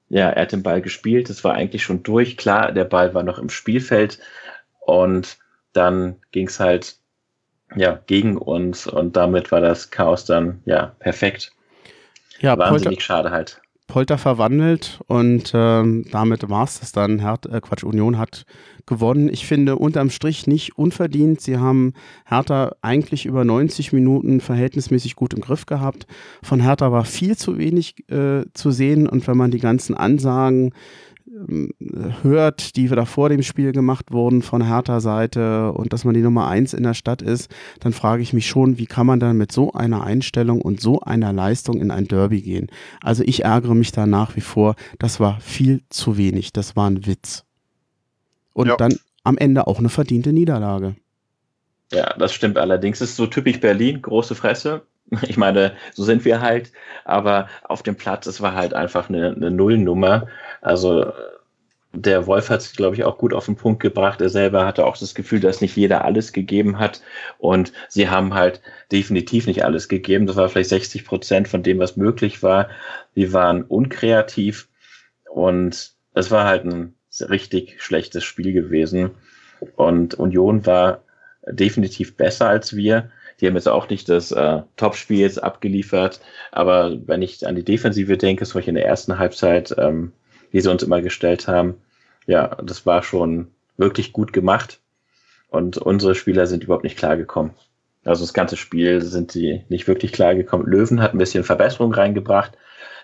[0.08, 2.36] ja, er hat den Ball gespielt, es war eigentlich schon durch.
[2.36, 4.18] Klar, der Ball war noch im Spielfeld
[4.80, 5.38] und
[5.72, 6.96] dann ging es halt
[7.76, 11.52] ja gegen uns und damit war das Chaos dann ja perfekt.
[12.40, 13.60] Ja, wahnsinnig Polter, schade halt.
[13.86, 17.18] Polter verwandelt und ähm, damit war es das dann.
[17.18, 18.44] Her äh, Quatsch, Union hat
[18.86, 19.28] gewonnen.
[19.28, 21.40] Ich finde unterm Strich nicht unverdient.
[21.40, 21.94] Sie haben
[22.24, 26.06] Hertha eigentlich über 90 Minuten verhältnismäßig gut im Griff gehabt.
[26.42, 30.72] Von Hertha war viel zu wenig äh, zu sehen und wenn man die ganzen Ansagen
[32.22, 36.22] hört, die da vor dem Spiel gemacht wurden von Hertha Seite und dass man die
[36.22, 39.36] Nummer eins in der Stadt ist, dann frage ich mich schon, wie kann man dann
[39.36, 42.68] mit so einer Einstellung und so einer Leistung in ein Derby gehen?
[43.00, 46.90] Also ich ärgere mich da nach wie vor, das war viel zu wenig, das war
[46.90, 47.44] ein Witz.
[48.52, 48.76] Und ja.
[48.76, 50.96] dann am Ende auch eine verdiente Niederlage.
[51.92, 53.00] Ja, das stimmt allerdings.
[53.00, 54.82] Es ist so typisch Berlin, große Fresse.
[55.22, 56.72] Ich meine, so sind wir halt,
[57.04, 60.28] aber auf dem Platz, es war halt einfach eine, eine Nullnummer.
[60.60, 61.12] Also
[61.92, 64.20] der Wolf hat es, glaube ich, auch gut auf den Punkt gebracht.
[64.20, 67.02] Er selber hatte auch das Gefühl, dass nicht jeder alles gegeben hat.
[67.38, 68.60] Und sie haben halt
[68.92, 70.26] definitiv nicht alles gegeben.
[70.26, 72.68] Das war vielleicht 60 Prozent von dem, was möglich war.
[73.14, 74.68] Sie waren unkreativ
[75.32, 76.94] und es war halt ein
[77.28, 79.10] richtig schlechtes Spiel gewesen.
[79.74, 81.02] Und Union war
[81.46, 83.10] definitiv besser als wir.
[83.40, 86.20] Die haben jetzt auch nicht das äh, Topspiel jetzt abgeliefert,
[86.52, 90.12] aber wenn ich an die Defensive denke, so ich in der ersten Halbzeit, ähm,
[90.50, 91.74] wie sie uns immer gestellt haben,
[92.26, 94.80] ja, das war schon wirklich gut gemacht
[95.48, 97.52] und unsere Spieler sind überhaupt nicht klargekommen.
[98.04, 100.66] Also das ganze Spiel sind sie nicht wirklich klargekommen.
[100.66, 102.56] Löwen hat ein bisschen Verbesserung reingebracht.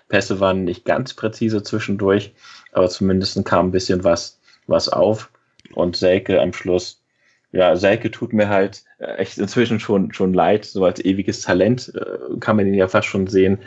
[0.07, 2.33] Pässe waren nicht ganz präzise zwischendurch,
[2.71, 5.29] aber zumindest kam ein bisschen was, was auf.
[5.73, 7.03] Und Selke am Schluss
[7.51, 11.93] ja, Selke tut mir halt äh, echt inzwischen schon, schon leid, so als ewiges Talent
[11.95, 13.59] äh, kann man ihn ja fast schon sehen.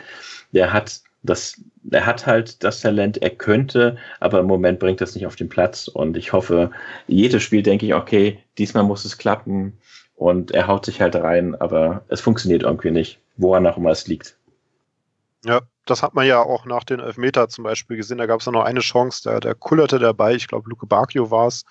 [0.51, 5.13] Der hat das, er hat halt das Talent, er könnte, aber im Moment bringt das
[5.15, 6.71] nicht auf den Platz und ich hoffe,
[7.07, 9.77] jedes Spiel denke ich, okay, diesmal muss es klappen
[10.15, 14.07] und er haut sich halt rein, aber es funktioniert irgendwie nicht, woran auch immer es
[14.07, 14.35] liegt.
[15.45, 18.19] Ja, das hat man ja auch nach den Elfmeter zum Beispiel gesehen.
[18.19, 21.47] Da gab es noch eine Chance, der, der kullerte dabei, ich glaube, Luke Bacchio war
[21.47, 21.65] es,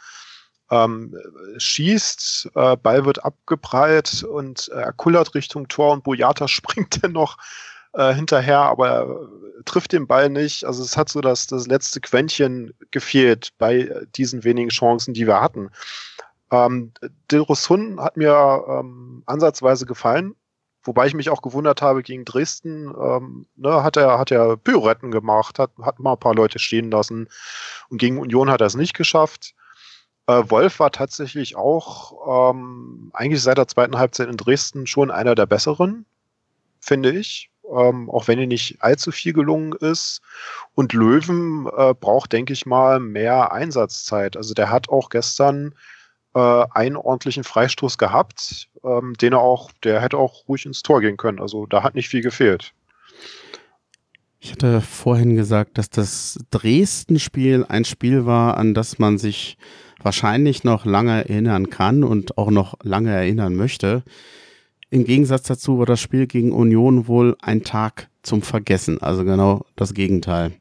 [0.71, 1.17] ähm,
[1.57, 7.13] schießt, äh, Ball wird abgeprallt und äh, er kullert Richtung Tor und Boyata springt dann
[7.13, 7.37] noch
[7.93, 10.65] äh, hinterher, aber er trifft den Ball nicht.
[10.65, 15.41] Also es hat so das, das letzte Quäntchen gefehlt bei diesen wenigen Chancen, die wir
[15.41, 15.71] hatten.
[16.53, 16.93] Ähm,
[17.31, 20.35] Dilrosun hat mir ähm, ansatzweise gefallen,
[20.83, 25.11] wobei ich mich auch gewundert habe, gegen Dresden ähm, ne, hat er hat er Pyretten
[25.11, 27.29] gemacht, hat, hat mal ein paar Leute stehen lassen
[27.89, 29.55] und gegen Union hat er es nicht geschafft.
[30.31, 35.35] Äh, Wolf war tatsächlich auch ähm, eigentlich seit der zweiten Halbzeit in Dresden schon einer
[35.35, 36.05] der besseren,
[36.81, 37.51] finde ich.
[37.69, 40.23] Ähm, auch wenn ihm nicht allzu viel gelungen ist.
[40.74, 44.36] Und Löwen äh, braucht, denke ich mal, mehr Einsatzzeit.
[44.36, 45.74] Also der hat auch gestern
[46.35, 51.01] äh, einen ordentlichen Freistoß gehabt, ähm, den er auch, der hätte auch ruhig ins Tor
[51.01, 51.40] gehen können.
[51.40, 52.73] Also da hat nicht viel gefehlt.
[54.40, 59.59] Ich hatte vorhin gesagt, dass das Dresden-Spiel ein Spiel war, an das man sich
[60.02, 64.02] wahrscheinlich noch lange erinnern kann und auch noch lange erinnern möchte.
[64.90, 69.64] Im Gegensatz dazu war das Spiel gegen Union wohl ein Tag zum Vergessen, also genau
[69.77, 70.52] das Gegenteil.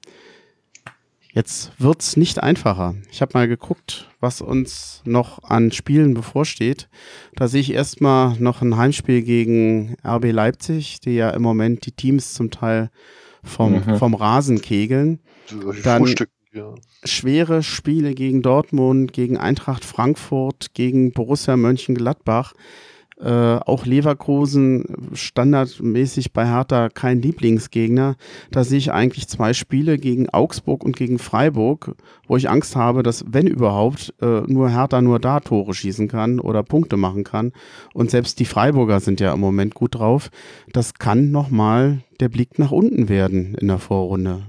[1.31, 2.95] Jetzt wird's nicht einfacher.
[3.11, 6.89] Ich habe mal geguckt, was uns noch an Spielen bevorsteht.
[7.35, 11.91] Da sehe ich erstmal noch ein Heimspiel gegen RB Leipzig, die ja im Moment die
[11.91, 12.89] Teams zum Teil
[13.43, 13.97] vom, mhm.
[13.97, 15.19] vom Rasen kegeln.
[15.83, 16.05] Dann
[16.53, 16.73] ja.
[17.03, 22.53] schwere Spiele gegen Dortmund, gegen Eintracht Frankfurt, gegen Borussia Mönchengladbach.
[23.19, 28.15] Äh, auch Leverkusen standardmäßig bei Hertha kein Lieblingsgegner.
[28.49, 31.95] Da sehe ich eigentlich zwei Spiele gegen Augsburg und gegen Freiburg,
[32.27, 36.39] wo ich Angst habe, dass wenn überhaupt äh, nur Hertha nur da Tore schießen kann
[36.39, 37.51] oder Punkte machen kann.
[37.93, 40.29] Und selbst die Freiburger sind ja im Moment gut drauf.
[40.71, 44.43] Das kann nochmal der Blick nach unten werden in der Vorrunde.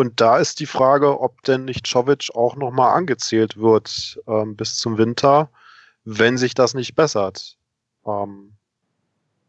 [0.00, 4.76] Und da ist die Frage, ob denn nicht Czovic auch nochmal angezählt wird ähm, bis
[4.76, 5.50] zum Winter
[6.04, 7.56] wenn sich das nicht bessert.
[8.06, 8.52] Ähm,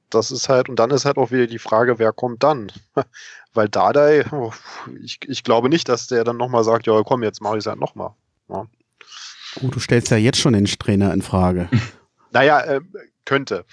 [0.09, 2.71] das ist halt, und dann ist halt auch wieder die Frage, wer kommt dann?
[3.53, 4.25] Weil Dardai,
[5.01, 7.67] ich, ich glaube nicht, dass der dann nochmal sagt, ja komm, jetzt mache ich es
[7.67, 8.13] halt nochmal.
[8.49, 8.67] Ja.
[9.61, 11.69] Oh, du stellst ja jetzt schon den Trainer in Frage.
[12.31, 12.81] naja, äh,
[13.25, 13.65] könnte.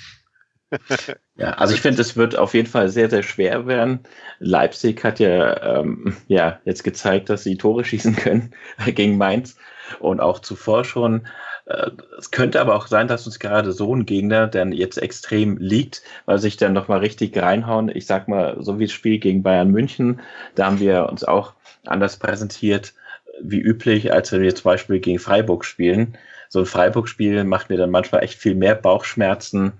[1.36, 4.00] Ja, also ich finde, es wird auf jeden Fall sehr, sehr schwer werden.
[4.38, 8.54] Leipzig hat ja, ähm, ja jetzt gezeigt, dass sie Tore schießen können
[8.86, 9.56] gegen Mainz
[10.00, 11.26] und auch zuvor schon.
[11.66, 15.56] Äh, es könnte aber auch sein, dass uns gerade so ein Gegner dann jetzt extrem
[15.58, 17.88] liegt, weil sich dann nochmal richtig reinhauen.
[17.94, 20.20] Ich sag mal, so wie das Spiel gegen Bayern München,
[20.54, 21.54] da haben wir uns auch
[21.86, 22.94] anders präsentiert
[23.40, 26.18] wie üblich, als wir zum Beispiel gegen Freiburg spielen.
[26.48, 29.74] So ein Freiburg-Spiel macht mir dann manchmal echt viel mehr Bauchschmerzen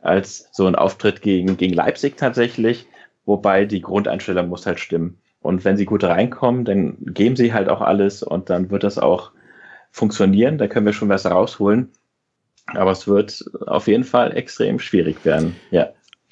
[0.00, 2.86] als so ein Auftritt gegen, gegen Leipzig tatsächlich.
[3.24, 5.18] Wobei die Grundeinstellung muss halt stimmen.
[5.40, 8.98] Und wenn sie gut reinkommen, dann geben sie halt auch alles und dann wird das
[8.98, 9.32] auch
[9.90, 11.92] funktionieren, da können wir schon was rausholen.
[12.66, 15.56] Aber es wird auf jeden Fall extrem schwierig werden.
[15.70, 15.90] Ja.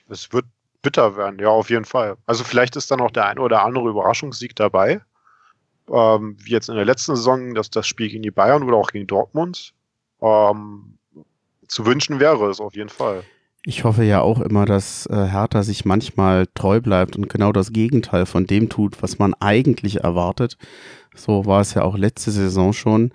[0.09, 0.47] Es wird
[0.83, 2.17] bitter werden, ja, auf jeden Fall.
[2.27, 5.01] Also vielleicht ist dann auch der ein oder andere Überraschungssieg dabei.
[5.91, 8.91] Ähm, wie jetzt in der letzten Saison, dass das Spiel gegen die Bayern oder auch
[8.91, 9.75] gegen Dortmund.
[10.21, 10.99] Ähm,
[11.69, 13.23] zu wünschen wäre es auf jeden Fall.
[13.67, 17.73] Ich hoffe ja auch immer, dass äh, Hertha sich manchmal treu bleibt und genau das
[17.73, 20.59] Gegenteil von dem tut, was man eigentlich erwartet.
[21.15, 23.13] So war es ja auch letzte Saison schon.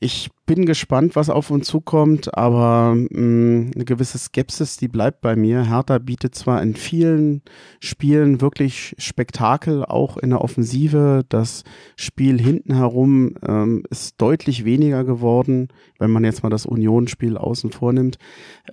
[0.00, 5.20] Ich bin gespannt, was auf uns zukommt, aber mh, mm, eine gewisse Skepsis, die bleibt
[5.20, 5.68] bei mir.
[5.68, 7.42] Hertha bietet zwar in vielen
[7.80, 11.26] Spielen wirklich Spektakel, auch in der Offensive.
[11.28, 11.64] Das
[11.96, 15.68] Spiel hinten herum ähm, ist deutlich weniger geworden,
[15.98, 18.16] wenn man jetzt mal das Unionsspiel außen vornimmt.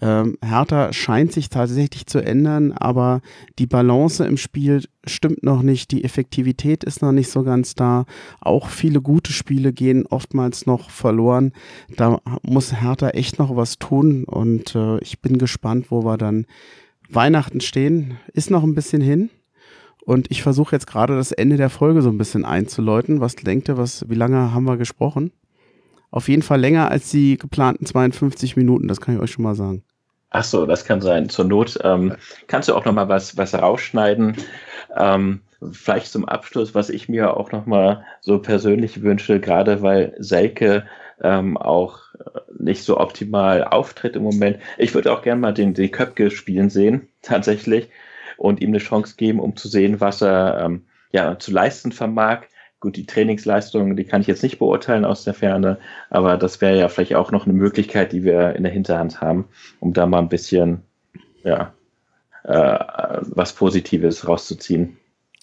[0.02, 3.20] Ähm, Hertha scheint sich tatsächlich zu ändern, aber
[3.60, 8.06] die Balance im Spiel stimmt noch nicht, die Effektivität ist noch nicht so ganz da.
[8.40, 11.52] Auch viele gute Spiele gehen oftmals noch verloren.
[11.96, 16.46] Da muss Hertha echt noch was tun und äh, ich bin gespannt, wo wir dann
[17.10, 18.18] Weihnachten stehen.
[18.34, 19.30] Ist noch ein bisschen hin.
[20.06, 23.22] Und ich versuche jetzt gerade das Ende der Folge so ein bisschen einzuläuten.
[23.22, 25.32] Was denkt ihr, was, wie lange haben wir gesprochen?
[26.12, 29.56] Auf jeden Fall länger als die geplanten 52 Minuten, das kann ich euch schon mal
[29.56, 29.84] sagen.
[30.30, 31.30] Ach so, das kann sein.
[31.30, 32.16] Zur Not ähm,
[32.48, 34.36] kannst du auch noch mal was, was rausschneiden.
[34.96, 40.16] Ähm, vielleicht zum Abschluss, was ich mir auch noch mal so persönlich wünsche, gerade weil
[40.20, 40.86] Selke
[41.22, 42.00] ähm, auch
[42.58, 44.60] nicht so optimal auftritt im Moment.
[44.78, 47.90] Ich würde auch gerne mal den, den Köpke spielen sehen, tatsächlich,
[48.38, 52.44] und ihm eine Chance geben, um zu sehen, was er ähm, ja, zu leisten vermag.
[52.82, 55.80] Gut, die Trainingsleistung, die kann ich jetzt nicht beurteilen aus der Ferne,
[56.10, 59.48] aber das wäre ja vielleicht auch noch eine Möglichkeit, die wir in der Hinterhand haben,
[59.80, 60.82] um da mal ein bisschen,
[61.44, 61.74] ja,
[62.44, 62.78] äh,
[63.22, 64.98] was Positives rauszuziehen.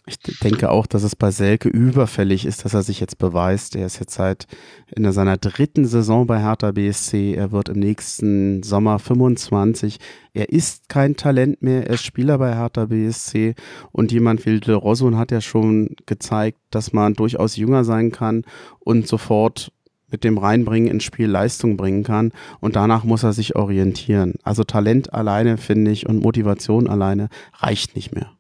[0.05, 3.77] Ich denke auch, dass es bei Selke überfällig ist, dass er sich jetzt beweist.
[3.77, 4.49] Er ist jetzt seit
[4.97, 7.35] in seiner dritten Saison bei Hertha BSC.
[7.35, 9.99] Er wird im nächsten Sommer 25.
[10.35, 11.87] Er ist kein Talent mehr.
[11.87, 13.55] Er ist Spieler bei Hertha BSC.
[13.93, 18.45] Und jemand wie De Rosun hat ja schon gezeigt, dass man durchaus jünger sein kann
[18.81, 19.71] und sofort
[20.11, 22.33] mit dem Reinbringen ins Spiel Leistung bringen kann.
[22.59, 24.35] Und danach muss er sich orientieren.
[24.43, 28.33] Also Talent alleine, finde ich, und Motivation alleine reicht nicht mehr.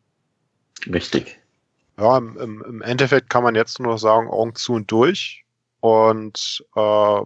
[0.92, 1.41] Richtig.
[1.98, 5.44] Ja, im, im, Endeffekt kann man jetzt nur sagen, Augen zu und durch.
[5.80, 7.20] Und äh,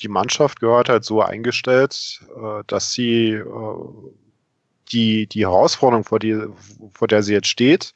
[0.00, 3.44] die Mannschaft gehört halt so eingestellt, äh, dass sie äh,
[4.92, 6.40] die, die Herausforderung, vor, die,
[6.92, 7.94] vor der sie jetzt steht,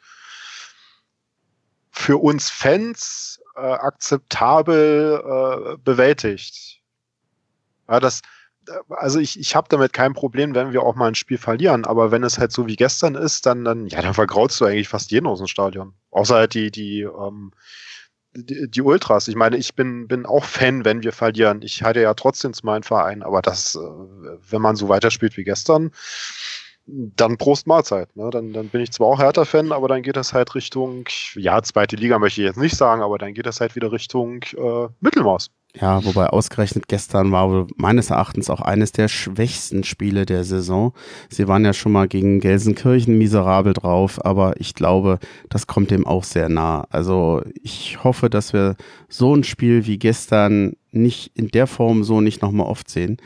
[1.91, 6.81] für uns Fans äh, akzeptabel äh, bewältigt.
[7.89, 8.23] Ja, das,
[8.91, 12.11] also ich, ich habe damit kein Problem, wenn wir auch mal ein Spiel verlieren, aber
[12.11, 15.11] wenn es halt so wie gestern ist, dann, dann, ja, dann vergraulst du eigentlich fast
[15.11, 15.95] jeden aus dem Stadion.
[16.11, 17.53] Außer halt die, die, ähm,
[18.35, 19.29] die, die Ultras.
[19.29, 21.63] Ich meine, ich bin, bin auch Fan, wenn wir verlieren.
[21.63, 25.45] Ich halte ja trotzdem zu meinem Verein, aber das, äh, wenn man so weiterspielt wie
[25.45, 25.93] gestern,
[26.89, 28.15] dann Prost Mahlzeit.
[28.17, 28.31] Ne?
[28.31, 31.05] Dann, dann bin ich zwar auch Hertha-Fan, aber dann geht das halt Richtung,
[31.35, 34.43] ja, zweite Liga möchte ich jetzt nicht sagen, aber dann geht das halt wieder Richtung
[34.57, 35.51] äh, Mittelmaß.
[35.75, 40.95] Ja, wobei ausgerechnet gestern war meines Erachtens auch eines der schwächsten Spiele der Saison.
[41.29, 45.19] Sie waren ja schon mal gegen Gelsenkirchen miserabel drauf, aber ich glaube,
[45.51, 46.87] das kommt dem auch sehr nah.
[46.91, 48.77] Also ich hoffe, dass wir
[49.09, 53.19] so ein Spiel wie gestern nicht in der Form so nicht nochmal oft sehen,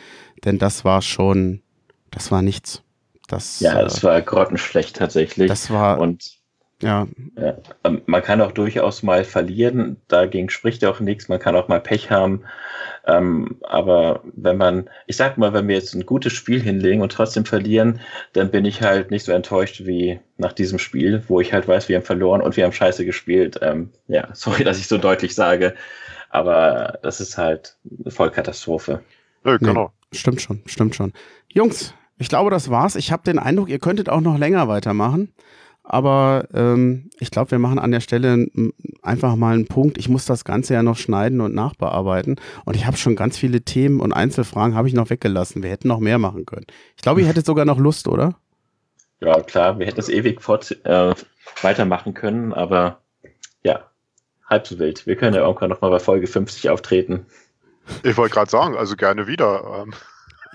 [0.44, 1.62] denn das war schon,
[2.10, 2.82] das war nichts.
[3.28, 5.48] Das, ja, das war grottenschlecht tatsächlich.
[5.48, 6.41] Das war und
[6.82, 7.06] ja.
[7.36, 7.56] ja.
[7.84, 11.68] Ähm, man kann auch durchaus mal verlieren, dagegen spricht ja auch nichts, man kann auch
[11.68, 12.44] mal Pech haben.
[13.04, 17.12] Ähm, aber wenn man, ich sag mal, wenn wir jetzt ein gutes Spiel hinlegen und
[17.12, 18.00] trotzdem verlieren,
[18.32, 21.88] dann bin ich halt nicht so enttäuscht wie nach diesem Spiel, wo ich halt weiß,
[21.88, 23.59] wir haben verloren und wir haben scheiße gespielt.
[23.62, 25.74] Ähm, ja, sorry, dass ich so deutlich sage,
[26.30, 29.00] aber das ist halt eine Vollkatastrophe.
[29.44, 29.92] Ja, genau.
[30.12, 31.12] Nee, stimmt schon, stimmt schon.
[31.48, 32.94] Jungs, ich glaube, das war's.
[32.94, 35.32] Ich habe den Eindruck, ihr könntet auch noch länger weitermachen.
[35.84, 38.46] Aber ähm, ich glaube, wir machen an der Stelle
[39.02, 39.98] einfach mal einen Punkt.
[39.98, 42.36] Ich muss das Ganze ja noch schneiden und nachbearbeiten.
[42.64, 45.62] Und ich habe schon ganz viele Themen und Einzelfragen habe ich noch weggelassen.
[45.62, 46.66] Wir hätten noch mehr machen können.
[46.96, 48.36] Ich glaube, ihr hättet sogar noch Lust, oder?
[49.20, 51.14] Ja, klar, wir hätten es ewig fort, äh,
[51.62, 53.00] weitermachen können, aber
[53.62, 53.84] ja,
[54.46, 55.06] halb so wild.
[55.06, 57.26] Wir können ja irgendwann nochmal bei Folge 50 auftreten.
[58.02, 59.84] Ich wollte gerade sagen, also gerne wieder.
[59.84, 59.94] Ähm.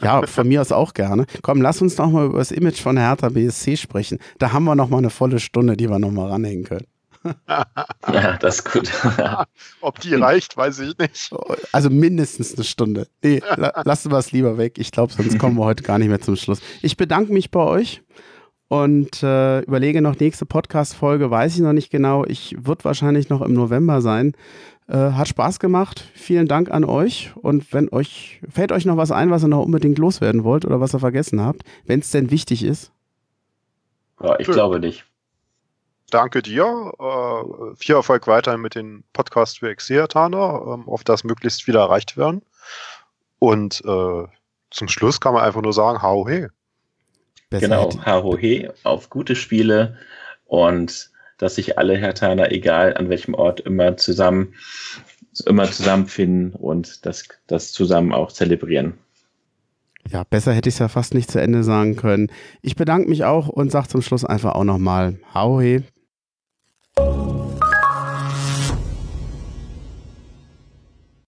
[0.02, 1.26] Ja, von mir aus auch gerne.
[1.42, 4.20] Komm, lass uns noch mal über das Image von Hertha BSC sprechen.
[4.38, 6.86] Da haben wir noch mal eine volle Stunde, die wir noch mal ranhängen können.
[7.48, 8.92] ja, das ist gut.
[9.82, 11.32] Ob die reicht, weiß ich nicht.
[11.72, 13.08] Also mindestens eine Stunde.
[13.24, 13.42] Nee,
[13.84, 14.78] lassen wir es lieber weg.
[14.78, 16.62] Ich glaube, sonst kommen wir heute gar nicht mehr zum Schluss.
[16.82, 18.04] Ich bedanke mich bei euch
[18.70, 22.26] und äh, überlege noch nächste Podcast-Folge, weiß ich noch nicht genau.
[22.26, 24.34] Ich wird wahrscheinlich noch im November sein.
[24.90, 26.10] Äh, hat Spaß gemacht.
[26.14, 27.34] Vielen Dank an euch.
[27.36, 30.80] Und wenn euch, fällt euch noch was ein, was ihr noch unbedingt loswerden wollt oder
[30.80, 32.92] was ihr vergessen habt, wenn es denn wichtig ist?
[34.22, 34.56] Ja, ich Schön.
[34.56, 35.06] glaube nicht.
[36.10, 36.94] Danke dir.
[37.00, 42.16] Äh, viel Erfolg weiterhin mit den Podcasts für Exeatana, ähm, auf das möglichst viele erreicht
[42.16, 42.42] werden.
[43.40, 44.24] Und äh,
[44.72, 46.48] zum Schluss kann man einfach nur sagen, hau he.
[47.50, 49.98] genau, hau he auf gute Spiele
[50.46, 54.54] und dass sich alle Hertaner, egal an welchem Ort, immer zusammen,
[55.46, 58.94] immer zusammenfinden und das, das zusammen auch zelebrieren.
[60.10, 62.32] Ja, besser hätte ich es ja fast nicht zu Ende sagen können.
[62.62, 65.84] Ich bedanke mich auch und sage zum Schluss einfach auch nochmal Hauhe,